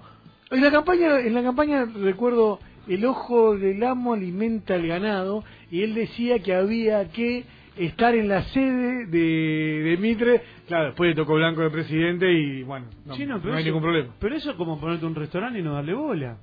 En 0.50 0.60
la 0.60 0.70
campaña, 0.70 1.20
en 1.20 1.32
la 1.32 1.42
campaña 1.42 1.86
recuerdo 1.86 2.58
el 2.88 3.04
ojo 3.04 3.56
del 3.56 3.82
amo 3.82 4.14
alimenta 4.14 4.74
al 4.74 4.86
ganado 4.86 5.44
y 5.70 5.82
él 5.82 5.94
decía 5.94 6.38
que 6.40 6.54
había 6.54 7.08
que 7.10 7.44
estar 7.76 8.14
en 8.14 8.28
la 8.28 8.42
sede 8.44 9.06
de, 9.06 9.82
de 9.84 9.96
Mitre. 9.98 10.42
Claro, 10.66 10.86
después 10.86 11.10
le 11.10 11.14
tocó 11.16 11.34
Blanco 11.34 11.62
de 11.62 11.70
presidente 11.70 12.32
y 12.32 12.62
bueno, 12.62 12.86
no, 13.04 13.14
Chino, 13.16 13.38
pero 13.38 13.50
no 13.52 13.56
hay 13.58 13.62
eso- 13.62 13.68
ningún 13.70 13.82
problema. 13.82 14.14
Pero 14.18 14.34
eso 14.34 14.50
es 14.50 14.56
como 14.56 14.80
ponerte 14.80 15.04
un 15.06 15.14
restaurante 15.14 15.58
y 15.58 15.62
no 15.62 15.74
darle 15.74 15.94
bola. 15.94 16.38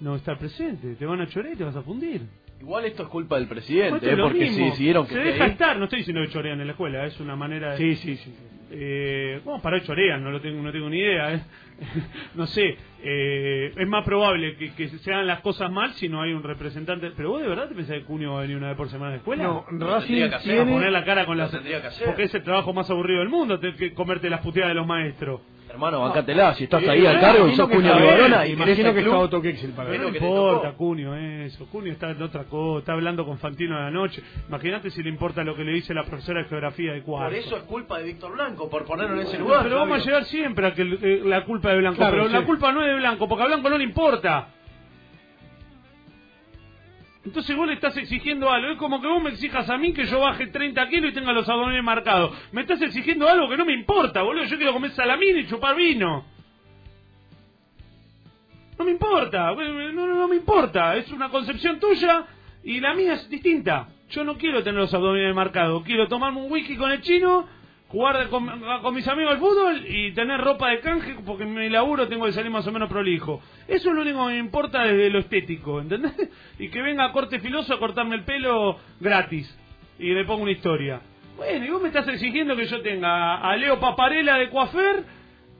No 0.00 0.14
estar 0.16 0.38
presente. 0.38 0.94
Te 0.94 1.06
van 1.06 1.20
a 1.22 1.26
chorear 1.28 1.54
y 1.54 1.56
te 1.56 1.64
vas 1.64 1.74
a 1.76 1.82
fundir. 1.82 2.20
Igual 2.60 2.84
esto 2.84 3.04
es 3.04 3.08
culpa 3.08 3.36
del 3.38 3.48
presidente, 3.48 4.06
es 4.06 4.12
¿eh? 4.18 4.22
Porque 4.22 4.48
si 4.50 4.70
siguieron 4.72 5.06
que 5.06 5.14
Se 5.14 5.20
deja 5.20 5.44
ahí- 5.44 5.50
estar. 5.52 5.76
No 5.78 5.84
estoy 5.84 6.00
diciendo 6.00 6.20
que 6.22 6.28
chorean 6.28 6.60
en 6.60 6.66
la 6.66 6.72
escuela. 6.72 7.06
Es 7.06 7.18
una 7.20 7.36
manera 7.36 7.72
de... 7.72 7.78
Sí, 7.78 7.96
sí, 7.96 8.16
sí. 8.16 8.34
Eh, 8.78 9.40
bueno, 9.42 9.62
para 9.62 9.78
eso 9.78 9.86
chorean, 9.86 10.22
no 10.22 10.30
lo 10.30 10.38
tengo, 10.40 10.62
no 10.62 10.70
tengo 10.70 10.90
ni 10.90 10.98
idea. 10.98 11.32
¿eh? 11.32 11.40
no 12.34 12.46
sé, 12.46 12.76
eh, 13.02 13.72
es 13.74 13.88
más 13.88 14.04
probable 14.04 14.56
que, 14.56 14.74
que 14.74 14.88
se 14.88 15.12
hagan 15.12 15.26
las 15.26 15.40
cosas 15.40 15.70
mal 15.70 15.94
si 15.94 16.10
no 16.10 16.20
hay 16.20 16.32
un 16.34 16.42
representante. 16.42 17.10
Pero 17.16 17.30
vos 17.30 17.40
de 17.40 17.48
verdad 17.48 17.68
te 17.68 17.74
pensás 17.74 17.96
que 17.96 18.04
Cunio 18.04 18.32
va 18.32 18.40
a 18.40 18.42
venir 18.42 18.58
una 18.58 18.68
vez 18.68 18.76
por 18.76 18.90
semana 18.90 19.08
a 19.08 19.10
la 19.12 19.16
escuela? 19.16 19.44
No, 19.44 19.64
Lo 19.70 19.86
Racing 19.86 20.06
tendría 20.08 20.28
que 20.28 20.34
hacer, 20.36 20.52
a 20.52 20.54
tiene... 20.56 20.72
poner 20.72 20.92
la 20.92 21.04
cara 21.04 21.24
con 21.24 21.38
las 21.38 21.50
tendría 21.50 21.80
que 21.80 21.86
hacer. 21.86 22.06
porque 22.06 22.24
es 22.24 22.34
el 22.34 22.42
trabajo 22.42 22.74
más 22.74 22.90
aburrido 22.90 23.20
del 23.20 23.30
mundo 23.30 23.58
tener 23.58 23.76
que 23.76 23.94
comerte 23.94 24.28
las 24.28 24.40
puteadas 24.40 24.70
de 24.70 24.74
los 24.74 24.86
maestros 24.86 25.40
Hermano, 25.76 26.00
bancátela, 26.00 26.54
si 26.54 26.64
estás 26.64 26.86
ahí 26.88 27.06
al 27.06 27.20
cargo 27.20 27.48
y 27.48 27.54
sos 27.54 27.68
Cunio 27.68 27.94
querés 27.94 28.50
imagino 28.50 28.94
que 28.94 29.00
está 29.00 29.18
Otto 29.18 29.42
para 29.76 29.90
no 29.96 30.08
importa. 30.08 30.72
Cunio 30.72 31.14
eso 31.14 31.66
Cunio 31.66 31.92
está 31.92 32.10
en 32.10 32.22
otra 32.22 32.44
cosa 32.44 32.78
está 32.80 32.92
hablando 32.92 33.24
con 33.24 33.38
Fantino 33.38 33.76
de 33.76 33.82
la 33.82 33.90
noche 33.90 34.22
imagínate 34.48 34.90
si 34.90 35.02
le 35.02 35.10
importa 35.10 35.44
lo 35.44 35.54
que 35.54 35.64
le 35.64 35.72
dice 35.72 35.94
la 35.94 36.04
profesora 36.04 36.42
de 36.42 36.48
geografía 36.48 36.92
de 36.92 37.02
cuarto 37.02 37.30
Por 37.30 37.38
eso 37.38 37.56
es 37.56 37.62
culpa 37.64 37.98
de 37.98 38.04
Víctor 38.04 38.32
Blanco, 38.32 38.68
por 38.68 38.84
ponerlo 38.84 39.20
en 39.20 39.26
ese 39.26 39.38
lugar. 39.38 39.62
pero 39.62 39.76
vamos 39.76 40.00
a 40.00 40.04
llegar 40.04 40.24
siempre 40.24 40.66
a 40.66 40.74
que 40.74 40.82
eh, 40.82 41.22
la 41.24 41.44
culpa 41.44 41.70
de 41.70 41.78
Blanco. 41.78 41.98
Pero 41.98 42.28
la 42.28 42.44
culpa 42.44 42.72
no 42.72 42.82
es 42.82 42.88
de 42.88 42.96
Blanco, 42.96 43.28
porque 43.28 43.44
a 43.44 43.46
Blanco 43.46 43.68
no 43.70 43.78
le 43.78 43.84
importa. 43.84 44.48
Entonces 47.26 47.56
vos 47.56 47.66
le 47.66 47.74
estás 47.74 47.96
exigiendo 47.96 48.48
algo. 48.48 48.70
Es 48.70 48.78
como 48.78 49.00
que 49.00 49.08
vos 49.08 49.20
me 49.20 49.30
exijas 49.30 49.68
a 49.68 49.76
mí 49.76 49.92
que 49.92 50.06
yo 50.06 50.20
baje 50.20 50.46
30 50.46 50.88
kilos 50.88 51.10
y 51.10 51.14
tenga 51.14 51.32
los 51.32 51.48
abdominales 51.48 51.82
marcados. 51.82 52.32
Me 52.52 52.60
estás 52.60 52.80
exigiendo 52.80 53.28
algo 53.28 53.48
que 53.48 53.56
no 53.56 53.64
me 53.64 53.72
importa, 53.72 54.22
boludo. 54.22 54.44
Yo 54.44 54.56
quiero 54.56 54.72
comer 54.72 54.92
salamín 54.92 55.36
y 55.38 55.46
chupar 55.48 55.74
vino. 55.74 56.24
No 58.78 58.84
me 58.84 58.92
importa, 58.92 59.52
no, 59.52 59.92
no, 59.92 60.06
no 60.06 60.28
me 60.28 60.36
importa. 60.36 60.96
Es 60.96 61.10
una 61.10 61.28
concepción 61.28 61.80
tuya 61.80 62.26
y 62.62 62.78
la 62.78 62.94
mía 62.94 63.14
es 63.14 63.28
distinta. 63.28 63.88
Yo 64.10 64.22
no 64.22 64.38
quiero 64.38 64.62
tener 64.62 64.80
los 64.80 64.94
abdominales 64.94 65.34
marcados. 65.34 65.82
Quiero 65.82 66.06
tomarme 66.06 66.42
un 66.42 66.52
whisky 66.52 66.76
con 66.76 66.92
el 66.92 67.00
chino, 67.00 67.48
jugar 67.96 68.28
con, 68.28 68.94
mis 68.94 69.08
amigos 69.08 69.32
al 69.32 69.38
fútbol 69.38 69.82
y 69.88 70.12
tener 70.12 70.38
ropa 70.38 70.68
de 70.68 70.80
canje 70.80 71.16
porque 71.24 71.46
mi 71.46 71.70
laburo 71.70 72.06
tengo 72.06 72.26
que 72.26 72.32
salir 72.32 72.50
más 72.50 72.66
o 72.66 72.72
menos 72.72 72.90
prolijo. 72.90 73.40
Eso 73.66 73.88
es 73.88 73.94
lo 73.94 74.02
único 74.02 74.26
que 74.26 74.34
me 74.34 74.38
importa 74.38 74.82
desde 74.82 75.08
lo 75.08 75.20
estético, 75.20 75.80
¿entendés? 75.80 76.12
Y 76.58 76.68
que 76.68 76.82
venga 76.82 77.10
corte 77.12 77.40
filoso 77.40 77.72
a 77.72 77.78
cortarme 77.78 78.16
el 78.16 78.24
pelo 78.24 78.76
gratis 79.00 79.48
y 79.98 80.12
le 80.12 80.26
pongo 80.26 80.42
una 80.42 80.52
historia. 80.52 81.00
Bueno, 81.38 81.64
y 81.64 81.70
vos 81.70 81.80
me 81.80 81.88
estás 81.88 82.06
exigiendo 82.08 82.54
que 82.54 82.66
yo 82.66 82.82
tenga 82.82 83.36
a 83.36 83.56
Leo 83.56 83.80
Paparela 83.80 84.36
de 84.36 84.50
Coafer, 84.50 85.04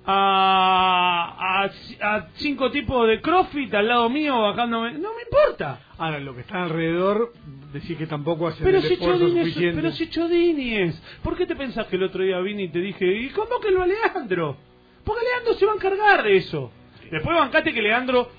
a, 0.06 1.64
a, 1.64 2.14
a 2.16 2.28
cinco 2.34 2.70
tipos 2.70 3.08
de 3.08 3.20
CrossFit 3.20 3.74
al 3.74 3.88
lado 3.88 4.08
mío 4.08 4.40
bajándome. 4.40 4.92
No 4.92 5.10
me 5.14 5.22
importa. 5.22 5.80
Ahora, 5.98 6.20
lo 6.20 6.34
que 6.34 6.42
está 6.42 6.62
alrededor, 6.62 7.32
decir 7.72 7.96
que 7.96 8.06
tampoco 8.06 8.48
hacen 8.48 8.64
Pero 8.64 8.78
el 8.78 8.84
si, 8.84 8.94
esfuerzo 8.94 9.18
Chodini 9.20 9.40
es, 9.40 9.46
suficiente. 9.46 9.80
pero 9.80 9.92
si 9.92 10.08
Chodini 10.10 10.74
es. 10.76 11.18
¿Por 11.22 11.36
qué 11.36 11.46
te 11.46 11.56
pensás 11.56 11.86
que 11.86 11.96
el 11.96 12.04
otro 12.04 12.22
día 12.22 12.38
vine 12.40 12.64
y 12.64 12.68
te 12.68 12.78
dije, 12.78 13.04
¿y 13.06 13.30
cómo 13.30 13.58
que 13.60 13.70
lo 13.70 13.82
a 13.82 13.86
Leandro? 13.86 14.56
Porque 15.04 15.24
Leandro 15.24 15.54
se 15.54 15.66
va 15.66 15.72
a 15.72 15.76
encargar 15.76 16.22
de 16.22 16.36
eso. 16.36 16.70
Después 17.10 17.36
bancate 17.36 17.72
que 17.72 17.82
Leandro 17.82 18.30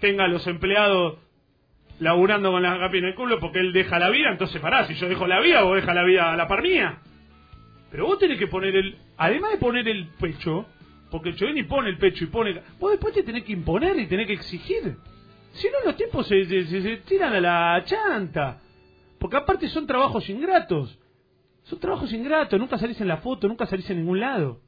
tenga 0.00 0.24
a 0.24 0.28
los 0.28 0.46
empleados 0.46 1.18
laburando 1.98 2.50
con 2.50 2.62
la 2.62 2.78
capa 2.78 2.96
en 2.96 3.04
el 3.04 3.14
culo 3.14 3.38
porque 3.38 3.60
él 3.60 3.72
deja 3.72 3.98
la 3.98 4.10
vida, 4.10 4.30
entonces 4.30 4.60
pará, 4.60 4.86
si 4.86 4.94
yo 4.94 5.08
dejo 5.08 5.26
la 5.28 5.40
vida, 5.40 5.62
vos 5.62 5.76
deja 5.76 5.94
la 5.94 6.02
vida 6.04 6.32
a 6.32 6.36
la 6.36 6.48
par 6.48 6.62
mía. 6.62 6.98
Pero 7.92 8.06
vos 8.06 8.18
tenés 8.18 8.38
que 8.38 8.46
poner 8.48 8.74
el. 8.74 8.96
Además 9.18 9.52
de 9.52 9.58
poner 9.58 9.86
el 9.86 10.08
pecho, 10.18 10.66
porque 11.12 11.28
el 11.28 11.36
Chodini 11.36 11.62
pone 11.64 11.90
el 11.90 11.98
pecho 11.98 12.24
y 12.24 12.26
pone. 12.26 12.60
Vos 12.80 12.90
después 12.90 13.14
te 13.14 13.22
tenés 13.22 13.44
que 13.44 13.52
imponer 13.52 13.96
y 14.00 14.06
tenés 14.06 14.26
que 14.26 14.32
exigir. 14.32 14.96
Si 15.52 15.68
no, 15.68 15.74
los 15.84 15.96
tipos 15.96 16.26
se, 16.26 16.44
se- 16.46 16.66
se- 16.66 16.82
se 16.82 16.96
tiran 16.98 17.32
a 17.34 17.40
la 17.40 17.84
chanta. 17.84 18.58
Porque 19.20 19.36
aparte 19.36 19.68
son 19.68 19.86
trabajos 19.86 20.28
ingratos. 20.28 20.98
Son 21.64 21.78
trabajos 21.78 22.12
ingratos, 22.12 22.58
nunca 22.58 22.76
salís 22.78 23.00
en 23.00 23.06
la 23.06 23.18
foto, 23.18 23.46
nunca 23.46 23.66
salís 23.66 23.88
en 23.90 23.98
ningún 23.98 24.18
lado. 24.18 24.60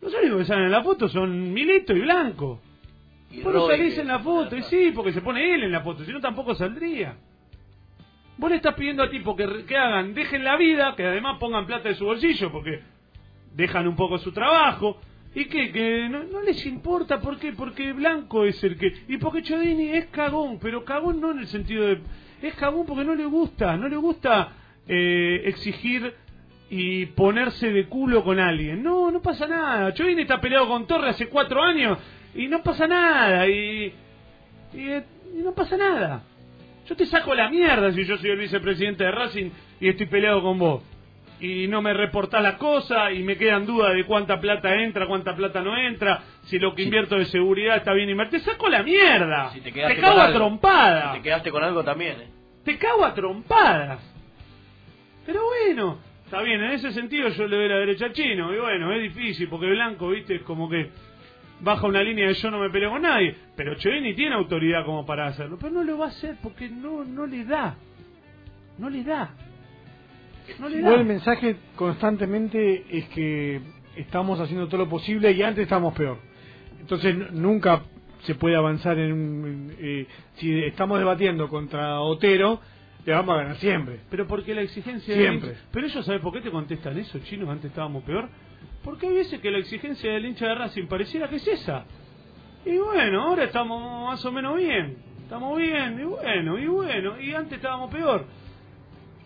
Los 0.00 0.14
únicos 0.14 0.38
que 0.38 0.44
salen 0.44 0.66
en 0.66 0.70
la 0.70 0.84
foto 0.84 1.08
son 1.08 1.52
Milito 1.52 1.92
y 1.96 2.00
Blanco. 2.00 2.60
Y 3.32 3.42
Vos 3.42 3.52
no 3.54 3.60
salís 3.66 3.98
en 3.98 4.06
la 4.08 4.18
foto, 4.20 4.56
y 4.56 4.62
sí, 4.64 4.92
porque 4.94 5.12
se 5.12 5.20
pone 5.20 5.54
él 5.54 5.64
en 5.64 5.72
la 5.72 5.80
foto, 5.80 6.04
si 6.04 6.12
no 6.12 6.20
tampoco 6.20 6.54
saldría. 6.54 7.16
Vos 8.38 8.50
le 8.50 8.56
estás 8.56 8.74
pidiendo 8.74 9.02
a 9.02 9.10
tipos 9.10 9.36
que, 9.36 9.64
que 9.66 9.76
hagan, 9.76 10.14
dejen 10.14 10.44
la 10.44 10.56
vida, 10.56 10.94
que 10.96 11.04
además 11.06 11.38
pongan 11.38 11.66
plata 11.66 11.88
de 11.88 11.94
su 11.96 12.04
bolsillo, 12.04 12.50
porque 12.52 12.80
dejan 13.54 13.86
un 13.88 13.96
poco 13.96 14.16
su 14.18 14.32
trabajo, 14.32 14.96
y 15.34 15.44
que, 15.44 15.70
que 15.70 16.08
no, 16.08 16.24
no 16.24 16.42
les 16.42 16.64
importa, 16.66 17.20
¿por 17.20 17.38
qué? 17.38 17.52
Porque 17.52 17.92
Blanco 17.92 18.44
es 18.44 18.62
el 18.64 18.76
que... 18.76 18.92
Y 19.08 19.18
porque 19.18 19.42
Chodini 19.42 19.90
es 19.90 20.06
cagón, 20.06 20.58
pero 20.60 20.84
cagón 20.84 21.20
no 21.20 21.30
en 21.30 21.40
el 21.40 21.46
sentido 21.46 21.86
de... 21.86 22.00
Es 22.42 22.54
cagón 22.54 22.84
porque 22.86 23.04
no 23.04 23.14
le 23.14 23.26
gusta, 23.26 23.76
no 23.76 23.88
le 23.88 23.96
gusta 23.96 24.52
eh, 24.88 25.42
exigir 25.44 26.14
y 26.68 27.06
ponerse 27.06 27.70
de 27.70 27.86
culo 27.86 28.24
con 28.24 28.40
alguien. 28.40 28.82
No, 28.82 29.10
no 29.10 29.22
pasa 29.22 29.46
nada. 29.46 29.94
Chodini 29.94 30.22
está 30.22 30.40
peleado 30.40 30.66
con 30.68 30.86
Torre 30.86 31.10
hace 31.10 31.28
cuatro 31.28 31.62
años 31.62 31.98
y 32.34 32.48
no 32.48 32.62
pasa 32.62 32.88
nada. 32.88 33.46
Y, 33.46 33.92
y, 34.72 34.88
eh, 34.88 35.04
y 35.36 35.42
no 35.42 35.54
pasa 35.54 35.76
nada. 35.76 36.24
Yo 36.86 36.96
te 36.96 37.06
saco 37.06 37.36
la 37.36 37.48
mierda 37.48 37.92
si 37.92 38.04
yo 38.04 38.18
soy 38.18 38.30
el 38.30 38.38
vicepresidente 38.38 39.04
de 39.04 39.12
Racing 39.12 39.50
y 39.80 39.88
estoy 39.88 40.06
peleado 40.06 40.42
con 40.42 40.58
vos. 40.58 40.82
Y 41.40 41.68
no 41.68 41.80
me 41.80 41.94
reportás 41.94 42.42
la 42.42 42.58
cosa 42.58 43.10
y 43.12 43.22
me 43.22 43.36
quedan 43.36 43.64
dudas 43.64 43.94
de 43.94 44.04
cuánta 44.04 44.40
plata 44.40 44.74
entra, 44.74 45.06
cuánta 45.06 45.34
plata 45.34 45.62
no 45.62 45.76
entra, 45.76 46.22
si 46.42 46.58
lo 46.58 46.74
que 46.74 46.82
invierto 46.82 47.16
de 47.16 47.24
seguridad 47.24 47.76
está 47.76 47.94
bien 47.94 48.10
invertido. 48.10 48.42
Te 48.42 48.50
saco 48.50 48.68
la 48.68 48.82
mierda. 48.82 49.50
Si 49.50 49.60
te 49.60 49.72
cago 49.72 50.20
a 50.20 50.24
algo. 50.26 50.38
trompada. 50.38 51.12
Si 51.12 51.18
te 51.18 51.22
quedaste 51.22 51.50
con 51.50 51.64
algo 51.64 51.82
también, 51.82 52.20
¿eh? 52.20 52.28
Te 52.64 52.76
cago 52.76 53.04
a 53.04 53.14
trompadas. 53.14 54.00
Pero 55.24 55.40
bueno, 55.44 55.98
está 56.24 56.42
bien, 56.42 56.62
en 56.62 56.72
ese 56.72 56.92
sentido 56.92 57.28
yo 57.30 57.46
le 57.46 57.56
doy 57.56 57.68
la 57.68 57.76
derecha 57.76 58.06
al 58.06 58.12
chino. 58.12 58.54
Y 58.54 58.58
bueno, 58.58 58.92
es 58.92 59.02
difícil 59.02 59.48
porque 59.48 59.66
Blanco, 59.66 60.08
viste, 60.08 60.36
es 60.36 60.42
como 60.42 60.68
que 60.68 60.90
baja 61.60 61.86
una 61.86 62.02
línea 62.02 62.28
de 62.28 62.34
yo 62.34 62.50
no 62.50 62.58
me 62.58 62.70
peleo 62.70 62.90
con 62.90 63.02
nadie. 63.02 63.34
Pero 63.56 63.74
Chovini 63.76 64.14
tiene 64.14 64.34
autoridad 64.34 64.84
como 64.84 65.06
para 65.06 65.26
hacerlo. 65.26 65.56
Pero 65.58 65.72
no 65.72 65.84
lo 65.84 65.98
va 65.98 66.06
a 66.06 66.08
hacer 66.08 66.36
porque 66.42 66.68
no, 66.68 67.04
no 67.04 67.26
le 67.26 67.44
da. 67.44 67.76
No 68.78 68.90
le 68.90 69.04
da. 69.04 69.30
No 70.58 70.94
el 70.94 71.04
mensaje 71.04 71.56
constantemente 71.76 72.84
es 72.90 73.08
que 73.10 73.60
estamos 73.96 74.38
haciendo 74.40 74.66
todo 74.68 74.78
lo 74.78 74.88
posible 74.88 75.32
y 75.32 75.42
antes 75.42 75.62
estábamos 75.64 75.94
peor. 75.94 76.18
Entonces 76.80 77.14
nunca 77.32 77.82
se 78.22 78.34
puede 78.34 78.56
avanzar 78.56 78.98
en 78.98 79.12
un... 79.12 79.76
eh, 79.78 80.06
si 80.34 80.62
estamos 80.64 80.98
debatiendo 80.98 81.48
contra 81.48 82.00
Otero, 82.00 82.60
le 83.04 83.12
vamos 83.14 83.34
a 83.34 83.38
ganar 83.38 83.56
siempre. 83.56 84.00
Pero 84.10 84.26
porque 84.26 84.54
la 84.54 84.62
exigencia 84.62 85.14
Siempre. 85.14 85.48
del 85.50 85.56
hincha- 85.58 85.68
Pero 85.72 85.86
ellos, 85.86 86.04
¿sabes 86.04 86.20
por 86.20 86.32
qué 86.32 86.40
te 86.40 86.50
contestan 86.50 86.98
eso, 86.98 87.18
chinos? 87.20 87.48
Antes 87.48 87.70
estábamos 87.70 88.02
peor. 88.04 88.28
Porque 88.84 89.06
hay 89.08 89.14
veces 89.14 89.40
que 89.40 89.50
la 89.50 89.58
exigencia 89.58 90.12
del 90.12 90.26
hincha 90.26 90.46
de 90.48 90.54
Racing 90.54 90.86
pareciera 90.86 91.28
que 91.28 91.36
es 91.36 91.46
esa. 91.48 91.84
Y 92.64 92.76
bueno, 92.76 93.22
ahora 93.22 93.44
estamos 93.44 94.08
más 94.10 94.22
o 94.24 94.32
menos 94.32 94.56
bien. 94.56 94.96
Estamos 95.22 95.56
bien, 95.58 95.98
y 96.00 96.04
bueno, 96.04 96.58
y 96.58 96.66
bueno. 96.66 97.20
Y 97.20 97.32
antes 97.34 97.54
estábamos 97.54 97.90
peor. 97.90 98.26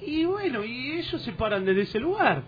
Y 0.00 0.24
bueno, 0.24 0.64
y 0.64 0.92
ellos 0.92 1.22
se 1.22 1.32
paran 1.32 1.64
desde 1.64 1.82
ese 1.82 2.00
lugar. 2.00 2.42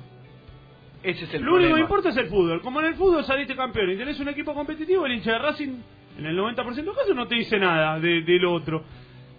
Ese 1.02 1.24
es 1.24 1.34
el 1.34 1.42
Lo 1.42 1.56
único 1.56 1.74
que 1.74 1.80
importa 1.80 2.08
es 2.08 2.16
el 2.16 2.26
fútbol. 2.26 2.60
Como 2.62 2.80
en 2.80 2.86
el 2.86 2.94
fútbol 2.94 3.24
saliste 3.24 3.54
campeón 3.54 3.90
y 3.90 3.96
tenés 3.96 4.18
un 4.18 4.28
equipo 4.28 4.54
competitivo, 4.54 5.06
el 5.06 5.12
hincha 5.12 5.32
de 5.32 5.38
Racing, 5.38 5.78
en 6.18 6.26
el 6.26 6.36
90% 6.36 6.74
de 6.74 6.82
los 6.82 6.96
casos, 6.96 7.14
no 7.14 7.28
te 7.28 7.36
dice 7.36 7.58
nada 7.58 8.00
de, 8.00 8.22
del 8.22 8.44
otro. 8.44 8.82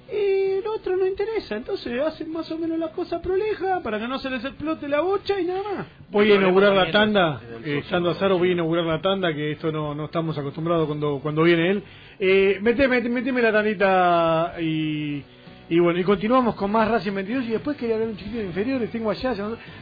Y 0.09 0.59
el 0.59 0.67
otro 0.67 0.95
no 0.95 1.05
interesa. 1.05 1.57
Entonces 1.57 1.99
hacen 1.99 2.31
más 2.31 2.49
o 2.51 2.57
menos 2.57 2.79
la 2.79 2.91
cosa 2.91 3.21
prolija 3.21 3.81
para 3.81 3.99
que 3.99 4.07
no 4.07 4.17
se 4.19 4.29
les 4.29 4.43
explote 4.45 4.87
la 4.87 5.01
bocha 5.01 5.39
y 5.39 5.45
nada 5.45 5.61
más. 5.63 5.87
Voy 6.09 6.31
a 6.31 6.35
inaugurar 6.35 6.73
la 6.73 6.89
tanda, 6.89 7.41
eh. 7.65 7.83
Sandro 7.89 8.11
Azaro, 8.11 8.37
voy 8.37 8.49
a 8.49 8.53
inaugurar 8.53 8.85
la 8.85 9.01
tanda, 9.01 9.33
que 9.33 9.51
esto 9.51 9.71
no, 9.71 9.93
no 9.93 10.05
estamos 10.05 10.37
acostumbrados 10.37 10.87
cuando, 10.87 11.19
cuando 11.21 11.43
viene 11.43 11.71
él. 11.71 11.83
Eh, 12.19 12.59
meteme, 12.61 13.01
meteme 13.01 13.41
la 13.41 13.51
tandita 13.51 14.55
y, 14.61 15.21
y 15.69 15.79
bueno, 15.79 15.99
y 15.99 16.03
continuamos 16.03 16.55
con 16.55 16.71
más 16.71 16.87
Racing 16.89 17.13
22 17.13 17.45
y 17.45 17.51
después 17.51 17.75
quería 17.77 17.95
hablar 17.95 18.09
un 18.11 18.17
chiquito 18.17 18.37
de 18.37 18.45
inferiores, 18.45 18.89
tengo 18.89 19.11
allá, 19.11 19.33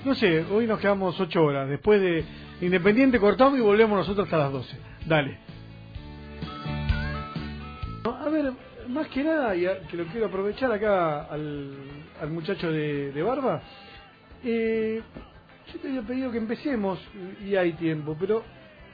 no, 0.03 0.15
sé, 0.15 0.43
hoy 0.51 0.65
nos 0.65 0.79
quedamos 0.79 1.19
8 1.19 1.43
horas, 1.43 1.69
después 1.69 2.01
de 2.01 2.23
Independiente 2.61 3.19
cortamos 3.19 3.57
y 3.57 3.61
volvemos 3.61 3.97
nosotros 3.97 4.25
hasta 4.25 4.37
las 4.37 4.51
12. 4.51 4.77
Dale. 5.05 5.37
A 8.03 8.29
ver, 8.29 8.51
más 8.89 9.07
que 9.07 9.23
nada, 9.23 9.55
y 9.55 9.65
a- 9.65 9.79
que 9.81 9.97
lo 9.97 10.05
quiero 10.05 10.27
aprovechar 10.27 10.71
acá 10.71 11.23
al, 11.25 11.73
al 12.21 12.29
muchacho 12.31 12.71
de, 12.71 13.11
de 13.11 13.21
barba, 13.23 13.61
eh, 14.43 15.01
yo 15.73 15.79
te 15.79 15.87
había 15.89 16.01
pedido 16.01 16.31
que 16.31 16.37
empecemos, 16.37 16.99
y 17.45 17.55
hay 17.55 17.73
tiempo, 17.73 18.15
pero 18.19 18.43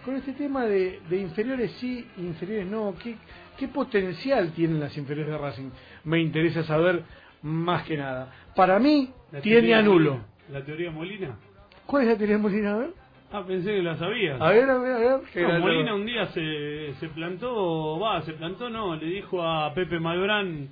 con 0.05 0.15
este 0.15 0.33
tema 0.33 0.65
de, 0.65 0.99
de 1.09 1.17
inferiores 1.19 1.71
sí, 1.73 2.07
inferiores 2.17 2.65
no, 2.67 2.95
¿qué, 3.01 3.15
¿qué 3.57 3.67
potencial 3.67 4.51
tienen 4.53 4.79
las 4.79 4.97
inferiores 4.97 5.31
de 5.33 5.37
Racing? 5.37 5.69
Me 6.03 6.19
interesa 6.19 6.63
saber 6.63 7.03
más 7.43 7.83
que 7.83 7.97
nada. 7.97 8.31
Para 8.55 8.79
mí, 8.79 9.09
La 9.31 9.41
tiene 9.41 9.73
a 9.73 9.81
nulo. 9.81 10.19
¿La 10.51 10.63
teoría 10.63 10.91
Molina? 10.91 11.37
¿Cuál 11.85 12.03
es 12.03 12.09
la 12.09 12.17
teoría 12.17 12.37
Molina? 12.37 12.73
A 12.73 12.77
ver, 12.77 12.89
Ah, 13.33 13.43
pensé 13.47 13.73
que 13.75 13.81
la 13.81 13.95
sabías. 13.97 14.41
a 14.41 14.49
ver, 14.49 14.69
a 14.69 14.77
ver. 14.77 14.91
A 14.93 14.97
ver 14.97 15.21
No, 15.47 15.59
Molina 15.59 15.95
un 15.95 16.05
día 16.05 16.25
se, 16.27 16.93
se 16.99 17.07
plantó, 17.09 17.97
va, 17.99 18.21
se 18.23 18.33
plantó 18.33 18.69
no, 18.69 18.95
le 18.95 19.05
dijo 19.05 19.41
a 19.41 19.73
Pepe 19.73 19.99
Malbrán, 20.01 20.67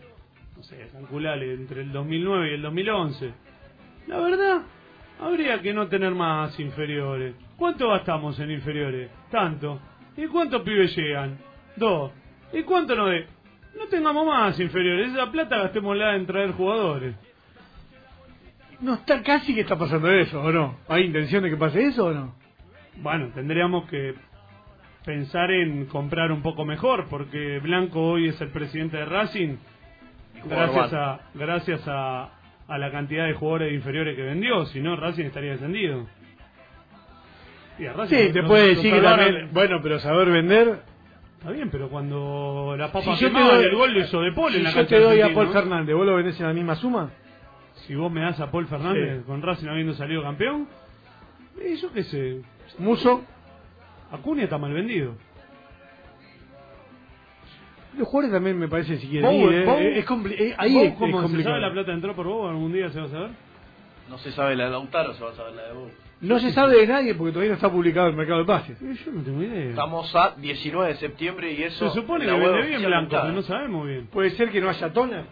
no 0.58 0.64
sé, 0.64 0.90
calculale, 0.92 1.54
entre 1.54 1.82
el 1.84 1.92
2009 1.94 2.52
y 2.52 2.54
el 2.56 2.62
2011. 2.62 3.34
La 4.08 4.20
verdad, 4.20 4.62
habría 5.22 5.62
que 5.62 5.74
no 5.74 5.88
tener 5.88 6.12
más 6.14 6.60
inferiores. 6.60 7.34
¿Cuánto 7.56 7.88
gastamos 7.90 8.38
en 8.42 8.52
inferiores? 8.52 9.10
Tanto. 9.32 9.80
¿Y 10.18 10.28
cuántos 10.28 10.62
pibes 10.64 10.94
llegan? 10.98 11.38
Dos. 11.78 12.12
¿Y 12.52 12.64
cuánto 12.64 12.94
no 12.96 13.06
de? 13.08 13.26
No 13.78 13.88
tengamos 13.88 14.26
más 14.26 14.60
inferiores, 14.60 15.12
esa 15.12 15.32
plata 15.32 15.58
gastémosla 15.58 16.16
en 16.16 16.26
traer 16.26 16.52
jugadores. 16.52 17.16
No 18.82 18.94
está 18.94 19.22
casi 19.24 19.54
que 19.54 19.62
está 19.62 19.78
pasando 19.78 20.10
eso, 20.10 20.42
¿o 20.42 20.52
no? 20.52 20.78
¿Hay 20.88 21.04
intención 21.04 21.44
de 21.44 21.50
que 21.50 21.58
pase 21.58 21.84
eso 21.84 22.06
o 22.06 22.14
no? 22.14 22.36
Bueno, 22.98 23.30
tendríamos 23.34 23.90
que 23.90 24.16
pensar 25.06 25.52
en 25.52 25.86
comprar 25.86 26.32
un 26.32 26.42
poco 26.42 26.66
mejor, 26.66 27.08
porque 27.10 27.60
Blanco 27.60 28.02
hoy 28.02 28.30
es 28.30 28.40
el 28.42 28.50
presidente 28.50 28.98
de 28.98 29.06
Racing, 29.06 29.58
gracias 30.46 30.94
a, 30.94 31.20
gracias 31.34 31.82
a, 31.88 32.30
a 32.68 32.78
la 32.78 32.92
cantidad 32.92 33.26
de 33.26 33.34
jugadores 33.34 33.74
inferiores 33.74 34.16
que 34.16 34.22
vendió, 34.22 34.66
si 34.66 34.80
no 34.80 34.96
Racing 34.96 35.26
estaría 35.26 35.52
descendido. 35.52 36.08
Y 37.80 37.86
a 37.86 37.94
Racing 37.94 38.18
Sí, 38.18 38.34
te 38.34 38.44
puede 38.44 38.76
decir 38.76 38.94
que 38.94 39.02
también, 39.02 39.50
bueno, 39.52 39.80
pero 39.82 40.00
saber 40.00 40.30
vender. 40.30 40.80
Está 41.40 41.52
bien, 41.52 41.70
pero 41.70 41.90
cuando 41.90 42.76
la 42.78 42.88
papa 42.92 43.16
Si 43.16 43.22
yo 43.24 43.28
te 43.30 43.34
quemaba 43.34 43.54
doy- 43.56 43.64
y 43.64 43.68
el 43.68 43.76
gol 43.76 43.94
lo 43.94 44.00
hizo 44.02 44.22
de 44.22 44.32
Paul 44.34 44.52
si 44.52 44.58
en 44.58 44.64
la 44.66 44.72
yo 44.72 44.86
te 44.88 45.00
doy 45.00 45.22
a 45.22 45.34
Paul. 45.34 45.50
Fernández, 45.54 45.96
¿vos 45.96 46.06
lo 46.06 46.16
vendés 46.16 46.40
en 46.42 46.48
la 46.48 46.54
misma 46.54 46.76
suma? 46.76 47.12
Si 47.88 47.96
vos 47.96 48.12
me 48.12 48.22
das 48.22 48.40
a 48.42 48.52
Paul 48.52 48.68
Fernández 48.68 49.20
Sí. 49.20 49.24
con 49.26 49.42
Racing 49.42 49.68
habiendo 49.70 49.94
salido 49.94 50.22
campeón, 50.22 50.68
eh, 51.62 51.76
yo 51.82 51.94
qué 51.94 52.04
sé, 52.04 52.42
Muso, 52.78 53.24
Acuña 54.12 54.44
está 54.44 54.58
mal 54.58 54.74
vendido. 54.74 55.16
los 57.98 58.08
jugadores 58.08 58.32
también 58.34 58.58
me 58.58 58.68
parece 58.68 58.98
si 58.98 59.08
quieren 59.08 59.30
Bow, 59.30 59.50
ir, 59.52 59.60
eh, 59.60 59.66
Bow, 59.66 59.78
es 59.80 60.06
compli- 60.08 60.36
eh, 60.40 60.56
ahí 60.58 60.74
¿Vos 60.74 60.84
es, 60.84 60.92
es 60.94 60.98
cómo 61.00 61.18
se 61.18 61.24
complicado. 61.24 61.56
sabe 61.56 61.62
la 61.68 61.72
plata 61.74 61.92
entró 61.94 62.16
por 62.16 62.28
vos? 62.28 62.50
¿Algún 62.50 62.72
día 62.72 62.90
se 62.92 63.00
va 63.00 63.06
a 63.08 63.10
saber? 63.10 63.30
No 64.10 64.18
se 64.20 64.32
sabe 64.32 64.56
la 64.56 64.66
de 64.66 64.72
Lautaro, 64.72 65.14
se 65.16 65.24
va 65.24 65.32
a 65.32 65.34
saber 65.36 65.54
la 65.54 65.64
de 65.68 65.74
vos. 65.74 65.92
No 66.22 66.38
se 66.40 66.52
sabe 66.52 66.76
de 66.78 66.88
nadie 66.88 67.16
porque 67.16 67.32
todavía 67.32 67.52
no 67.52 67.56
está 67.56 67.72
publicado 67.72 68.08
el 68.08 68.16
mercado 68.16 68.40
de 68.40 68.46
pases. 68.46 68.78
Yo 68.80 69.12
no 69.12 69.22
tengo 69.22 69.42
idea. 69.42 69.70
Estamos 69.70 70.14
a 70.16 70.36
19 70.36 70.90
de 70.90 70.96
septiembre 70.96 71.54
y 71.54 71.64
eso. 71.64 71.90
Se 71.90 72.02
supone 72.02 72.26
que 72.26 72.32
vende 72.32 72.68
bien 72.68 72.84
Blanco, 72.84 73.12
pero 73.12 73.32
no 73.32 73.42
sabemos 73.42 73.88
bien. 73.88 74.08
Puede 74.08 74.32
ser 74.32 74.50
que 74.50 74.60
no 74.60 74.70
haya 74.70 74.92
toner. 74.92 75.26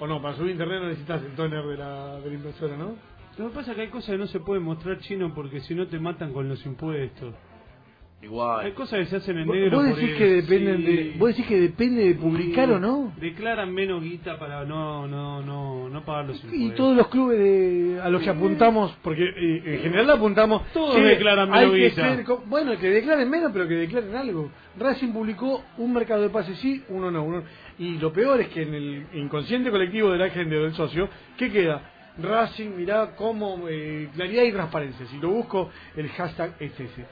O 0.00 0.06
no, 0.06 0.20
para 0.22 0.36
subir 0.36 0.52
internet 0.52 0.80
no 0.80 0.88
necesitas 0.88 1.22
el 1.22 1.32
toner 1.32 1.64
de 1.64 1.76
la, 1.76 2.18
de 2.20 2.28
la 2.28 2.34
impresora, 2.34 2.76
¿no? 2.76 2.96
Lo 3.38 3.48
que 3.48 3.54
pasa 3.54 3.70
es 3.70 3.76
que 3.76 3.82
hay 3.82 3.88
cosas 3.88 4.10
que 4.10 4.18
no 4.18 4.26
se 4.26 4.40
pueden 4.40 4.62
mostrar 4.64 4.98
chino 4.98 5.32
porque 5.34 5.60
si 5.60 5.74
no 5.74 5.86
te 5.86 5.98
matan 5.98 6.32
con 6.32 6.48
los 6.48 6.64
impuestos. 6.66 7.34
Hay 8.22 8.28
Igual. 8.28 8.74
cosas 8.74 9.00
que 9.00 9.06
se 9.06 9.16
hacen 9.16 9.36
en 9.38 9.46
Vos 9.48 9.56
negro. 9.56 9.78
vos 9.78 9.96
decís 9.96 10.14
que 10.16 10.26
dependen 10.42 10.76
Sí. 10.76 10.82
de, 10.84 11.14
vos 11.18 11.28
decís 11.30 11.44
que 11.44 11.60
depende 11.60 12.04
de 12.06 12.14
publicar 12.14 12.68
Sí. 12.68 12.72
o 12.74 12.78
no. 12.78 13.12
Declaran 13.20 13.74
menos 13.74 14.00
guita 14.00 14.38
para 14.38 14.64
no 14.64 15.08
no 15.08 15.42
no 15.42 15.88
no 15.88 16.04
pagar 16.04 16.26
los 16.26 16.36
impuestos. 16.44 16.60
Y 16.70 16.70
todos 16.76 16.96
los 16.96 17.08
clubes 17.08 17.38
de, 17.40 18.00
a 18.00 18.08
los 18.08 18.22
que 18.22 18.30
apuntamos, 18.30 18.96
porque 19.02 19.24
eh, 19.24 19.62
en 19.74 19.80
general 19.80 20.10
apuntamos, 20.10 20.62
Todos 20.72 21.02
declaran 21.02 21.50
menos 21.50 21.74
hay 21.74 21.80
que 21.80 21.88
guita. 21.90 22.16
ser 22.16 22.24
bueno, 22.46 22.78
que 22.78 22.90
declaren 22.90 23.28
menos, 23.28 23.50
pero 23.52 23.66
que 23.66 23.74
declaren 23.74 24.14
algo. 24.14 24.50
Racing 24.78 25.12
publicó 25.12 25.64
un 25.78 25.92
mercado 25.92 26.22
de 26.22 26.28
pases 26.28 26.56
sí, 26.58 26.80
uno 26.90 27.10
no, 27.10 27.24
uno 27.24 27.42
Y 27.80 27.98
lo 27.98 28.12
peor 28.12 28.40
es 28.40 28.48
que 28.48 28.62
en 28.62 28.72
el 28.74 29.06
inconsciente 29.14 29.68
colectivo 29.72 30.12
de 30.12 30.18
la 30.18 30.30
gente 30.30 30.54
del 30.54 30.72
socio, 30.74 31.08
¿qué 31.36 31.50
queda? 31.50 31.88
Racing, 32.22 32.76
mirá 32.76 33.16
cómo 33.16 33.66
eh, 33.68 34.08
claridad 34.14 34.42
y 34.44 34.52
transparencia. 34.52 35.06
Si 35.06 35.18
lo 35.18 35.30
busco, 35.30 35.70
el 35.96 36.08
hashtag 36.10 36.54
es 36.60 36.78
ese. 36.78 37.04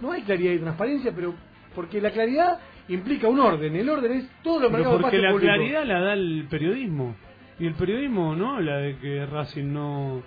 No 0.00 0.12
hay 0.12 0.22
claridad 0.22 0.52
y 0.52 0.58
transparencia, 0.58 1.12
pero 1.14 1.34
porque 1.74 2.00
la 2.00 2.10
claridad 2.10 2.58
implica 2.88 3.28
un 3.28 3.40
orden. 3.40 3.74
El 3.76 3.88
orden 3.88 4.12
es 4.12 4.28
todos 4.42 4.62
los 4.62 4.70
Pero 4.70 4.78
mercados 4.78 4.98
de 4.98 5.02
porque 5.02 5.18
la 5.18 5.30
públicos. 5.32 5.54
claridad 5.56 5.84
la 5.84 6.00
da 6.00 6.12
el 6.14 6.46
periodismo. 6.50 7.16
Y 7.58 7.66
el 7.66 7.74
periodismo 7.74 8.34
no 8.34 8.56
habla 8.56 8.76
de 8.78 8.96
que 8.98 9.26
Racing 9.26 9.72
no 9.72 10.22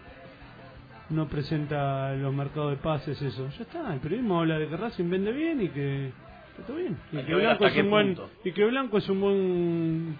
no 1.09 1.25
presenta 1.29 2.13
los 2.15 2.33
mercados 2.33 2.71
de 2.71 2.77
pases, 2.77 3.21
eso. 3.21 3.47
Ya 3.57 3.63
está, 3.63 3.93
el 3.93 3.99
periodismo 4.01 4.39
habla 4.39 4.59
de 4.59 4.67
que 4.67 4.75
Racing 4.75 5.09
vende 5.09 5.31
bien 5.31 5.61
y 5.61 5.69
que 5.69 6.07
está 6.49 6.63
todo 6.65 6.77
bien. 6.77 6.97
Y 7.13 7.17
que, 7.17 7.25
que 7.25 7.35
Blanco 7.35 7.65
es 7.65 7.77
un 7.77 7.89
buen 7.89 8.17
y 8.43 8.51
que 8.51 8.65
Blanco 8.65 8.97
es 8.97 9.09
un 9.09 9.21
buen 9.21 10.17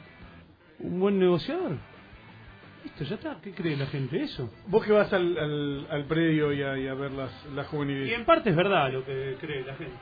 un 0.80 1.00
buen 1.00 1.20
negociador. 1.20 1.72
Listo, 2.88 3.04
ya 3.04 3.15
está. 3.15 3.38
¿Qué 3.43 3.52
cree 3.52 3.76
la 3.76 3.86
gente 3.88 4.21
eso? 4.21 4.50
Vos 4.67 4.86
que 4.86 4.93
vas 4.93 5.12
al, 5.12 5.38
al, 5.38 5.88
al 5.89 6.06
predio 6.06 6.54
y 6.54 6.62
a, 6.63 6.78
y 6.78 6.88
a 6.88 6.93
ver 6.93 7.12
las, 7.12 7.32
las 7.54 7.65
Y 7.65 7.69
juveniles. 7.69 8.17
en 8.17 8.23
parte 8.26 8.50
es 8.52 8.56
verdad 8.56 8.91
lo 8.93 9.04
que 9.04 9.36
cree 9.41 9.65
la 9.65 9.76
gente. 9.76 9.97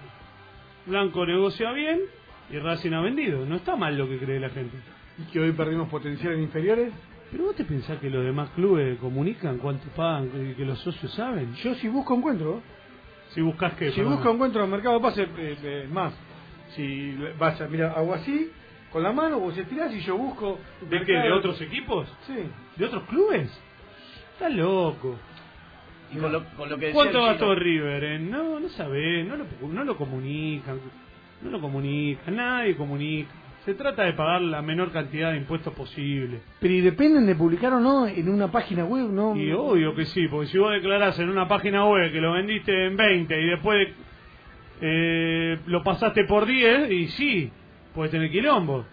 Blanco 0.85 1.25
negocia 1.25 1.71
bien 1.71 2.01
y 2.51 2.59
Racing 2.59 2.91
ha 2.93 3.01
vendido. 3.01 3.43
No 3.45 3.55
está 3.55 3.75
mal 3.75 3.97
lo 3.97 4.07
que 4.07 4.19
cree 4.19 4.39
la 4.39 4.49
gente. 4.49 4.77
Y 5.17 5.23
que 5.31 5.39
hoy 5.39 5.51
perdimos 5.53 5.89
potencial 5.89 6.33
en 6.33 6.41
inferiores. 6.43 6.93
Pero 7.31 7.45
vos 7.45 7.55
te 7.55 7.65
pensás 7.65 7.97
que 7.99 8.09
los 8.09 8.23
demás 8.23 8.49
clubes 8.51 8.99
comunican 8.99 9.57
cuánto 9.57 9.87
pagan 9.95 10.29
y 10.51 10.53
que 10.53 10.63
los 10.63 10.77
socios 10.79 11.11
saben. 11.13 11.55
Yo 11.55 11.73
si 11.75 11.87
busco 11.87 12.13
encuentro. 12.15 12.61
Si 13.29 13.41
buscas 13.41 13.73
que 13.73 13.91
Si 13.93 14.01
busco 14.03 14.29
encuentro 14.29 14.61
en 14.61 14.65
el 14.65 14.71
mercado 14.71 14.95
de 14.95 15.01
pases, 15.01 15.27
eh, 15.39 15.57
eh, 15.63 15.87
más. 15.91 16.13
Si 16.75 17.15
vas 17.39 17.59
a, 17.59 17.67
mira, 17.67 17.93
hago 17.93 18.13
así, 18.13 18.51
con 18.95 19.03
la 19.03 19.11
mano, 19.11 19.41
vos 19.41 19.57
estirás 19.57 19.93
y 19.93 19.99
yo 19.99 20.15
busco... 20.15 20.57
¿De 20.89 21.01
qué? 21.03 21.11
¿De 21.11 21.29
otros 21.33 21.59
equipos? 21.59 22.07
Sí. 22.25 22.33
¿De 22.77 22.85
otros 22.85 23.03
clubes? 23.09 23.51
Estás 24.31 24.53
loco. 24.53 25.17
Y 26.13 26.17
con 26.17 26.31
lo, 26.31 26.45
con 26.55 26.69
lo 26.69 26.77
que 26.77 26.85
decía 26.85 26.93
¿Cuánto 26.93 27.21
gastó 27.25 27.53
River? 27.55 28.01
en- 28.05 28.31
No, 28.31 28.57
no 28.57 28.69
sabés, 28.69 29.27
no 29.27 29.35
lo, 29.35 29.45
no 29.67 29.83
lo 29.83 29.97
comunican. 29.97 30.79
No 31.41 31.49
lo 31.49 31.59
comunican, 31.59 32.37
nadie 32.37 32.77
comunica. 32.77 33.29
Se 33.65 33.73
trata 33.73 34.03
de 34.03 34.13
pagar 34.13 34.41
la 34.43 34.61
menor 34.61 34.93
cantidad 34.93 35.31
de 35.31 35.39
impuestos 35.39 35.73
posible. 35.73 36.39
Pero 36.61 36.73
y 36.73 36.79
dependen 36.79 37.25
de 37.25 37.35
publicar 37.35 37.73
o 37.73 37.81
no 37.81 38.07
en 38.07 38.29
una 38.29 38.49
página 38.49 38.85
web, 38.85 39.09
¿no? 39.09 39.35
Y 39.35 39.51
obvio 39.51 39.93
que 39.93 40.05
sí, 40.05 40.25
porque 40.29 40.47
si 40.47 40.57
vos 40.57 40.71
declarás 40.71 41.19
en 41.19 41.27
una 41.29 41.49
página 41.49 41.85
web 41.85 42.13
que 42.13 42.21
lo 42.21 42.31
vendiste 42.31 42.85
en 42.85 42.95
20 42.95 43.41
y 43.41 43.45
después 43.45 43.89
eh, 44.79 45.59
lo 45.65 45.83
pasaste 45.83 46.23
por 46.23 46.45
10, 46.45 46.89
y 46.91 47.07
sí, 47.09 47.51
puedes 47.95 48.11
tener 48.11 48.29
quilombo. 48.29 48.85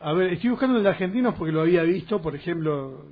A 0.00 0.12
ver, 0.14 0.32
estoy 0.32 0.50
buscando 0.50 0.78
el 0.78 0.82
de 0.82 0.88
argentinos 0.88 1.34
porque 1.36 1.52
lo 1.52 1.60
había 1.60 1.82
visto, 1.82 2.22
por 2.22 2.34
ejemplo, 2.34 3.04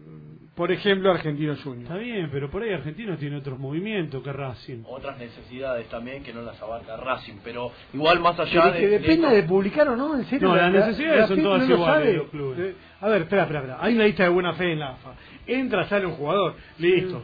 por 0.55 0.73
ejemplo, 0.73 1.11
Argentino 1.13 1.55
Junior. 1.63 1.83
Está 1.85 1.97
bien, 1.99 2.31
pero 2.33 2.51
por 2.51 2.63
ahí 2.63 2.73
Argentinos 2.73 3.19
tiene 3.21 3.37
otros 3.37 3.59
movimientos 3.61 4.25
que 4.25 4.33
Racing. 4.33 4.83
Otras 4.87 5.17
necesidades 5.19 5.87
también 5.89 6.25
que 6.25 6.33
no 6.33 6.43
las 6.43 6.61
abarca 6.61 6.97
Racing, 6.97 7.35
pero 7.45 7.71
igual 7.95 8.19
más 8.19 8.41
allá 8.41 8.63
Pero 8.63 8.73
de. 8.73 8.81
que 8.81 8.89
dependa 8.89 9.31
de 9.31 9.43
publicar 9.45 9.89
o 9.91 9.97
no, 9.97 10.17
en 10.17 10.25
serio. 10.25 10.49
No, 10.49 10.57
la- 10.57 10.63
las 10.71 10.73
la- 10.75 10.87
necesidades 10.89 11.21
la 11.21 11.27
son 11.29 11.43
todas 11.43 11.69
no 11.69 11.75
iguales 11.75 12.07
de 12.09 12.15
los 12.15 12.29
clubes. 12.31 12.75
A 13.01 13.09
ver, 13.09 13.23
espera, 13.23 13.43
espera, 13.43 13.61
espera. 13.61 13.79
Hay 13.81 13.95
una 13.95 14.05
lista 14.05 14.23
de 14.25 14.29
buena 14.31 14.55
fe 14.55 14.73
en 14.73 14.79
la 14.81 14.89
AFA. 14.91 15.15
Entra, 15.47 15.89
sale 15.89 16.07
un 16.07 16.13
jugador, 16.15 16.55
listo. 16.79 17.23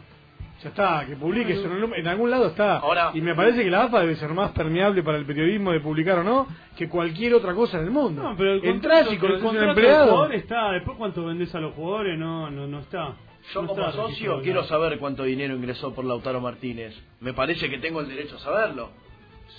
Ya 0.63 0.69
está, 0.71 1.05
que 1.07 1.17
publique. 1.17 1.53
En 1.53 1.71
algún- 1.71 1.95
En 1.95 2.07
algún 2.09 2.31
lado 2.31 2.47
está. 2.47 2.79
Ahora- 2.79 3.11
y 3.13 3.21
me 3.21 3.35
parece 3.35 3.63
que 3.65 3.71
la 3.71 3.83
AFA 3.85 4.01
debe 4.01 4.17
ser 4.17 4.31
más 4.31 4.53
permeable 4.53 5.03
para 5.03 5.19
el 5.19 5.27
periodismo 5.27 5.73
de 5.73 5.81
publicar 5.81 6.19
o 6.21 6.25
no 6.25 6.47
que 6.77 6.89
cualquier 6.89 7.35
otra 7.35 7.55
cosa 7.55 7.79
en 7.79 7.85
el 7.85 7.91
mundo. 7.91 8.23
No, 8.23 8.37
pero 8.37 8.53
el 8.55 8.65
Entrás 8.65 9.07
contrato, 9.09 9.13
y 9.53 9.57
el 9.59 9.69
empleado. 9.69 10.11
jugador 10.13 10.35
está, 10.35 10.73
después 10.73 10.97
cuánto 10.97 11.25
vendés 11.27 11.55
a 11.55 11.61
los 11.61 11.75
jugadores 11.75 12.19
no 12.19 12.51
no 12.51 12.67
no 12.67 12.79
está. 12.81 13.15
Yo 13.53 13.61
No 13.61 13.69
como 13.69 13.81
está 13.89 13.93
socio 13.93 14.41
quiero 14.43 14.61
nada. 14.63 14.69
saber 14.69 14.99
cuánto 14.99 15.25
dinero 15.25 15.55
ingresó 15.55 15.93
por 15.95 16.07
Lautaro 16.07 16.41
Martínez. 16.41 16.95
Me 17.21 17.35
parece 17.35 17.69
que 17.69 17.77
tengo 17.79 18.01
el 18.01 18.09
derecho 18.09 18.37
a 18.37 18.39
saberlo. 18.39 18.91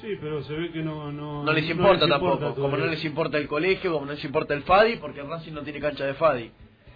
Sí, 0.01 0.08
pero 0.19 0.41
se 0.43 0.53
ve 0.53 0.71
que 0.71 0.81
no 0.81 1.12
no 1.12 1.43
No 1.43 1.53
les 1.53 1.69
importa 1.69 2.05
les 2.05 2.10
tampoco, 2.10 2.34
importa 2.34 2.62
como 2.62 2.77
no 2.77 2.86
les 2.88 3.05
importa 3.05 3.38
el 3.38 3.47
colegio, 3.47 3.93
como 3.93 4.08
no 4.08 4.13
les 4.13 4.23
importa 4.25 4.55
el 4.55 4.63
FADI, 4.63 4.95
porque 4.95 5.19
el 5.19 5.27
Racing 5.29 5.53
no 5.53 5.62
tiene 5.62 5.79
cancha 5.79 6.03
de 6.05 6.15
FADI. 6.15 6.49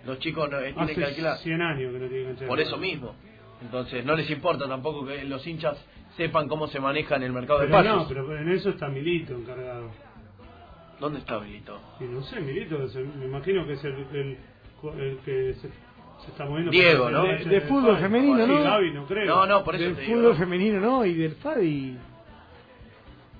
Los 0.07 0.17
chicos 0.19 0.49
no, 0.49 0.57
eh, 0.59 0.73
tienen 0.73 0.95
que 0.95 1.05
alquilar. 1.05 1.37
100 1.37 1.61
años 1.61 1.93
que 1.93 1.99
no 1.99 2.07
tiene 2.07 2.25
cancha 2.25 2.41
de 2.41 2.47
Por 2.47 2.59
eso 2.59 2.77
mismo. 2.77 3.13
Entonces 3.61 4.05
no 4.05 4.15
les 4.15 4.29
importa 4.29 4.67
tampoco 4.67 5.05
que 5.05 5.23
los 5.25 5.45
hinchas 5.45 5.77
sepan 6.15 6.47
cómo 6.47 6.67
se 6.67 6.79
maneja 6.79 7.15
en 7.15 7.23
el 7.23 7.33
mercado 7.33 7.59
de 7.59 7.67
pases. 7.67 7.91
no, 7.91 8.07
pero 8.07 8.37
en 8.37 8.49
eso 8.49 8.69
está 8.69 8.87
Milito 8.87 9.33
encargado. 9.35 9.89
¿Dónde 10.99 11.19
está 11.19 11.37
Belito? 11.37 11.79
Y 11.99 12.03
no 12.05 12.21
sé, 12.23 12.39
Milito, 12.41 12.77
me 13.17 13.25
imagino 13.25 13.65
que 13.65 13.73
es 13.73 13.83
el, 13.85 13.93
el, 14.13 14.37
el 14.99 15.17
que 15.23 15.53
se, 15.55 15.61
se 15.69 16.31
está 16.31 16.45
moviendo. 16.45 16.71
Diego, 16.71 17.09
¿no? 17.09 17.23
De- 17.23 17.61
fútbol 17.61 17.93
Fadi. 17.95 18.01
femenino, 18.03 18.45
Sí, 18.45 18.51
¿no? 18.51 18.63
Gaby, 18.63 18.91
no 18.93 19.05
creo. 19.05 19.25
No, 19.25 19.45
no, 19.45 19.63
por 19.63 19.75
eso 19.75 19.83
del 19.85 19.95
te 19.95 20.01
digo. 20.01 20.15
fútbol 20.19 20.35
femenino 20.35 20.79
no 20.81 21.05
y 21.05 21.13
del 21.13 21.35
FADI 21.35 21.97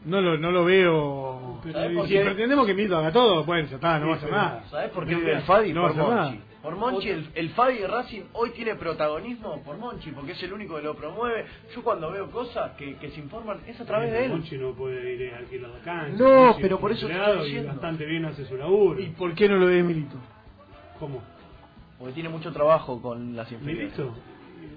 no 0.05 0.21
lo, 0.21 0.37
no 0.37 0.51
lo 0.51 0.63
veo 0.63 1.59
Pero 1.61 1.73
¿Sabés 1.77 1.97
por 1.97 2.07
si 2.07 2.17
pretendemos 2.17 2.65
que 2.65 2.73
Milito 2.73 2.97
haga 2.97 3.11
todo 3.11 3.43
bueno 3.43 3.67
ya 3.67 3.75
está 3.75 3.99
no 3.99 4.07
va 4.07 4.13
a 4.13 4.17
hacer 4.17 4.31
nada 4.31 4.63
¿Sabes 4.71 4.91
por 4.91 5.05
qué 5.05 5.13
el 5.13 5.41
Fadi? 5.41 5.73
no 5.73 5.81
va 5.83 5.89
a 5.89 5.91
por 5.93 6.01
hacer 6.03 6.15
Monchi. 6.15 6.37
nada 6.37 6.48
Por 6.61 6.75
Monchi, 6.75 7.07
el, 7.07 7.31
de 7.33 7.87
Racing 7.87 8.23
hoy 8.33 8.49
tiene 8.51 8.75
protagonismo 8.75 9.63
por 9.63 9.77
Monchi, 9.77 10.11
porque 10.11 10.33
es 10.33 10.43
el 10.43 10.51
único 10.51 10.75
que 10.75 10.81
lo 10.81 10.93
promueve. 10.93 11.45
Yo 11.73 11.81
cuando 11.81 12.11
veo 12.11 12.29
cosas 12.31 12.71
que, 12.71 12.97
que 12.97 13.11
se 13.11 13.21
informan 13.21 13.61
es 13.65 13.79
a 13.79 13.85
través 13.85 14.11
de 14.11 14.25
él. 14.25 14.31
Monchi 14.31 14.57
no 14.57 14.73
puede 14.73 15.13
ir 15.13 15.33
a 15.33 15.37
alquilar 15.37 15.69
la 15.69 15.79
cancha. 15.79 16.21
No, 16.21 16.45
Monchi 16.47 16.61
pero 16.61 16.75
es 16.75 16.81
por 16.81 16.91
eso 16.91 17.09
estoy 17.09 17.57
y 17.57 17.63
bastante 17.63 18.05
bien 18.05 18.25
hace 18.25 18.45
su 18.45 18.57
laburo. 18.57 18.99
y 18.99 19.07
por 19.07 19.33
qué 19.35 19.47
no 19.47 19.55
lo 19.55 19.67
ve 19.67 19.81
Milito 19.83 20.17
¿Cómo? 20.99 21.21
Porque 21.97 22.13
tiene 22.13 22.29
mucho 22.29 22.51
trabajo 22.51 23.01
con 23.01 23.35
las 23.37 23.49
inferiores. 23.51 23.97
¿Milito? 23.97 24.15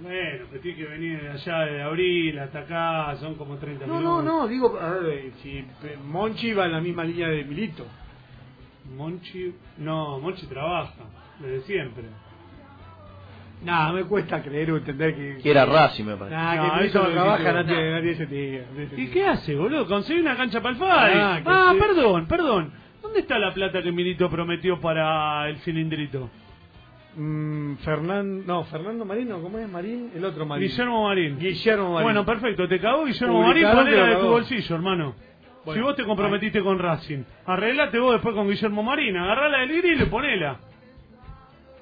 Bueno, 0.02 0.50
que 0.52 0.58
tiene 0.60 0.78
que 0.78 0.84
venir 0.84 1.20
de 1.20 1.30
allá 1.30 1.58
de 1.64 1.82
abril 1.82 2.38
hasta 2.38 2.60
acá, 2.60 3.16
son 3.16 3.34
como 3.34 3.56
30 3.56 3.86
no 3.86 3.98
minutos. 3.98 4.24
no 4.24 4.40
no 4.40 4.48
digo 4.48 4.78
a 4.78 4.90
ver, 4.90 5.32
si 5.42 5.58
eh, 5.58 5.98
Monchi 6.04 6.52
va 6.52 6.66
en 6.66 6.72
la 6.72 6.80
misma 6.80 7.02
línea 7.02 7.28
de 7.28 7.44
Milito 7.44 7.86
Monchi, 8.96 9.54
no, 9.78 10.18
Monchi 10.18 10.46
trabaja, 10.46 11.04
desde 11.42 11.60
siempre. 11.66 12.04
nada 13.64 13.92
me 13.92 14.04
cuesta 14.04 14.42
creer 14.42 14.72
o 14.72 14.76
entender 14.76 15.14
que 15.14 15.38
Que 15.42 15.50
era 15.50 15.64
Racing, 15.66 16.04
me 16.04 16.16
parece. 16.16 16.34
Nah, 16.36 16.54
No, 16.56 16.78
que 16.78 16.86
eso 16.86 17.00
trabaja 17.08 17.52
no 17.52 17.64
tiene 17.64 17.90
no 17.92 18.00
tiene 18.00 18.10
ese 18.10 18.24
¿Y 18.24 18.86
tío. 19.06 19.12
qué 19.12 19.26
hace, 19.26 19.54
boludo? 19.54 19.86
Conseguí 19.86 20.20
una 20.20 20.36
cancha 20.36 20.60
para 20.60 20.72
el 20.74 20.78
Fadi. 20.80 21.12
Ah, 21.14 21.40
Ah, 21.46 21.74
perdón, 21.78 22.26
perdón. 22.26 22.72
¿Dónde 23.00 23.20
está 23.20 23.38
la 23.38 23.52
plata 23.52 23.82
que 23.82 23.92
Milito 23.92 24.28
prometió 24.30 24.80
para 24.80 25.48
el 25.48 25.58
cilindrito? 25.58 26.30
Mm, 27.14 27.74
Fernando 27.76 28.42
no 28.46 28.64
Fernando 28.64 29.04
Marino 29.04 29.38
¿cómo 29.42 29.58
es 29.58 29.68
Marín? 29.68 30.10
el 30.14 30.24
otro 30.24 30.46
Marín 30.46 30.66
Guillermo 30.66 31.04
Marín. 31.08 31.36
Marín 31.36 32.02
Bueno, 32.02 32.24
perfecto, 32.24 32.66
te 32.66 32.80
cagó 32.80 33.04
Guillermo 33.04 33.42
Marín, 33.42 33.66
que 33.68 33.74
lo 33.96 34.06
de 34.06 34.16
tu 34.16 34.28
bolsillo, 34.28 34.74
hermano. 34.76 35.14
Bueno, 35.64 35.78
si 35.78 35.84
vos 35.84 35.94
te 35.94 36.04
comprometiste 36.04 36.62
con 36.62 36.78
Racing, 36.78 37.22
arreglate 37.44 37.98
vos 37.98 38.12
después 38.14 38.34
con 38.34 38.48
Guillermo 38.48 38.82
Marín, 38.82 39.14
agarrala 39.16 39.58
del 39.58 39.68
grill 39.82 40.00
y 40.00 40.04
ponela. 40.06 40.56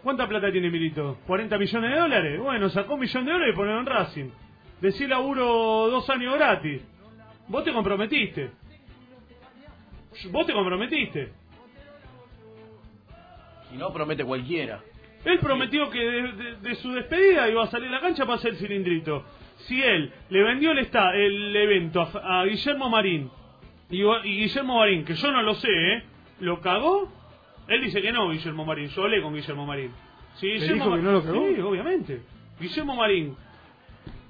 ¿Cuánta 0.03 0.27
plata 0.29 0.51
tiene 0.51 0.71
Milito? 0.71 1.19
¿40 1.27 1.59
millones 1.59 1.91
de 1.91 1.99
dólares? 1.99 2.41
Bueno, 2.41 2.69
sacó 2.71 2.95
un 2.95 3.01
millón 3.01 3.25
de 3.27 3.33
dólares 3.33 3.55
y 3.55 3.57
ponelo 3.57 3.81
en 3.81 3.87
Racing. 3.87 4.31
Decí 4.81 5.07
laburo 5.07 5.45
dos 5.91 6.09
años 6.09 6.35
gratis. 6.37 6.83
Vos 7.49 7.65
te 7.65 7.73
comprometiste. 7.73 8.51
Vos 10.31 10.47
te 10.47 10.53
comprometiste. 10.55 11.33
Si 13.71 13.77
no, 13.77 13.93
promete 13.93 14.25
cualquiera. 14.25 14.81
Él 15.25 15.39
prometió 15.39 15.91
que 15.91 15.99
de, 16.01 16.33
de- 16.33 16.57
de 16.57 16.75
su 16.77 16.93
despedida 16.93 17.49
iba 17.49 17.63
a 17.63 17.67
salir 17.67 17.89
a 17.89 17.93
la 17.93 18.01
cancha 18.01 18.25
para 18.25 18.37
hacer 18.37 18.53
el 18.53 18.57
cilindrito. 18.57 19.25
Si 19.59 19.83
él 19.83 20.13
le 20.31 20.43
vendió 20.43 20.73
el, 20.73 20.79
esta- 20.79 21.15
el 21.15 21.55
evento 21.55 22.01
a, 22.01 22.41
a 22.41 22.45
Guillermo 22.47 22.89
Marín 22.89 23.31
y, 23.91 24.03
y 24.03 24.37
Guillermo 24.41 24.79
Marín, 24.79 25.05
que 25.05 25.15
yo 25.15 25.31
no 25.31 25.43
lo 25.43 25.55
sé, 25.55 25.69
¿eh? 25.71 26.03
¿lo 26.41 26.61
cagó? 26.61 27.13
Él 27.71 27.83
dice 27.83 28.03
que 28.03 28.11
no, 28.11 28.29
Guillermo 28.31 28.65
Marín. 28.65 28.89
Yo 28.89 29.05
hablé 29.05 29.23
con 29.23 29.33
Guillermo 29.33 29.65
Marín. 29.65 29.93
Si 30.35 30.49
Guillermo 30.49 30.75
dijo 30.75 30.97
que 30.97 31.03
no 31.03 31.13
lo 31.13 31.23
cagó? 31.23 31.47
Sí, 31.47 31.61
obviamente. 31.61 32.21
Guillermo 32.59 32.97
Marín 32.97 33.37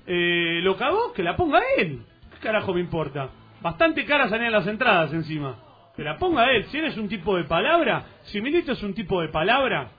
eh, 0.06 0.60
lo 0.62 0.76
cagó, 0.76 1.14
que 1.14 1.22
la 1.22 1.36
ponga 1.36 1.62
él. 1.78 2.02
¿Qué 2.34 2.38
carajo 2.40 2.74
me 2.74 2.80
importa? 2.80 3.30
Bastante 3.62 4.04
caras 4.04 4.28
salían 4.28 4.52
las 4.52 4.66
entradas 4.66 5.14
encima. 5.14 5.56
Que 5.96 6.04
la 6.04 6.18
ponga 6.18 6.52
él. 6.52 6.64
Si 6.66 6.76
eres 6.76 6.98
un 6.98 7.08
tipo 7.08 7.34
de 7.34 7.44
palabra, 7.44 8.04
si 8.24 8.42
Milito 8.42 8.72
es 8.72 8.82
un 8.82 8.92
tipo 8.92 9.22
de 9.22 9.28
palabra, 9.28 9.90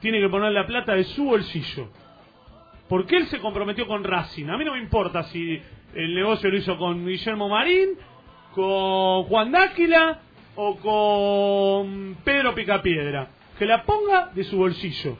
tiene 0.00 0.20
que 0.20 0.28
poner 0.28 0.50
la 0.50 0.66
plata 0.66 0.94
de 0.94 1.04
su 1.04 1.24
bolsillo. 1.24 1.88
Porque 2.88 3.16
él 3.16 3.26
se 3.26 3.38
comprometió 3.38 3.86
con 3.86 4.02
Racing. 4.02 4.48
A 4.48 4.58
mí 4.58 4.64
no 4.64 4.72
me 4.72 4.80
importa 4.80 5.22
si 5.24 5.62
el 5.94 6.14
negocio 6.16 6.50
lo 6.50 6.56
hizo 6.56 6.76
con 6.76 7.06
Guillermo 7.06 7.48
Marín, 7.48 7.90
con 8.54 9.22
Juan 9.24 9.52
Dáquila 9.52 10.23
o 10.56 10.76
con 10.76 12.16
Pedro 12.24 12.54
Picapiedra. 12.54 13.28
Que 13.58 13.66
la 13.66 13.84
ponga 13.84 14.30
de 14.34 14.44
su 14.44 14.56
bolsillo. 14.56 15.16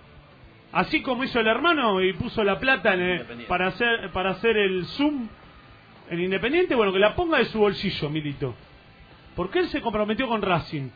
Así 0.73 1.03
como 1.03 1.23
hizo 1.23 1.39
el 1.39 1.47
hermano 1.47 2.01
y 2.03 2.13
puso 2.15 2.43
la 2.43 2.59
plata 2.59 2.95
en 2.95 3.01
el- 3.01 3.25
para 3.47 3.69
hacer 3.69 4.11
para 4.13 4.31
hacer 4.31 4.57
el 4.57 4.85
Zoom 4.87 5.29
en 6.11 6.21
Independiente, 6.21 6.75
bueno, 6.75 6.93
que 6.93 6.99
la 6.99 7.15
ponga 7.15 7.39
de 7.39 7.45
su 7.47 7.59
bolsillo, 7.61 8.11
Milito. 8.11 8.55
Porque 9.37 9.61
él 9.61 9.69
se 9.69 9.81
comprometió 9.81 10.27
con 10.29 10.43
Racing. 10.43 10.89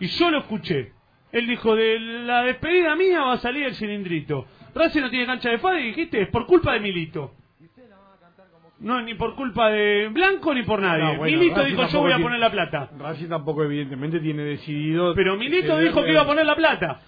Y 0.00 0.06
yo 0.06 0.30
lo 0.30 0.38
escuché. 0.40 0.92
Él 1.30 1.46
dijo, 1.46 1.76
de 1.76 1.98
la 2.00 2.42
despedida 2.42 2.96
mía 2.96 3.20
va 3.22 3.34
a 3.34 3.38
salir 3.38 3.64
el 3.64 3.74
cilindrito. 3.74 4.46
Racing 4.74 5.00
no 5.00 5.10
tiene 5.10 5.26
cancha 5.26 5.50
de 5.50 5.58
fada 5.58 5.80
y 5.80 5.88
dijiste, 5.88 6.20
es 6.22 6.28
por 6.28 6.46
culpa 6.46 6.72
de 6.72 6.80
Milito. 6.80 7.34
No, 8.82 9.00
ni 9.00 9.14
por 9.14 9.34
culpa 9.36 9.70
de 9.70 10.08
Blanco 10.08 10.52
ni 10.52 10.62
por 10.64 10.80
nadie. 10.80 11.04
No, 11.04 11.16
bueno, 11.18 11.38
Milito 11.38 11.56
Racing 11.60 11.76
dijo, 11.76 11.88
yo 11.88 12.00
voy 12.00 12.12
a 12.12 12.18
poner 12.18 12.40
la 12.40 12.50
plata. 12.50 12.90
Racing 12.98 13.28
tampoco 13.28 13.62
evidentemente 13.64 14.18
tiene 14.20 14.42
decidido... 14.42 15.14
Pero 15.14 15.36
Milito 15.36 15.78
dijo 15.78 16.02
que 16.02 16.10
iba 16.12 16.22
a 16.22 16.26
poner 16.26 16.44
la 16.44 16.56
plata. 16.56 17.00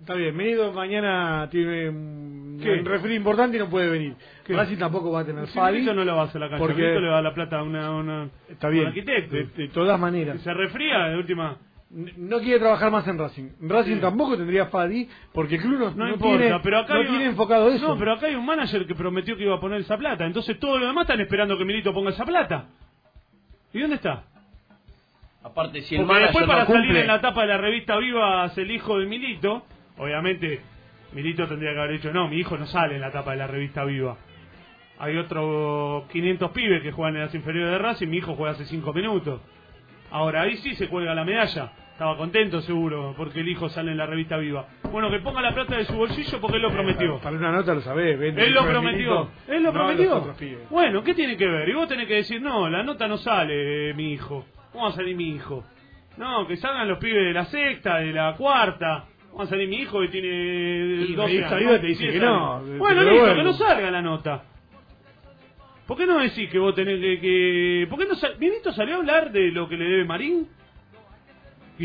Está 0.00 0.14
bien, 0.14 0.36
Milito 0.36 0.72
mañana 0.72 1.48
tiene 1.48 1.88
un 1.90 2.58
refri 2.84 3.14
importante 3.14 3.56
y 3.56 3.60
no 3.60 3.70
puede 3.70 3.88
venir. 3.88 4.14
¿Qué? 4.44 4.52
Racing 4.52 4.76
tampoco 4.78 5.12
va 5.12 5.20
a 5.20 5.24
tener 5.24 5.46
Si. 5.46 5.60
Milito 5.60 5.94
no 5.94 6.04
lo 6.04 6.16
va 6.16 6.22
a 6.22 6.24
hacer 6.24 6.40
la 6.40 6.48
cancha. 6.48 6.58
porque- 6.64 6.82
Milito 6.82 7.00
le 7.00 7.08
va 7.08 7.18
a 7.18 7.22
la 7.22 7.32
plata 7.34 7.58
a 7.60 7.62
una, 7.62 7.90
una- 7.92 8.28
Está 8.48 8.66
a 8.66 8.70
un 8.70 8.74
bien, 8.76 8.86
arquitecto. 8.88 9.36
de, 9.36 9.44
de 9.46 9.68
todas 9.68 9.98
maneras. 10.00 10.40
Se 10.42 10.52
refría, 10.52 11.04
de 11.08 11.16
última... 11.18 11.56
No 11.92 12.40
quiere 12.40 12.58
trabajar 12.58 12.90
más 12.90 13.06
en 13.06 13.18
Racing. 13.18 13.50
Racing 13.60 13.96
Sí. 13.96 14.00
tampoco 14.00 14.36
tendría 14.36 14.66
Fadi 14.66 15.06
porque 15.32 15.56
el 15.56 15.60
club 15.60 15.78
no, 15.78 15.90
No, 15.90 16.06
no 16.06 16.08
importa, 16.08 16.38
tiene, 16.38 16.60
pero 16.62 16.78
acá 16.78 16.94
no 16.94 17.00
hay 17.00 17.06
tiene 17.06 17.24
enfocado 17.26 17.68
eso. 17.68 17.88
No, 17.88 17.98
pero 17.98 18.12
acá 18.14 18.28
hay 18.28 18.34
un 18.34 18.46
manager 18.46 18.86
que 18.86 18.94
prometió 18.94 19.36
que 19.36 19.42
iba 19.42 19.56
a 19.56 19.60
poner 19.60 19.82
esa 19.82 19.98
plata. 19.98 20.24
Entonces 20.24 20.58
todos 20.58 20.80
los 20.80 20.88
demás 20.88 21.02
están 21.02 21.20
esperando 21.20 21.58
que 21.58 21.66
Milito 21.66 21.92
ponga 21.92 22.10
esa 22.10 22.24
plata. 22.24 22.68
¿Y 23.74 23.80
dónde 23.80 23.96
está? 23.96 24.24
Aparte, 25.42 25.82
si 25.82 25.96
el 25.96 26.02
Porque 26.02 26.14
manager 26.14 26.28
después 26.28 26.46
para 26.46 26.60
no 26.60 26.66
salir 26.66 26.82
cumple, 26.82 27.00
en 27.02 27.06
la 27.08 27.20
tapa 27.20 27.42
de 27.42 27.48
la 27.48 27.58
revista 27.58 27.96
Vivas 27.98 28.56
el 28.56 28.70
hijo 28.70 28.98
de 28.98 29.06
Milito, 29.06 29.62
obviamente 29.98 30.60
Milito 31.12 31.46
tendría 31.46 31.72
que 31.72 31.78
haber 31.78 31.92
dicho, 31.92 32.10
no, 32.12 32.26
mi 32.28 32.36
hijo 32.36 32.56
no 32.56 32.66
sale 32.66 32.94
en 32.94 33.02
la 33.02 33.10
tapa 33.10 33.32
de 33.32 33.36
la 33.36 33.46
revista 33.46 33.84
Viva. 33.84 34.16
Hay 34.98 35.16
otros 35.18 36.04
500 36.10 36.50
pibes 36.52 36.82
que 36.82 36.92
juegan 36.92 37.16
en 37.16 37.22
las 37.22 37.34
inferiores 37.34 37.72
de 37.72 37.78
Racing, 37.78 38.08
mi 38.08 38.18
hijo 38.18 38.34
juega 38.34 38.52
hace 38.52 38.64
5 38.64 38.92
minutos. 38.94 39.40
Ahora 40.10 40.42
ahí 40.42 40.56
sí 40.58 40.74
se 40.76 40.88
cuelga 40.88 41.14
la 41.14 41.24
medalla. 41.24 41.72
Estaba 42.02 42.16
contento 42.16 42.60
seguro 42.62 43.14
porque 43.16 43.42
el 43.42 43.48
hijo 43.48 43.68
sale 43.68 43.92
en 43.92 43.96
la 43.96 44.06
revista 44.06 44.36
Viva. 44.36 44.66
Bueno, 44.90 45.08
que 45.08 45.20
ponga 45.20 45.40
la 45.40 45.54
plata 45.54 45.76
de 45.76 45.84
su 45.84 45.92
bolsillo 45.92 46.40
porque 46.40 46.56
él 46.56 46.62
lo 46.62 46.72
prometió. 46.72 47.20
Para 47.20 47.36
una 47.36 47.52
nota 47.52 47.74
lo 47.74 47.80
sabés. 47.80 48.18
vende 48.18 48.44
Él 48.44 48.52
lo 48.52 48.66
prometió. 48.66 49.30
Él 49.46 49.62
lo 49.62 49.72
no 49.72 49.72
prometió. 49.72 50.34
Bueno, 50.68 51.04
¿qué 51.04 51.14
tiene 51.14 51.36
que 51.36 51.46
ver? 51.46 51.68
Y 51.68 51.74
vos 51.74 51.86
tenés 51.86 52.08
que 52.08 52.14
decir, 52.14 52.42
no, 52.42 52.68
la 52.68 52.82
nota 52.82 53.06
no 53.06 53.18
sale, 53.18 53.90
eh, 53.90 53.94
mi 53.94 54.14
hijo. 54.14 54.44
¿Cómo 54.72 54.86
va 54.86 54.90
a 54.90 54.94
salir 54.94 55.14
mi 55.14 55.28
hijo? 55.28 55.62
No, 56.16 56.44
que 56.48 56.56
salgan 56.56 56.88
los 56.88 56.98
pibes 56.98 57.24
de 57.24 57.32
la 57.32 57.44
sexta, 57.44 57.98
de 57.98 58.12
la 58.12 58.34
cuarta. 58.34 59.04
¿Cómo 59.30 59.38
va 59.38 59.44
a 59.44 59.46
salir 59.46 59.68
mi 59.68 59.76
hijo 59.76 60.00
que 60.00 60.08
tiene 60.08 60.28
Y 60.28 61.14
12 61.14 61.28
revista 61.28 61.54
años? 61.54 61.60
Viva 61.60 61.80
te 61.80 61.86
dice 61.86 62.02
10 62.02 62.14
que 62.14 62.20
no, 62.20 62.56
años. 62.56 62.78
Bueno, 62.78 63.02
listo, 63.04 63.34
que 63.36 63.42
no 63.44 63.52
salga 63.52 63.92
la 63.92 64.02
nota. 64.02 64.42
¿Por 65.86 65.96
qué 65.96 66.06
no 66.06 66.18
decís 66.18 66.50
que 66.50 66.58
vos 66.58 66.74
tenés 66.74 66.98
que... 66.98 67.20
que... 67.20 67.86
¿Por 67.88 67.96
qué 68.00 68.06
no 68.06 68.16
sal... 68.16 68.34
¿Vinito 68.40 68.72
salió 68.72 68.96
a 68.96 68.98
hablar 68.98 69.30
de 69.30 69.52
lo 69.52 69.68
que 69.68 69.76
le 69.76 69.84
debe 69.84 70.04
Marín? 70.04 70.48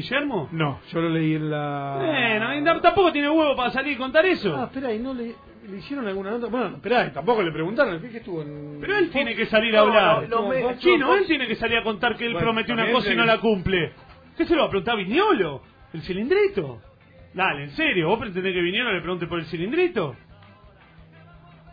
¿Guillermo? 0.01 0.47
No, 0.51 0.79
yo 0.91 1.01
lo 1.01 1.09
leí 1.09 1.33
en 1.33 1.49
la... 1.49 1.95
Bueno, 1.97 2.81
tampoco 2.83 3.11
tiene 3.11 3.27
huevo 3.31 3.55
para 3.55 3.71
salir 3.71 3.93
y 3.93 3.95
contar 3.95 4.23
eso. 4.27 4.55
Ah, 4.55 4.65
espera, 4.65 4.93
¿y 4.93 4.99
no 4.99 5.11
le, 5.11 5.33
le 5.67 5.77
hicieron 5.77 6.07
alguna 6.07 6.29
nota? 6.29 6.45
Bueno, 6.45 6.75
espera, 6.75 7.11
tampoco 7.11 7.41
le 7.41 7.51
preguntaron, 7.51 7.99
¿qué 7.99 8.09
que 8.11 8.17
estuvo 8.17 8.43
en... 8.43 8.77
Pero 8.79 8.95
él 8.95 9.09
tiene 9.09 9.35
que 9.35 9.47
salir 9.47 9.75
a 9.75 9.79
hablar. 9.79 10.29
no, 10.29 10.43
no, 10.43 10.49
me- 10.49 10.77
Chino, 10.77 11.15
él 11.15 11.25
tiene 11.25 11.47
que 11.47 11.55
salir 11.55 11.79
a 11.79 11.83
contar 11.83 12.15
que 12.15 12.27
él 12.27 12.33
Bueno, 12.33 12.45
prometió 12.45 12.75
una 12.75 12.91
cosa 12.91 13.11
y 13.11 13.15
no 13.15 13.25
la 13.25 13.39
cumple. 13.39 13.91
¿Qué 14.37 14.45
se 14.45 14.53
lo 14.53 14.61
va 14.61 14.67
a 14.67 14.69
preguntar 14.69 14.93
a 14.93 14.97
Viñolo? 14.97 15.63
¿El 15.93 16.01
cilindrito? 16.03 16.79
Dale, 17.33 17.63
en 17.63 17.71
serio, 17.71 18.07
¿vos 18.09 18.19
pretendés 18.19 18.53
que 18.53 18.61
Viñolo 18.61 18.93
le 18.93 19.01
pregunte 19.01 19.25
por 19.25 19.39
el 19.39 19.45
cilindrito? 19.47 20.15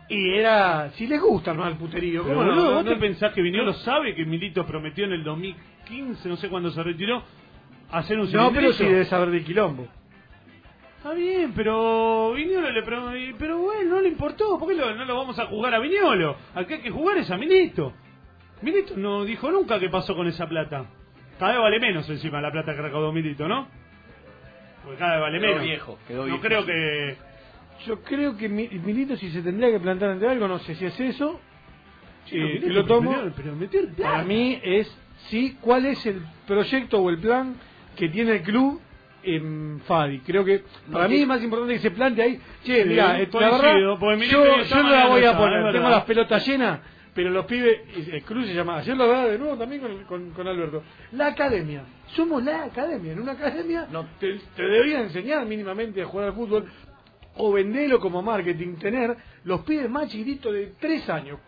Y 0.09 0.31
era... 0.33 0.89
Si 0.93 1.05
les 1.05 1.21
gusta 1.21 1.53
más 1.53 1.67
el 1.73 1.77
puterío, 1.77 2.23
Pero, 2.23 2.35
¿cómo 2.39 2.51
no? 2.51 2.55
¿vos 2.73 2.83
no- 2.85 2.91
te 2.91 2.95
pensás 2.97 3.33
que 3.33 3.41
Viñolo 3.43 3.73
sabe 3.73 4.15
que 4.15 4.25
Milito 4.25 4.65
prometió 4.65 5.05
en 5.05 5.11
el 5.13 5.23
2015, 5.23 6.27
no 6.27 6.35
sé 6.37 6.49
cuándo 6.49 6.71
se 6.71 6.81
retiró, 6.81 7.23
hacer 7.91 8.19
un 8.19 8.31
No, 8.31 8.51
pero 8.51 8.73
sí 8.73 8.83
debe 8.85 9.05
saber 9.05 9.29
de 9.31 9.43
quilombo. 9.43 9.87
Está 10.97 11.13
bien, 11.13 11.53
pero 11.55 12.33
Viñolo 12.33 12.71
le 12.71 12.81
preguntó, 12.81 13.11
pero 13.37 13.59
bueno, 13.59 13.91
no 13.95 14.01
le 14.01 14.09
importó, 14.09 14.57
¿por 14.57 14.67
qué 14.69 14.73
lo- 14.75 14.95
no 14.95 15.05
lo 15.05 15.15
vamos 15.15 15.37
a 15.37 15.45
jugar 15.45 15.73
a 15.75 15.79
Viñolo? 15.79 16.35
Al 16.55 16.65
que 16.65 16.75
hay 16.75 16.81
que 16.81 16.89
jugar 16.89 17.17
es 17.17 17.29
a 17.29 17.37
Milito. 17.37 17.93
Milito 18.63 18.95
no 18.97 19.23
dijo 19.23 19.51
nunca 19.51 19.79
qué 19.79 19.89
pasó 19.89 20.15
con 20.15 20.27
esa 20.27 20.47
plata. 20.47 20.85
Cada 21.37 21.51
vez 21.51 21.61
vale 21.61 21.79
menos 21.79 22.09
encima 22.09 22.41
la 22.41 22.51
plata 22.51 22.73
que 22.73 22.81
recaudó 22.81 23.11
Milito, 23.11 23.47
¿no? 23.47 23.67
Porque 24.83 24.97
cada 24.97 25.13
vez 25.13 25.21
vale 25.21 25.39
Quedó 25.39 25.47
menos. 25.51 25.63
viejo, 25.63 25.99
quedó 26.07 26.25
no 26.27 26.41
creo 26.41 26.65
que... 26.65 27.17
Yo 27.85 28.01
creo 28.01 28.37
que 28.37 28.47
Mi- 28.49 28.69
Milito 28.69 29.15
si 29.17 29.29
se 29.29 29.41
tendría 29.43 29.69
que 29.69 29.79
plantar 29.79 30.09
ante 30.11 30.27
algo, 30.27 30.47
no 30.47 30.57
sé 30.59 30.73
si 30.75 30.85
es 30.85 30.99
eso, 30.99 31.39
Chino, 32.25 32.47
eh, 32.47 32.59
que 32.61 32.69
lo 32.69 32.85
tomo, 32.85 33.11
pero 33.35 33.53
plata. 33.53 34.01
para 34.01 34.23
mí 34.23 34.59
es 34.63 34.97
sí, 35.29 35.57
cuál 35.61 35.85
es 35.85 36.03
el 36.05 36.21
proyecto 36.47 36.99
o 36.99 37.09
el 37.11 37.19
plan 37.19 37.55
que 37.95 38.09
tiene 38.09 38.33
el 38.33 38.41
club 38.43 38.79
en 39.23 39.81
Fadi. 39.85 40.19
Creo 40.19 40.45
que 40.45 40.63
para 40.91 41.07
mí 41.07 41.17
es 41.21 41.27
más 41.27 41.41
importante 41.41 41.73
que 41.75 41.79
se 41.79 41.91
plante 41.91 42.21
ahí, 42.21 42.39
che, 42.63 42.83
Sí, 42.83 42.89
mira, 42.89 43.17
la 43.17 43.49
verdad, 43.51 43.75
yo, 44.29 44.63
yo 44.63 44.83
no 44.83 44.89
la 44.89 45.07
voy 45.07 45.23
a 45.25 45.37
poner, 45.37 45.71
tengo 45.73 45.89
las 45.89 46.03
pelotas 46.03 46.47
llenas, 46.47 46.79
pero 47.13 47.29
los 47.29 47.45
pibes, 47.45 47.79
el 48.11 48.21
club 48.23 48.45
se 48.45 48.53
llama, 48.53 48.77
ayer 48.77 48.95
lo 48.95 49.05
hablaba 49.05 49.25
de 49.25 49.39
nuevo 49.39 49.57
también 49.57 49.81
con, 49.81 50.03
con, 50.03 50.29
con 50.31 50.47
Alberto, 50.47 50.83
la 51.13 51.27
academia, 51.27 51.83
somos 52.07 52.43
la 52.43 52.65
academia, 52.65 53.13
en 53.13 53.21
una 53.21 53.31
academia 53.31 53.87
No. 53.91 54.05
te, 54.19 54.37
te 54.55 54.63
deberían 54.63 55.03
enseñar 55.03 55.45
mínimamente 55.45 56.01
a 56.01 56.05
jugar 56.05 56.27
al 56.27 56.33
fútbol 56.33 56.65
o 57.37 57.51
venderlo 57.51 57.99
como 57.99 58.21
marketing, 58.21 58.75
tener 58.75 59.15
los 59.43 59.61
pibes 59.61 59.89
más 59.89 60.07
chiquitos 60.09 60.53
de 60.53 60.73
tres 60.79 61.09
años, 61.09 61.39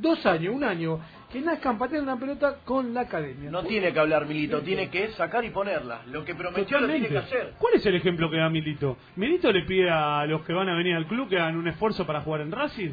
dos 0.00 0.24
años, 0.26 0.54
un 0.54 0.64
año, 0.64 0.98
que 1.34 1.40
nazcan 1.40 1.76
para 1.78 1.90
tener 1.90 2.04
una 2.04 2.16
pelota 2.16 2.58
con 2.64 2.94
la 2.94 3.00
academia. 3.02 3.50
No 3.50 3.64
tiene 3.64 3.92
que 3.92 3.98
hablar 3.98 4.24
Milito, 4.26 4.60
tiene 4.62 4.88
que 4.88 5.08
sacar 5.08 5.44
y 5.44 5.50
ponerla. 5.50 6.02
Lo 6.06 6.24
que 6.24 6.32
prometió 6.34 6.78
lo 6.80 6.86
tiene 6.86 7.08
que 7.08 7.18
hacer. 7.18 7.54
¿Cuál 7.58 7.74
es 7.74 7.84
el 7.86 7.96
ejemplo 7.96 8.30
que 8.30 8.36
da 8.36 8.48
Milito? 8.48 8.96
Milito 9.16 9.50
le 9.50 9.62
pide 9.64 9.90
a 9.90 10.24
los 10.26 10.42
que 10.44 10.52
van 10.52 10.68
a 10.68 10.76
venir 10.76 10.94
al 10.94 11.06
club 11.08 11.28
que 11.28 11.36
hagan 11.36 11.56
un 11.56 11.66
esfuerzo 11.66 12.06
para 12.06 12.20
jugar 12.20 12.42
en 12.42 12.52
Racing. 12.52 12.92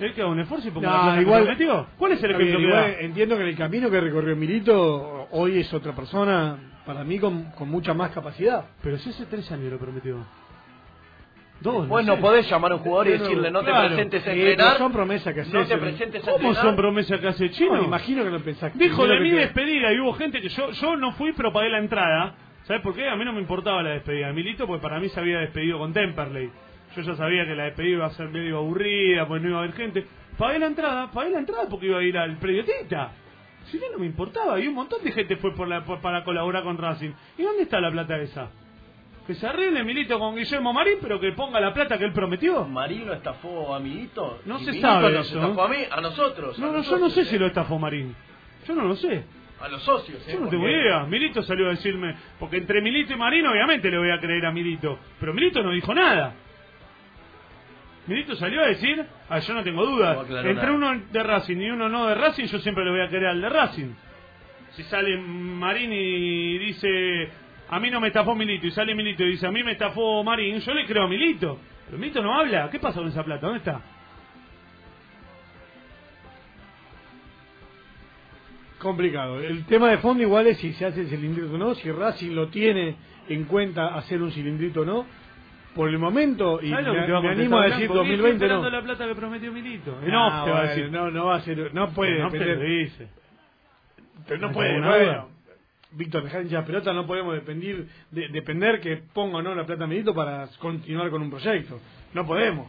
Él 0.00 0.12
que 0.12 0.22
haga 0.22 0.30
un 0.30 0.40
esfuerzo 0.40 0.66
y 0.68 0.70
ponga 0.72 0.90
No, 0.90 1.14
la 1.14 1.22
igual- 1.22 1.42
prometió. 1.44 1.86
¿Cuál 1.96 2.12
es 2.12 2.22
el 2.24 2.30
ejemplo 2.32 2.46
bien, 2.46 2.56
que 2.58 2.66
igual 2.66 2.82
da? 2.94 3.00
Entiendo 3.00 3.36
que 3.36 3.42
en 3.42 3.48
el 3.48 3.56
camino 3.56 3.90
que 3.90 4.00
recorrió 4.00 4.34
Milito, 4.36 5.28
hoy 5.30 5.60
es 5.60 5.72
otra 5.72 5.92
persona, 5.94 6.56
para 6.84 7.04
mí 7.04 7.18
con, 7.20 7.44
con 7.52 7.68
mucha 7.68 7.94
más 7.94 8.10
capacidad. 8.10 8.64
Pero 8.82 8.98
si 8.98 9.10
hace 9.10 9.26
tres 9.26 9.50
años 9.52 9.70
lo 9.70 9.78
prometió. 9.78 10.16
Dos. 11.60 11.88
Vos 11.88 12.04
no 12.04 12.12
no 12.12 12.16
sé. 12.16 12.22
podés 12.22 12.48
llamar 12.50 12.70
a 12.72 12.74
un 12.76 12.82
jugador 12.82 13.08
y 13.08 13.10
decirle 13.18 13.50
no 13.50 13.60
claro. 13.64 13.82
te 13.82 13.88
presentes 13.88 14.26
a 14.26 14.32
Sí, 14.32 14.40
entrenar. 14.40 14.78
son 14.78 14.92
promesas 14.92 15.34
que 15.34 15.44
No 15.44 15.66
te 15.66 15.74
eh. 15.74 15.78
presentes 15.78 16.22
a 16.22 16.26
¿Cómo 16.26 16.36
entrenar. 16.36 16.62
son 16.62 16.76
promesas 16.76 17.20
que 17.20 17.26
hace 17.28 17.50
Chino? 17.50 17.74
No, 17.74 17.80
me 17.80 17.86
imagino 17.88 18.22
que 18.24 18.30
lo 18.30 18.40
pensaste. 18.40 18.78
Dijo 18.78 19.06
de 19.06 19.20
mi 19.20 19.30
despedida 19.30 19.92
y 19.92 19.98
hubo 20.00 20.12
gente 20.12 20.40
que 20.40 20.48
yo 20.50 20.70
yo 20.70 20.96
no 20.96 21.12
fui 21.12 21.32
pero 21.32 21.52
pagué 21.52 21.68
la 21.70 21.78
entrada. 21.78 22.34
¿Sabes 22.64 22.82
por 22.82 22.94
qué? 22.94 23.08
A 23.08 23.16
mí 23.16 23.24
no 23.24 23.32
me 23.32 23.40
importaba 23.40 23.82
la 23.82 23.90
despedida 23.90 24.28
de 24.28 24.34
Milito 24.34 24.66
porque 24.66 24.82
para 24.82 25.00
mí 25.00 25.08
se 25.08 25.18
había 25.18 25.38
despedido 25.40 25.78
con 25.78 25.92
Temperley. 25.92 26.50
Yo 26.94 27.02
ya 27.02 27.14
sabía 27.16 27.44
que 27.44 27.54
la 27.54 27.64
despedida 27.64 27.92
iba 27.96 28.06
a 28.06 28.10
ser 28.10 28.28
medio 28.28 28.58
aburrida, 28.58 29.26
pues 29.26 29.42
no 29.42 29.48
iba 29.48 29.58
a 29.58 29.62
haber 29.62 29.74
gente. 29.74 30.06
Pagué 30.38 30.58
la 30.60 30.66
entrada, 30.66 31.10
pagué 31.10 31.30
la 31.30 31.38
entrada 31.40 31.64
porque 31.68 31.86
iba 31.86 31.98
a 31.98 32.02
ir 32.02 32.16
al 32.16 32.36
predio 32.36 32.64
Tita. 32.64 33.10
Si 33.64 33.78
no, 33.78 33.84
no 33.92 33.98
me 33.98 34.06
importaba. 34.06 34.60
Y 34.60 34.68
un 34.68 34.74
montón 34.74 35.02
de 35.02 35.10
gente 35.12 35.36
fue 35.36 35.54
por 35.54 35.66
la, 35.66 35.84
por- 35.84 36.00
para 36.00 36.22
colaborar 36.24 36.62
con 36.62 36.78
Racing. 36.78 37.10
¿Y 37.36 37.42
dónde 37.42 37.64
está 37.64 37.80
la 37.80 37.90
plata 37.90 38.16
esa? 38.18 38.48
Que 39.28 39.34
se 39.34 39.46
arregle 39.46 39.84
Milito 39.84 40.18
con 40.18 40.34
Guillermo 40.34 40.72
Marín, 40.72 40.94
pero 41.02 41.20
que 41.20 41.32
ponga 41.32 41.60
la 41.60 41.74
plata 41.74 41.98
que 41.98 42.06
él 42.06 42.14
prometió. 42.14 42.64
Marino 42.64 43.12
estafó 43.12 43.74
a 43.74 43.78
Milito. 43.78 44.40
No 44.46 44.56
y 44.56 44.64
se 44.64 44.70
Milito 44.70 44.88
sabe 44.88 45.12
nos 45.12 45.26
eso, 45.26 45.38
estafó 45.38 45.62
a 45.64 45.68
mí, 45.68 45.76
a 45.90 46.00
nosotros. 46.00 46.58
No, 46.58 46.70
a 46.70 46.72
no, 46.72 46.82
yo 46.82 46.98
no 46.98 47.10
sé 47.10 47.20
¿eh? 47.20 47.24
si 47.26 47.38
lo 47.38 47.48
estafó 47.48 47.78
Marín. 47.78 48.16
Yo 48.66 48.74
no 48.74 48.86
lo 48.86 48.96
sé. 48.96 49.24
A 49.60 49.68
los 49.68 49.82
socios, 49.82 50.26
¿eh? 50.26 50.32
Yo 50.32 50.40
no 50.40 50.48
tengo 50.48 50.66
idea. 50.66 51.04
Milito 51.04 51.42
salió 51.42 51.66
a 51.66 51.70
decirme. 51.72 52.16
Porque 52.40 52.56
entre 52.56 52.80
Milito 52.80 53.12
y 53.12 53.16
Marín, 53.16 53.46
obviamente 53.46 53.90
le 53.90 53.98
voy 53.98 54.10
a 54.10 54.18
creer 54.18 54.46
a 54.46 54.50
Milito. 54.50 54.98
Pero 55.20 55.34
Milito 55.34 55.62
no 55.62 55.72
dijo 55.72 55.92
nada. 55.92 56.32
Milito 58.06 58.34
salió 58.34 58.62
a 58.62 58.68
decir. 58.68 59.04
Ah, 59.28 59.40
yo 59.40 59.52
no 59.52 59.62
tengo 59.62 59.84
duda. 59.84 60.24
No 60.26 60.40
entre 60.40 60.70
uno 60.70 61.02
de 61.12 61.22
Racing 61.22 61.58
y 61.58 61.68
uno 61.68 61.90
no 61.90 62.06
de 62.06 62.14
Racing, 62.14 62.46
yo 62.46 62.60
siempre 62.60 62.82
le 62.82 62.92
voy 62.92 63.00
a 63.02 63.08
creer 63.08 63.26
al 63.26 63.42
de 63.42 63.48
Racing. 63.50 63.92
Si 64.70 64.84
sale 64.84 65.18
Marín 65.18 65.92
y 65.92 66.56
dice 66.56 67.46
a 67.70 67.78
mí 67.78 67.90
no 67.90 68.00
me 68.00 68.08
estafó 68.08 68.34
Milito. 68.34 68.66
Y 68.66 68.70
sale 68.70 68.94
Milito 68.94 69.22
y 69.24 69.30
dice, 69.30 69.46
a 69.46 69.50
mí 69.50 69.62
me 69.62 69.72
estafó 69.72 70.22
Marín. 70.24 70.58
Yo 70.60 70.74
le 70.74 70.86
creo 70.86 71.04
a 71.04 71.08
Milito. 71.08 71.58
Pero 71.86 71.98
Milito 71.98 72.22
no 72.22 72.38
habla. 72.38 72.70
¿Qué 72.70 72.78
pasa 72.78 73.00
con 73.00 73.08
esa 73.08 73.22
plata? 73.24 73.46
¿Dónde 73.46 73.58
está? 73.58 73.80
Complicado. 78.78 79.40
El 79.40 79.64
tema 79.64 79.90
de 79.90 79.98
fondo 79.98 80.22
igual 80.22 80.46
es 80.46 80.58
si 80.58 80.72
se 80.72 80.86
hace 80.86 81.00
el 81.00 81.08
cilindrito 81.08 81.52
o 81.52 81.58
no, 81.58 81.74
si 81.74 81.90
Racing 81.90 82.30
lo 82.30 82.48
tiene 82.48 82.94
en 83.28 83.44
cuenta 83.44 83.94
hacer 83.96 84.22
un 84.22 84.30
cilindrito 84.30 84.82
o 84.82 84.84
no. 84.84 85.06
Por 85.74 85.90
el 85.90 85.98
momento, 85.98 86.60
y 86.60 86.70
me, 86.70 86.76
animo 86.76 87.58
a 87.58 87.66
decir 87.66 87.88
2020 87.88 88.48
no. 88.48 88.68
la 88.68 88.82
plata 88.82 89.06
que 89.06 89.14
prometió 89.14 89.52
Milito. 89.52 89.96
Ah, 90.02 90.06
no, 90.08 90.46
no, 90.90 91.10
no, 91.10 91.26
va 91.26 91.36
a 91.36 91.40
ser, 91.40 91.72
no 91.72 91.90
puede, 91.90 92.18
no, 92.18 92.24
no 92.24 92.30
puede, 92.30 92.80
no 94.38 94.52
puede, 94.52 95.20
Víctor, 95.92 96.22
dejar 96.24 96.42
hinchar 96.42 96.66
pelota, 96.66 96.92
no 96.92 97.06
podemos 97.06 97.34
depender, 97.34 97.86
de- 98.10 98.28
depender 98.28 98.80
que 98.80 98.98
ponga 98.98 99.38
o 99.38 99.42
no 99.42 99.54
la 99.54 99.64
plata 99.64 99.86
Milito 99.86 100.14
para 100.14 100.46
continuar 100.58 101.08
con 101.10 101.22
un 101.22 101.30
proyecto. 101.30 101.80
No 102.12 102.26
podemos. 102.26 102.68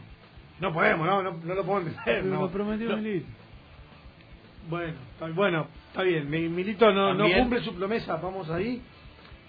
No 0.58 0.72
podemos, 0.72 1.06
no, 1.06 1.22
no, 1.22 1.32
no 1.42 1.54
lo 1.54 1.64
puedo 1.64 1.78
entender. 1.80 2.02
Pero 2.04 2.24
no. 2.24 2.40
lo 2.42 2.50
prometió 2.50 2.88
No. 2.90 2.96
Milito. 2.96 3.26
Bueno, 4.68 4.94
está, 5.12 5.26
bueno, 5.28 5.66
está 5.88 6.02
bien. 6.02 6.28
Mi- 6.30 6.48
Milito 6.48 6.92
no, 6.92 7.14
no 7.14 7.30
cumple 7.30 7.60
su 7.62 7.74
promesa, 7.74 8.16
vamos 8.16 8.48
ahí. 8.50 8.80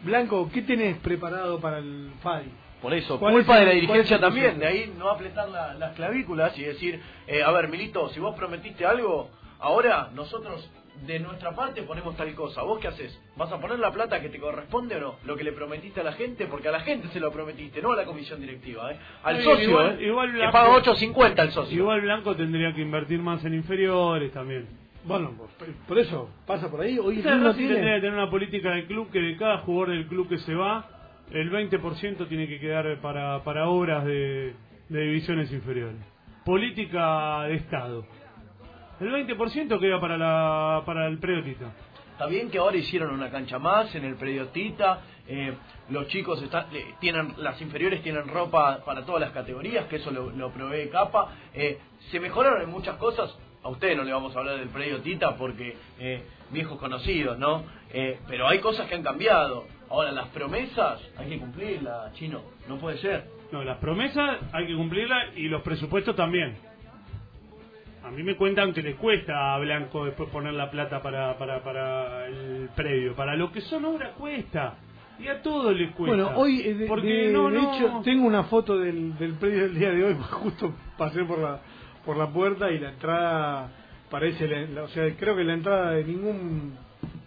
Blanco, 0.04 0.50
¿qué 0.54 0.62
tenés 0.64 0.98
preparado 0.98 1.60
para 1.60 1.78
el 1.78 2.12
FAI? 2.22 2.46
Por 2.82 2.94
eso, 2.94 3.20
¿Cuál 3.20 3.34
culpa 3.36 3.54
es 3.56 3.60
de 3.62 3.66
la 3.68 3.72
dirigencia 3.74 4.20
también, 4.20 4.58
de 4.58 4.66
ahí 4.66 4.94
no 4.98 5.10
apretar 5.10 5.48
la- 5.50 5.76
las 5.76 5.94
clavículas 5.96 6.58
y 6.58 6.64
decir, 6.64 7.00
eh, 7.28 7.44
a 7.44 7.52
ver, 7.52 7.68
Milito, 7.70 8.10
si 8.10 8.20
vos 8.20 8.36
prometiste 8.36 8.86
algo, 8.86 9.30
ahora 9.60 10.10
nosotros 10.16 10.68
de 11.06 11.20
nuestra 11.20 11.56
parte 11.56 11.82
ponemos 11.84 12.16
tal 12.16 12.34
cosa. 12.36 12.62
¿Vos 12.64 12.80
qué 12.80 12.88
haces? 12.88 13.20
¿Vas 13.36 13.52
a 13.52 13.60
poner 13.60 13.80
la 13.80 13.92
plata 13.92 14.22
que 14.22 14.30
te 14.30 14.40
corresponde 14.40 14.96
o 14.96 15.00
no? 15.00 15.16
Lo 15.26 15.36
que 15.36 15.44
le 15.44 15.52
prometiste 15.52 16.00
a 16.02 16.04
la 16.04 16.14
gente, 16.14 16.46
porque 16.48 16.68
a 16.68 16.72
la 16.72 16.82
gente 16.82 17.08
se 17.10 17.20
lo 17.20 17.32
prometiste, 17.32 17.82
no 17.82 17.92
a 17.94 17.96
la 17.96 18.06
comisión 18.06 18.40
directiva, 18.40 18.92
¿eh? 18.92 18.98
Al 19.24 19.38
Sí, 19.38 19.44
socio, 19.44 19.70
igual- 19.70 19.98
¿eh? 20.00 20.06
igual 20.08 20.32
que 20.32 20.38
Blanco- 20.38 20.52
paga 20.54 20.70
8.50 20.76 21.42
el 21.44 21.52
socio. 21.52 21.78
Igual 21.78 22.02
Blanco 22.02 22.36
tendría 22.36 22.74
que 22.74 22.82
invertir 22.82 23.20
más 23.20 23.44
en 23.46 23.54
inferiores 23.56 24.32
también. 24.32 24.68
Bueno, 25.04 25.32
por, 25.88 25.98
eso, 25.98 26.30
pasa 26.46 26.70
por 26.70 26.82
ahí. 26.82 27.00
Hoy 27.00 27.16
Quizás 27.16 27.38
no 27.40 27.48
Racing 27.48 27.58
tendría 27.68 27.82
tiene. 27.84 27.96
que 27.96 28.02
tener 28.02 28.14
una 28.14 28.30
política 28.30 28.70
del 28.72 28.86
club 28.86 29.10
que 29.12 29.20
de 29.20 29.36
cada 29.38 29.58
jugador 29.60 29.90
del 29.96 30.06
club 30.06 30.30
que 30.30 30.38
se 30.38 30.54
va, 30.54 30.88
el 31.32 31.50
20% 31.50 32.28
tiene 32.28 32.48
que 32.48 32.60
quedar 32.60 33.00
para, 33.02 33.44
para 33.44 33.68
obras 33.68 34.06
de, 34.06 34.54
de 34.90 35.02
divisiones 35.02 35.52
inferiores. 35.52 35.98
Política 36.46 37.44
de 37.48 37.56
Estado. 37.56 38.06
El 39.02 39.10
20% 39.10 39.80
queda 39.80 40.00
para, 40.00 40.16
la, 40.16 40.84
para 40.86 41.08
el 41.08 41.18
preotito. 41.18 41.66
Está 42.12 42.28
bien 42.28 42.52
que 42.52 42.60
ahora 42.60 42.78
hicieron 42.78 43.12
una 43.12 43.32
cancha 43.32 43.58
más 43.58 43.94
en 43.96 44.06
el 44.06 44.16
predio 44.16 44.50
Tita, 44.50 45.02
eh, 45.28 45.56
los 45.90 46.08
chicos 46.08 46.40
están, 46.44 46.68
eh, 46.72 46.94
tienen, 47.00 47.34
las 47.38 47.60
inferiores 47.62 48.04
tienen 48.04 48.28
ropa 48.28 48.84
para 48.86 49.04
todas 49.04 49.20
las 49.20 49.32
categorías, 49.32 49.86
que 49.88 49.96
eso 49.96 50.12
lo, 50.12 50.30
lo 50.30 50.52
provee 50.52 50.90
Capa. 50.90 51.34
Eh, 51.52 51.80
se 52.12 52.20
mejoraron 52.20 52.62
en 52.62 52.70
muchas 52.70 52.98
cosas, 52.98 53.36
a 53.64 53.70
ustedes 53.70 53.98
no 53.98 54.04
le 54.04 54.14
vamos 54.14 54.36
a 54.36 54.40
hablar 54.40 54.60
del 54.60 54.70
predio 54.70 55.02
Tita 55.02 55.36
porque 55.36 55.76
eh, 56.00 56.24
viejos 56.52 56.80
conocidos, 56.80 57.40
¿no? 57.40 57.64
Eh, 57.92 58.20
pero 58.28 58.48
hay 58.48 58.60
cosas 58.60 58.88
que 58.88 58.96
han 58.96 59.04
cambiado. 59.04 59.66
Ahora, 59.90 60.12
las 60.12 60.28
promesas 60.28 61.02
hay 61.18 61.30
que 61.30 61.40
cumplirlas, 61.40 62.14
chino, 62.14 62.42
no 62.68 62.78
puede 62.78 63.00
ser. 63.00 63.26
No, 63.52 63.64
las 63.64 63.80
promesas 63.80 64.40
hay 64.54 64.68
que 64.68 64.76
cumplirlas 64.76 65.36
y 65.38 65.48
los 65.48 65.62
presupuestos 65.64 66.16
también. 66.16 66.71
A 68.04 68.10
mí 68.12 68.24
me 68.24 68.36
cuentan 68.36 68.74
que 68.74 68.82
les 68.82 68.96
cuesta 68.96 69.54
a 69.56 69.60
Blanco 69.60 70.06
después 70.06 70.30
poner 70.30 70.54
la 70.54 70.72
plata 70.72 71.02
para, 71.02 71.38
para, 71.38 71.64
para 71.64 72.26
el 72.28 72.70
predio. 72.76 73.16
Para 73.16 73.36
lo 73.36 73.52
que 73.52 73.62
son 73.62 73.86
obras 73.86 74.12
cuesta. 74.18 74.76
Y 75.20 75.28
a 75.28 75.42
todo 75.44 75.72
les 75.72 75.92
cuesta. 75.92 76.16
Bueno, 76.24 76.32
hoy, 76.40 76.62
eh, 76.62 76.74
de, 76.74 76.88
Porque 76.88 77.08
de- 77.08 77.32
no, 77.32 77.50
de 77.52 77.62
no- 77.62 77.76
hecho, 77.76 78.02
tengo 78.04 78.26
una 78.26 78.44
foto 78.46 78.78
del, 78.80 79.16
del 79.20 79.34
predio 79.36 79.64
del 79.64 79.76
día 79.78 79.92
de 79.92 80.04
hoy, 80.04 80.16
justo 80.32 80.74
pasé 80.98 81.24
por 81.26 81.38
la, 81.38 81.60
por 82.04 82.18
la 82.18 82.28
puerta 82.28 82.72
y 82.72 82.80
la 82.80 82.90
entrada 82.90 83.70
parece, 84.10 84.48
la- 84.48 84.62
la- 84.62 84.84
o 84.84 84.88
sea, 84.88 85.16
creo 85.16 85.36
que 85.36 85.44
la 85.44 85.54
entrada 85.54 85.92
de 85.92 86.04
ningún 86.04 86.74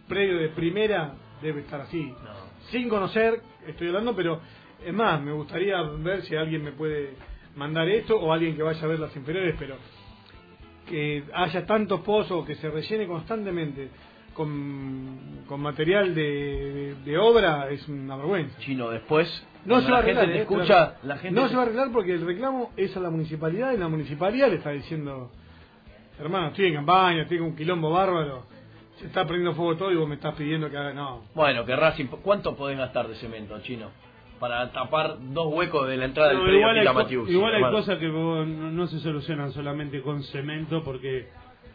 predio 0.08 0.38
de 0.38 0.48
primera 0.48 1.12
debe 1.40 1.60
estar 1.60 1.82
así. 1.82 2.12
Sin 2.70 2.88
conocer, 2.88 3.40
estoy 3.68 3.88
hablando, 3.88 4.16
pero 4.16 4.40
es 4.84 4.92
más, 4.92 5.20
me 5.22 5.30
gustaría 5.30 5.80
ver 5.82 6.22
si 6.22 6.34
alguien 6.34 6.64
me 6.64 6.72
puede 6.72 7.14
mandar 7.54 7.88
esto 7.88 8.16
o 8.18 8.32
alguien 8.32 8.56
que 8.56 8.62
vaya 8.64 8.82
a 8.82 8.88
ver 8.88 8.98
las 8.98 9.14
inferiores, 9.14 9.54
pero 9.56 9.76
que 10.89 11.24
haya 11.35 11.66
tantos 11.66 12.01
pozos, 12.01 12.47
que 12.47 12.55
se 12.57 12.70
rellene 12.70 13.07
constantemente 13.07 13.89
con, 14.35 15.45
con 15.49 15.61
material 15.61 16.14
de, 16.14 16.95
de- 17.05 17.18
obra 17.18 17.68
es 17.70 17.87
una 17.89 18.16
vergüenza. 18.16 18.59
Chino, 18.61 18.91
después, 18.91 19.28
No 19.64 19.80
se 19.80 19.91
va 19.91 19.99
a 19.99 20.01
arreglar, 20.01 20.28
eh, 20.30 20.43
escucha, 20.43 20.97
la 21.05 21.16
gente 21.18 21.41
no 21.41 21.49
se 21.49 21.55
va 21.55 21.62
a 21.62 21.64
arreglar 21.66 21.91
porque 21.93 22.12
el 22.14 22.26
reclamo 22.26 22.72
es 22.76 22.97
a 22.97 23.01
la 23.01 23.11
municipalidad 23.11 23.72
y 23.72 23.78
la 23.78 23.89
municipalidad 23.89 24.49
le 24.49 24.57
está 24.57 24.70
diciendo, 24.70 25.30
hermano, 26.18 26.49
estoy 26.49 26.66
en 26.66 26.74
campaña, 26.74 27.22
estoy 27.22 27.39
con 27.39 27.49
un 27.49 27.57
quilombo 27.57 27.91
bárbaro, 27.91 28.45
se 28.99 29.07
está 29.07 29.24
prendiendo 29.24 29.55
fuego 29.55 29.76
todo 29.76 29.93
y 29.93 29.97
vos 29.97 30.09
me 30.09 30.16
estás 30.16 30.35
pidiendo 30.35 30.68
que 30.70 30.76
haga, 30.76 30.93
no. 30.93 31.22
Bueno, 31.35 31.64
que 31.64 31.74
Racing, 31.76 32.07
¿cuánto 32.07 32.55
podés 32.57 32.76
gastar 32.78 33.09
de 33.09 33.14
cemento, 33.16 33.59
chino? 33.61 33.91
Para 34.41 34.72
tapar 34.72 35.16
dos 35.32 35.53
huecos 35.53 35.89
de 35.89 35.97
la 35.97 36.07
entrada 36.07 36.32
No, 36.32 36.39
del 36.41 36.45
predio 36.47 36.61
igual 36.61 36.76
hay, 36.78 37.32
igual 37.32 37.55
hay 37.55 37.62
cosas 37.70 37.99
que 37.99 38.09
vos 38.09 38.47
no, 38.47 38.70
no 38.70 38.87
se 38.89 38.99
solucionan 39.01 39.53
solamente 39.53 40.01
con 40.03 40.22
cemento 40.24 40.82
porque 40.85 41.28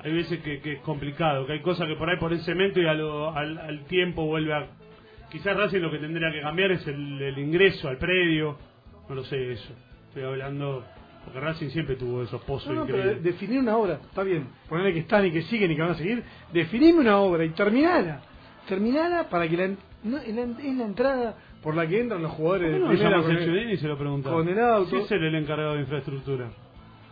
hay 0.04 0.14
veces 0.14 0.40
que, 0.42 0.60
que 0.62 0.74
es 0.74 0.80
complicado, 0.82 1.46
que 1.46 1.54
hay 1.54 1.62
cosas 1.62 1.88
que 1.88 1.96
por 1.96 2.10
ahí 2.10 2.18
pones 2.18 2.44
cemento 2.46 2.80
y 2.80 2.86
a 2.86 2.94
lo- 2.94 3.32
al, 3.36 3.58
al 3.58 3.86
tiempo 3.86 4.26
vuelve 4.26 4.54
a... 4.54 4.68
Quizás 5.32 5.56
Racing 5.56 5.80
lo 5.80 5.92
que 5.92 6.00
tendría 6.00 6.32
que 6.32 6.42
cambiar 6.42 6.72
es 6.72 6.86
el, 6.88 7.22
el 7.22 7.38
ingreso 7.38 7.88
al 7.88 7.98
predio, 7.98 8.58
no 9.08 9.16
lo 9.16 9.24
sé 9.24 9.52
eso, 9.54 9.74
estoy 10.10 10.24
hablando... 10.24 10.84
Porque 11.26 11.40
Racing 11.42 11.68
siempre 11.70 11.96
tuvo 11.98 12.24
esos 12.24 12.42
pozos 12.44 12.68
No, 12.74 12.80
no, 12.82 12.86
pero 12.86 12.98
increíbles. 13.00 13.24
definir 13.24 13.60
una 13.60 13.76
obra, 13.78 13.96
está 13.96 14.24
bien, 14.24 14.48
ponerle 14.70 14.94
que 14.94 15.00
están 15.00 15.26
y 15.26 15.32
que 15.32 15.42
siguen 15.44 15.70
y 15.72 15.76
que 15.76 15.82
van 15.82 15.92
a 15.92 15.96
seguir, 15.96 16.24
definime 16.54 17.00
una 17.02 17.20
obra 17.20 17.44
y 17.44 17.50
terminala, 17.50 18.22
terminala 18.68 19.28
para 19.30 19.48
que 19.48 19.58
la, 19.58 19.66
es 20.24 20.34
la 20.36 20.86
entrada 20.86 21.36
por 21.62 21.76
la 21.76 21.88
que 21.88 22.00
entran 22.00 22.22
los 22.22 22.32
jugadores 22.32 22.70
¿Por 22.72 22.74
de 22.74 22.80
no 22.80 22.88
primera 22.90 23.22
con 23.22 23.32
el- 23.36 23.72
y 23.74 23.78
se 23.78 23.88
lo 23.88 23.98
preguntás? 23.98 24.32
con 24.34 24.48
el 24.48 24.60
auto. 24.60 24.90
Si 24.90 24.96
es 24.98 25.12
él 25.12 25.24
el 25.26 25.36
encargado 25.36 25.74
de 25.76 25.82
infraestructura. 25.82 26.50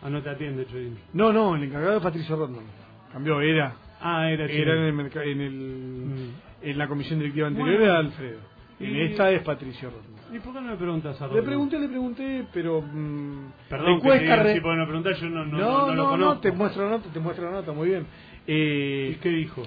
Ah, 0.01 0.09
no 0.09 0.21
te 0.21 0.29
atiende 0.29 0.65
Chodini. 0.67 0.97
No, 1.13 1.33
no, 1.33 1.55
el 1.55 1.63
encargado 1.63 1.97
es 1.97 2.03
Patricio 2.03 2.35
Rodman. 2.35 2.63
Cambió, 3.11 3.41
era. 3.41 3.75
Ah, 3.99 4.29
era 4.29 4.45
Era 4.45 4.73
en, 4.73 4.79
el 4.99 5.11
en, 5.23 5.41
el, 5.41 5.51
Mm. 5.51 6.29
en 6.61 6.77
la 6.77 6.87
comisión 6.87 7.19
directiva 7.19 7.47
anterior 7.47 7.71
Bueno. 7.77 7.85
era 7.85 7.99
Alfredo. 7.99 8.37
En 8.79 8.95
Y- 8.95 9.01
esta 9.01 9.31
es 9.31 9.41
Patricio 9.41 9.89
Rodman. 9.89 10.17
¿Y 10.35 10.39
por 10.39 10.53
qué 10.53 10.61
no 10.61 10.69
le 10.71 10.77
preguntas 10.77 11.19
a 11.19 11.23
Le 11.25 11.29
Rodman? 11.29 11.45
pregunté, 11.45 11.79
le 11.79 11.87
pregunté, 11.87 12.45
pero. 12.53 12.81
mm, 12.81 13.51
Perdón, 13.69 13.89
le 13.89 13.95
que 13.95 14.01
cuesta. 14.07 14.35
re- 14.43 14.61
preguntás, 14.61 15.19
yo 15.19 15.29
no, 15.29 15.45
no, 15.45 15.57
no, 15.57 15.57
no, 15.57 15.87
lo 15.87 15.95
no, 15.95 16.09
conozco. 16.11 16.17
no, 16.35 16.39
te 16.41 16.51
muestro 16.51 16.83
la 16.85 16.89
nota, 16.91 17.09
te 17.11 17.19
muestro 17.19 17.45
la 17.45 17.51
nota, 17.51 17.71
muy 17.71 17.87
bien. 17.89 18.03
¿Y 18.03 18.05
Eh, 18.53 19.17
qué 19.21 19.29
dijo? 19.29 19.63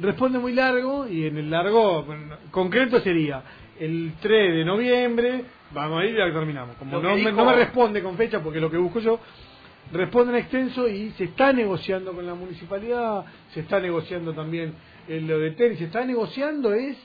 responde 0.00 0.38
muy 0.38 0.52
largo 0.54 1.06
y 1.08 1.26
en 1.26 1.36
el 1.38 1.50
largo 1.50 2.06
concreto 2.50 3.00
sería 3.00 3.42
el 3.80 4.12
3 4.20 4.54
de 4.54 4.64
noviembre, 4.64 5.44
vamos 5.72 6.00
a 6.02 6.04
ir 6.04 6.14
y 6.14 6.18
ya 6.18 6.32
terminamos. 6.32 6.76
Como 6.76 7.00
no, 7.00 7.16
me, 7.16 7.32
no 7.32 7.44
me 7.44 7.54
responde 7.54 8.02
con 8.02 8.16
fecha 8.16 8.40
porque 8.40 8.60
lo 8.60 8.70
que 8.70 8.76
busco 8.76 9.00
yo, 9.00 9.18
responde 9.92 10.32
en 10.32 10.38
extenso 10.40 10.88
y 10.88 11.10
se 11.12 11.24
está 11.24 11.52
negociando 11.52 12.12
con 12.12 12.26
la 12.26 12.34
municipalidad, 12.34 13.24
se 13.52 13.60
está 13.60 13.80
negociando 13.80 14.32
también 14.34 14.74
en 15.08 15.26
lo 15.26 15.38
de 15.38 15.50
tenis, 15.52 15.78
se 15.78 15.84
está 15.86 16.04
negociando 16.04 16.72
es 16.72 16.96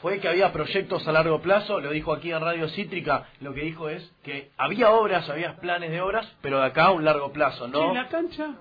Fue 0.00 0.18
que 0.18 0.28
había 0.28 0.52
proyectos 0.52 1.06
a 1.06 1.12
largo 1.12 1.40
plazo, 1.40 1.80
lo 1.80 1.90
dijo 1.90 2.12
aquí 2.12 2.32
en 2.32 2.40
Radio 2.40 2.68
Cítrica, 2.68 3.28
lo 3.40 3.54
que 3.54 3.62
dijo 3.62 3.88
es 3.88 4.12
que 4.24 4.50
había 4.56 4.90
obras, 4.90 5.28
había 5.30 5.56
planes 5.56 5.90
de 5.90 6.00
obras, 6.00 6.26
pero 6.42 6.58
de 6.58 6.66
acá 6.66 6.86
a 6.86 6.90
un 6.90 7.04
largo 7.04 7.32
plazo, 7.32 7.68
¿no? 7.68 7.92
¿Y 7.92 7.94
la 7.94 8.08
cancha? 8.08 8.54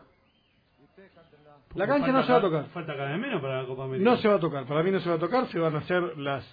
la 1.75 1.87
cancha 1.87 2.11
no 2.11 2.23
se 2.23 2.31
va 2.31 2.37
a 2.37 2.41
ca- 2.41 2.47
tocar. 2.47 2.65
Falta 2.73 2.95
cada 2.95 3.11
vez 3.11 3.19
menos 3.19 3.41
para 3.41 3.61
la 3.61 3.67
Copa 3.67 3.85
América. 3.85 4.09
No 4.09 4.17
se 4.17 4.27
va 4.27 4.35
a 4.35 4.39
tocar, 4.39 4.65
para 4.65 4.83
mí 4.83 4.91
no 4.91 4.99
se 4.99 5.09
va 5.09 5.15
a 5.15 5.19
tocar, 5.19 5.47
se 5.47 5.57
van 5.59 5.75
a 5.75 5.79
hacer 5.79 6.17
las 6.17 6.43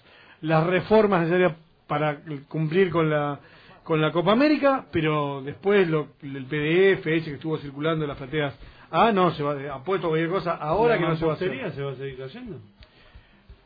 las 0.43 0.67
reformas 0.67 1.21
necesarias 1.21 1.53
para 1.87 2.19
cumplir 2.49 2.91
con 2.91 3.11
la 3.11 3.41
con 3.83 4.03
la 4.03 4.13
Copa 4.13 4.33
América, 4.33 4.85
pero 4.93 5.41
después 5.43 5.89
lo, 5.89 6.09
el 6.23 6.45
PDF 6.45 7.07
ese 7.07 7.25
que 7.31 7.35
estuvo 7.37 7.57
circulando 7.57 8.05
en 8.05 8.09
las 8.09 8.19
plateas, 8.19 8.55
ah, 8.91 9.13
no, 9.13 9.31
se 9.31 9.43
va, 9.43 9.57
apuesto 9.75 10.09
a 10.09 10.11
cualquier 10.11 10.29
cosa, 10.31 10.57
ahora 10.57 10.97
¿La 10.97 11.01
que 11.01 11.09
no 11.09 11.17
se 11.17 11.25
va 11.25 11.33
a 11.33 11.35
hacer. 11.37 11.73
se 11.73 11.83
va 11.83 11.93
a 11.93 11.95
seguir 11.95 12.19
cayendo? 12.19 12.59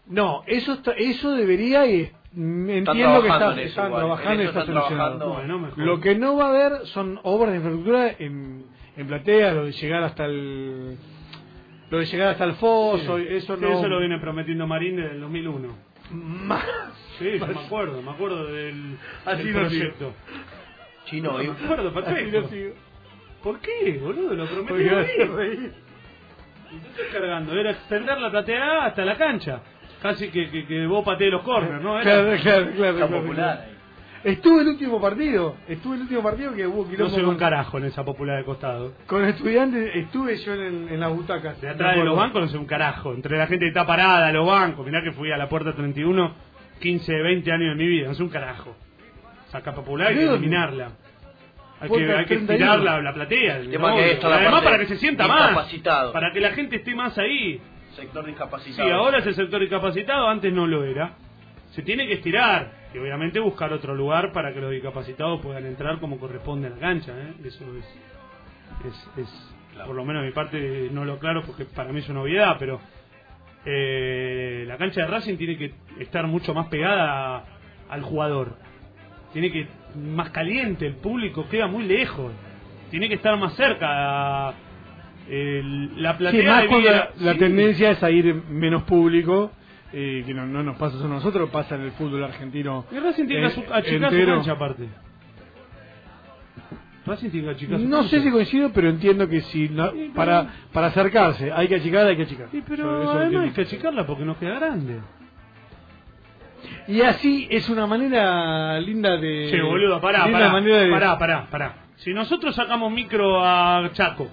No, 0.07 0.43
eso 0.47 0.75
está, 0.75 0.93
eso 0.93 1.33
debería 1.33 1.87
y 1.87 2.11
entiendo 2.37 3.21
que 3.23 3.29
está- 3.29 3.53
en 3.53 3.59
eso 3.59 3.69
están 3.69 3.87
igual, 3.89 4.01
trabajando 4.03 4.33
en 4.33 4.41
y 4.41 4.49
está 4.49 4.61
están. 4.61 5.19
Bueno. 5.19 5.69
Lo 5.77 6.01
que 6.01 6.15
no 6.15 6.37
va 6.37 6.45
a 6.47 6.49
haber 6.51 6.87
son 6.87 7.19
obras 7.25 7.51
de 7.51 7.57
infraestructura 7.57 8.11
en, 8.19 8.65
en 8.97 9.07
platea, 9.09 9.53
lo 9.55 9.65
de 9.65 9.73
llegar 9.73 10.05
hasta 10.05 10.25
el 10.27 10.99
lo 11.91 11.99
de 11.99 12.07
llegar 12.07 12.29
hasta 12.29 12.45
el 12.45 12.55
foso, 12.55 13.19
Sí. 13.19 13.25
eso 13.29 13.57
Sí, 13.57 13.61
no 13.63 13.73
eso 13.73 13.89
lo 13.89 13.99
viene 13.99 14.19
prometiendo 14.21 14.67
Marín 14.69 14.97
desde 14.97 15.11
el 15.17 15.21
2001. 15.21 15.69
Más. 16.13 16.65
Sí, 17.19 17.39
yo 17.39 17.47
me 17.47 17.61
acuerdo, 17.61 18.03
me 18.03 18.11
acuerdo 18.11 18.47
del, 18.47 18.97
Así 19.25 19.43
del 19.45 19.53
no 19.53 19.61
proyecto. 19.61 20.15
Chino, 21.07 21.39
Me 21.39 21.45
y- 21.45 21.49
acuerdo, 21.49 21.89
Así 21.89 21.95
perfecto. 22.01 22.49
sigo. 22.49 22.75
¿Por 23.43 23.61
qué, 23.61 23.99
boludo? 24.01 24.35
Lo 24.35 24.45
me 24.45 24.71
reír. 25.37 25.73
Y 26.73 26.77
te 26.77 26.89
estoy 27.03 27.21
cargando, 27.21 27.53
era 27.59 27.71
extender 27.73 28.19
la 28.19 28.31
platea 28.31 28.85
hasta 28.87 29.05
la 29.05 29.17
cancha. 29.19 29.61
Casi 30.01 30.31
que, 30.31 30.51
que, 30.51 30.65
que 30.67 30.87
vos 30.87 31.05
patees 31.05 31.31
los 31.31 31.43
corners, 31.43 31.83
¿no? 31.83 32.01
Era- 32.01 32.03
Claro, 32.03 32.43
claro, 32.43 32.43
claro, 32.43 32.65
está 32.95 33.07
claro, 33.09 33.23
popular 33.23 33.57
claro. 33.59 33.72
Estuve 34.25 34.63
el 34.63 34.69
último 34.69 35.01
partido, 35.01 35.57
estuve 35.69 35.97
el 35.97 36.03
último 36.03 36.23
partido 36.23 36.53
que 36.55 36.67
hubo 36.67 36.85
No 36.85 36.91
quilombo 36.91 37.11
se 37.15 37.21
ve 37.21 37.23
un 37.27 37.31
con, 37.31 37.39
carajo 37.39 37.79
en 37.79 37.85
esa 37.87 38.05
popular 38.05 38.39
de 38.39 38.45
costado. 38.45 38.93
con 39.07 39.25
estudiantes, 39.25 39.97
estuve 39.97 40.37
yo 40.37 40.55
en, 40.55 40.89
en 40.89 41.01
las 41.01 41.11
butacas. 41.13 41.61
De 41.61 41.69
atrás 41.69 41.97
de 41.97 42.05
los 42.05 42.17
bancos 42.17 42.41
no 42.43 42.47
se 42.49 42.55
ve 42.55 42.61
un 42.61 42.67
carajo. 42.67 43.13
Entre 43.15 43.37
la 43.37 43.47
gente 43.49 43.65
que 43.65 43.69
está 43.69 43.87
parada, 43.87 44.31
los 44.33 44.47
bancos. 44.47 44.87
Mirá 44.87 45.03
que 45.03 45.13
fui 45.13 45.33
a 45.33 45.37
la 45.37 45.49
puerta 45.49 45.75
31, 45.75 46.35
15, 46.81 47.13
20 47.23 47.53
años 47.53 47.69
de 47.71 47.75
mi 47.83 47.89
vida. 47.89 48.07
No 48.07 48.13
es 48.13 48.21
un 48.21 48.29
carajo. 48.29 48.77
Saca 49.49 49.75
popular 49.75 50.09
hay 50.09 50.15
¿De 50.15 50.21
que 50.21 50.29
eliminarla. 50.31 50.93
Hay 51.81 51.89
que, 51.91 51.95
hay 52.13 52.25
que 52.27 52.37
31. 52.37 52.53
estirar 52.53 52.79
la, 52.79 53.03
la 53.03 53.13
platea. 53.13 53.57
El 53.59 53.71
tema 53.71 53.91
¿no? 53.91 53.97
que 53.97 54.13
está 54.13 54.29
la 54.29 54.37
Además 54.37 54.53
parte 54.53 54.67
para 54.67 54.79
que 54.79 54.87
se 54.87 54.97
sienta 54.99 55.27
más. 55.27 55.69
Para 56.13 56.31
que 56.33 56.41
la 56.41 56.51
gente 56.53 56.77
esté 56.77 56.95
más 56.95 57.19
ahí. 57.19 57.61
Sector 57.97 58.25
Sí, 58.25 58.31
discapacitado. 58.31 58.95
ahora 58.95 59.19
es 59.19 59.27
el 59.27 59.35
sector 59.35 59.61
discapacitado, 59.61 60.29
antes 60.29 60.53
no 60.53 60.67
lo 60.67 60.85
era. 60.85 61.13
Se 61.73 61.83
tiene 61.83 62.07
que 62.07 62.15
estirar 62.15 62.73
y 62.95 62.99
obviamente 62.99 63.41
buscar 63.41 63.73
otro 63.73 63.95
lugar 63.95 64.33
para 64.33 64.53
que 64.55 64.61
los 64.61 64.71
discapacitados 64.71 65.41
puedan 65.43 65.67
entrar 65.67 65.99
como 66.01 66.19
corresponde 66.19 66.69
a 66.69 66.71
la 66.71 66.77
cancha. 66.77 67.13
¿eh? 67.13 67.35
Eso 67.45 67.65
es, 67.77 68.87
es, 68.87 69.09
es 69.25 69.55
por 69.87 69.95
lo 69.97 70.05
menos 70.05 70.23
de 70.23 70.29
mi 70.29 70.35
parte 70.35 70.89
no 70.93 71.05
lo 71.05 71.15
aclaro 71.15 71.43
porque 71.43 71.65
para 71.65 71.93
mí 71.93 72.01
es 72.01 72.09
una 72.11 72.21
obviedad, 72.23 72.57
pero 72.59 72.79
eh, 73.65 74.65
la 74.67 74.77
cancha 74.77 75.03
de 75.03 75.07
Racing 75.07 75.37
tiene 75.37 75.57
que 75.57 75.73
estar 76.01 76.27
mucho 76.27 76.53
más 76.55 76.67
pegada 76.69 77.37
a- 77.39 77.45
al 77.89 78.03
jugador. 78.03 78.57
Tiene 79.33 79.51
que 79.51 79.67
más 79.97 80.31
caliente, 80.31 80.87
el 80.87 80.97
público 80.97 81.49
queda 81.49 81.67
muy 81.67 81.85
lejos. 81.85 82.33
Tiene 82.91 83.09
que 83.09 83.15
estar 83.15 83.37
más 83.39 83.55
cerca. 83.55 84.55
el- 85.31 86.03
la 86.03 86.19
platea 86.19 86.41
Sí, 86.63 86.69
más 86.69 87.15
la, 87.21 87.35
tendencia 87.39 87.91
es 87.93 88.03
a 88.03 88.11
ir 88.11 88.35
menos 88.51 88.83
público, 88.83 89.53
eh, 89.93 90.23
que 90.27 90.33
no, 90.35 90.47
no 90.47 90.63
nos 90.63 90.77
pasa 90.77 90.97
solo 90.99 91.13
a 91.13 91.17
nosotros, 91.17 91.51
pasa 91.51 91.75
en 91.77 91.83
el 91.83 91.93
fútbol 91.93 92.25
argentino. 92.25 92.87
Y 92.91 92.99
Racing 92.99 93.27
tiene 93.27 93.47
eh, 93.47 93.47
achicar 93.49 93.85
su 93.85 93.95
entero. 94.17 94.35
cancha 94.37 94.53
aparte. 94.53 94.89
Racing 97.05 97.31
tiene 97.31 97.55
su 97.59 97.69
No 97.69 97.99
cancha. 97.99 98.09
sé 98.11 98.23
si 98.23 98.31
coincido, 98.31 98.71
pero 98.73 98.89
entiendo 98.89 99.29
que 99.29 99.41
si 99.41 99.69
no- 99.69 99.91
Sí, 99.91 99.97
pero- 99.99 100.15
para 100.15 100.47
para 100.73 100.87
acercarse 100.89 101.51
hay 101.53 101.67
que 101.69 101.75
achicar, 101.77 102.07
hay 102.07 102.17
que 102.17 102.23
achicar. 102.23 102.49
Sí, 102.51 102.63
pero 102.67 103.03
eso 103.03 103.13
además 103.13 103.43
hay 103.45 103.51
que 103.51 103.61
achicarla 103.63 104.07
porque 104.07 104.25
nos 104.25 104.37
queda 104.37 104.55
grande. 104.61 105.01
Y 106.87 107.01
así 107.03 107.49
es 107.51 107.69
una 107.69 107.87
manera 107.89 108.79
linda 108.81 109.17
de. 109.17 109.49
Che, 109.51 109.61
boludo, 109.63 110.01
pará, 110.01 110.31
pará, 110.31 110.51
manera 110.51 110.79
de- 110.79 110.91
pará, 110.91 111.19
pará, 111.19 111.47
pará. 111.51 111.75
Si 111.97 112.13
nosotros 112.15 112.55
sacamos 112.55 112.91
micro 112.93 113.45
a 113.45 113.91
Chaco, 113.93 114.29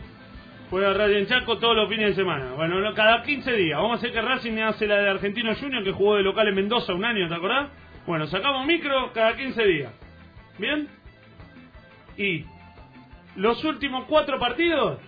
juega 0.69 0.93
Racing 0.93 1.17
en 1.17 1.27
Chaco 1.27 1.57
todos 1.57 1.75
los 1.75 1.89
fines 1.89 2.09
de 2.09 2.15
semana. 2.15 2.53
Bueno, 2.53 2.79
no, 2.79 2.93
cada 2.93 3.23
15 3.23 3.51
días. 3.53 3.77
Vamos 3.77 3.93
a 3.93 3.95
hacer 3.95 4.11
que 4.11 4.21
Racing 4.21 4.57
hace 4.59 4.87
la 4.87 4.97
de 4.97 5.09
Argentino 5.09 5.55
Junior 5.55 5.83
que 5.83 5.91
jugó 5.91 6.15
de 6.15 6.23
local 6.23 6.47
en 6.47 6.55
Mendoza 6.55 6.93
un 6.93 7.05
año, 7.05 7.27
¿te 7.27 7.35
acordás? 7.35 7.69
Bueno, 8.05 8.27
sacamos 8.27 8.65
micro 8.65 9.11
cada 9.13 9.35
15 9.35 9.63
días. 9.65 9.93
¿Bien? 10.57 10.87
Y 12.17 12.45
los 13.35 13.63
últimos 13.63 14.05
cuatro 14.05 14.39
partidos 14.39 14.99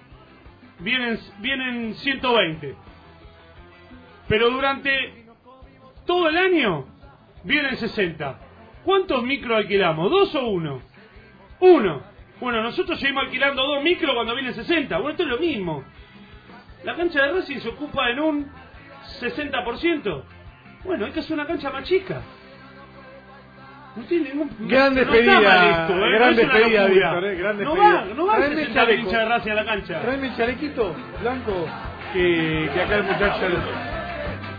vienen, 0.79 1.19
vienen 1.39 1.93
120. 1.95 2.75
Pero 4.27 4.49
durante 4.49 5.25
todo 6.05 6.29
el 6.29 6.37
año 6.37 6.85
vienen 7.43 7.75
60. 7.77 8.39
¿Cuántos 8.85 9.23
micros 9.23 9.57
alquilamos? 9.57 10.09
¿Dos 10.09 10.33
o 10.35 10.47
uno? 10.47 10.81
Uno. 11.59 12.10
Bueno, 12.41 12.61
nosotros 12.63 12.99
seguimos 12.99 13.23
alquilando 13.25 13.61
dos 13.65 13.83
micros 13.83 14.13
cuando 14.13 14.33
vienen 14.33 14.53
60. 14.53 14.95
Bueno, 14.97 15.11
esto 15.11 15.23
es 15.23 15.29
lo 15.29 15.37
mismo. 15.37 15.83
La 16.83 16.95
cancha 16.95 17.21
de 17.21 17.33
Racing 17.33 17.59
se 17.59 17.69
ocupa 17.69 18.09
en 18.09 18.19
un 18.19 18.51
60%. 19.21 20.23
Bueno, 20.83 21.05
hay 21.05 21.11
que 21.11 21.19
hacer 21.19 21.33
una 21.35 21.45
cancha 21.45 21.69
más 21.69 21.83
chica. 21.83 22.21
No 23.95 24.03
tiene 24.05 24.29
ningún 24.29 24.49
Gran 24.67 24.95
no 24.95 24.99
despedida, 25.01 25.41
mal 25.41 25.69
esto, 25.69 26.05
¿eh? 26.05 26.11
gran 26.13 26.31
No 26.31 26.37
despedida. 26.37 26.85
Víctor, 26.87 27.25
¿eh? 27.25 27.35
Gran 27.35 27.63
No 27.63 27.75
va, 27.77 28.05
no 28.15 28.25
va 28.25 28.33
a 28.33 28.37
Traeme 28.37 28.55
60 28.55 28.73
chaleco. 28.73 29.01
hinchas 29.01 29.19
de 29.19 29.25
Racing 29.25 29.51
a 29.51 29.53
la 29.53 29.65
cancha. 29.65 30.01
Tráeme 30.01 30.27
el 30.27 30.35
chalequito 30.37 30.95
blanco 31.21 31.67
que, 32.13 32.69
que 32.73 32.81
acá 32.81 32.95
el 32.95 33.03
muchacho. 33.03 33.90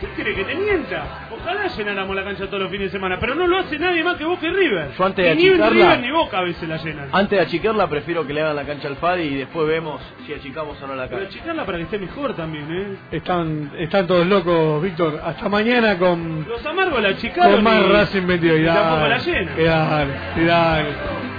¿Qué 0.03 0.09
quiere 0.17 0.35
que 0.35 0.45
te 0.45 0.55
mienta? 0.57 1.29
Ojalá 1.31 1.69
llenáramos 1.69 2.17
la 2.17 2.25
cancha 2.25 2.47
todos 2.47 2.61
los 2.65 2.71
fines 2.73 2.89
de 2.91 2.99
semana, 2.99 3.19
pero 3.21 3.37
no 3.37 3.47
lo 3.47 3.59
hace 3.59 3.79
nadie 3.79 4.03
más 4.03 4.17
que 4.17 4.25
Boca 4.25 4.45
y 4.47 4.51
River. 4.51 4.91
Yo 4.99 5.05
antes 5.05 5.25
de 5.25 5.33
y 5.33 5.37
ni 5.37 5.49
achicarla- 5.49 5.71
River 5.71 6.01
ni 6.01 6.11
Boca 6.11 6.39
a 6.39 6.43
veces 6.43 6.69
la 6.69 6.77
llenan. 6.79 7.09
Antes 7.13 7.39
de 7.39 7.45
achicarla, 7.45 7.89
prefiero 7.89 8.27
que 8.27 8.33
le 8.35 8.43
hagan 8.43 8.57
la 8.57 8.65
cancha 8.65 8.89
al 8.89 8.97
Fadi 8.97 9.23
y 9.23 9.35
después 9.37 9.69
vemos 9.69 10.03
si 10.27 10.35
achicamos 10.35 10.77
o 10.83 10.87
no 10.89 10.95
la 10.97 11.07
Pero 11.07 11.21
cancha. 11.23 11.39
achicarla 11.39 11.65
para 11.65 11.79
que 11.79 11.85
esté 11.85 11.99
mejor 11.99 12.35
también, 12.35 12.67
¿eh? 12.73 12.97
Están, 13.13 13.71
están 13.79 14.07
todos 14.09 14.27
locos, 14.27 14.83
Víctor. 14.83 15.21
Hasta 15.25 15.49
mañana 15.49 15.97
con, 15.97 16.47
Los 16.49 16.67
amargos 16.67 17.01
la 17.01 17.11
achicaron 17.11 17.55
con 17.55 17.65
más 17.65 17.85
y- 17.87 17.93
Racing 17.93 18.27
22. 18.27 18.59
y 18.59 18.63
Y 18.63 18.67
tampoco 18.67 19.07
la 19.09 19.19
y 19.19 19.65
dale, 19.65 20.13
y 20.37 20.45
dale. 20.45 21.32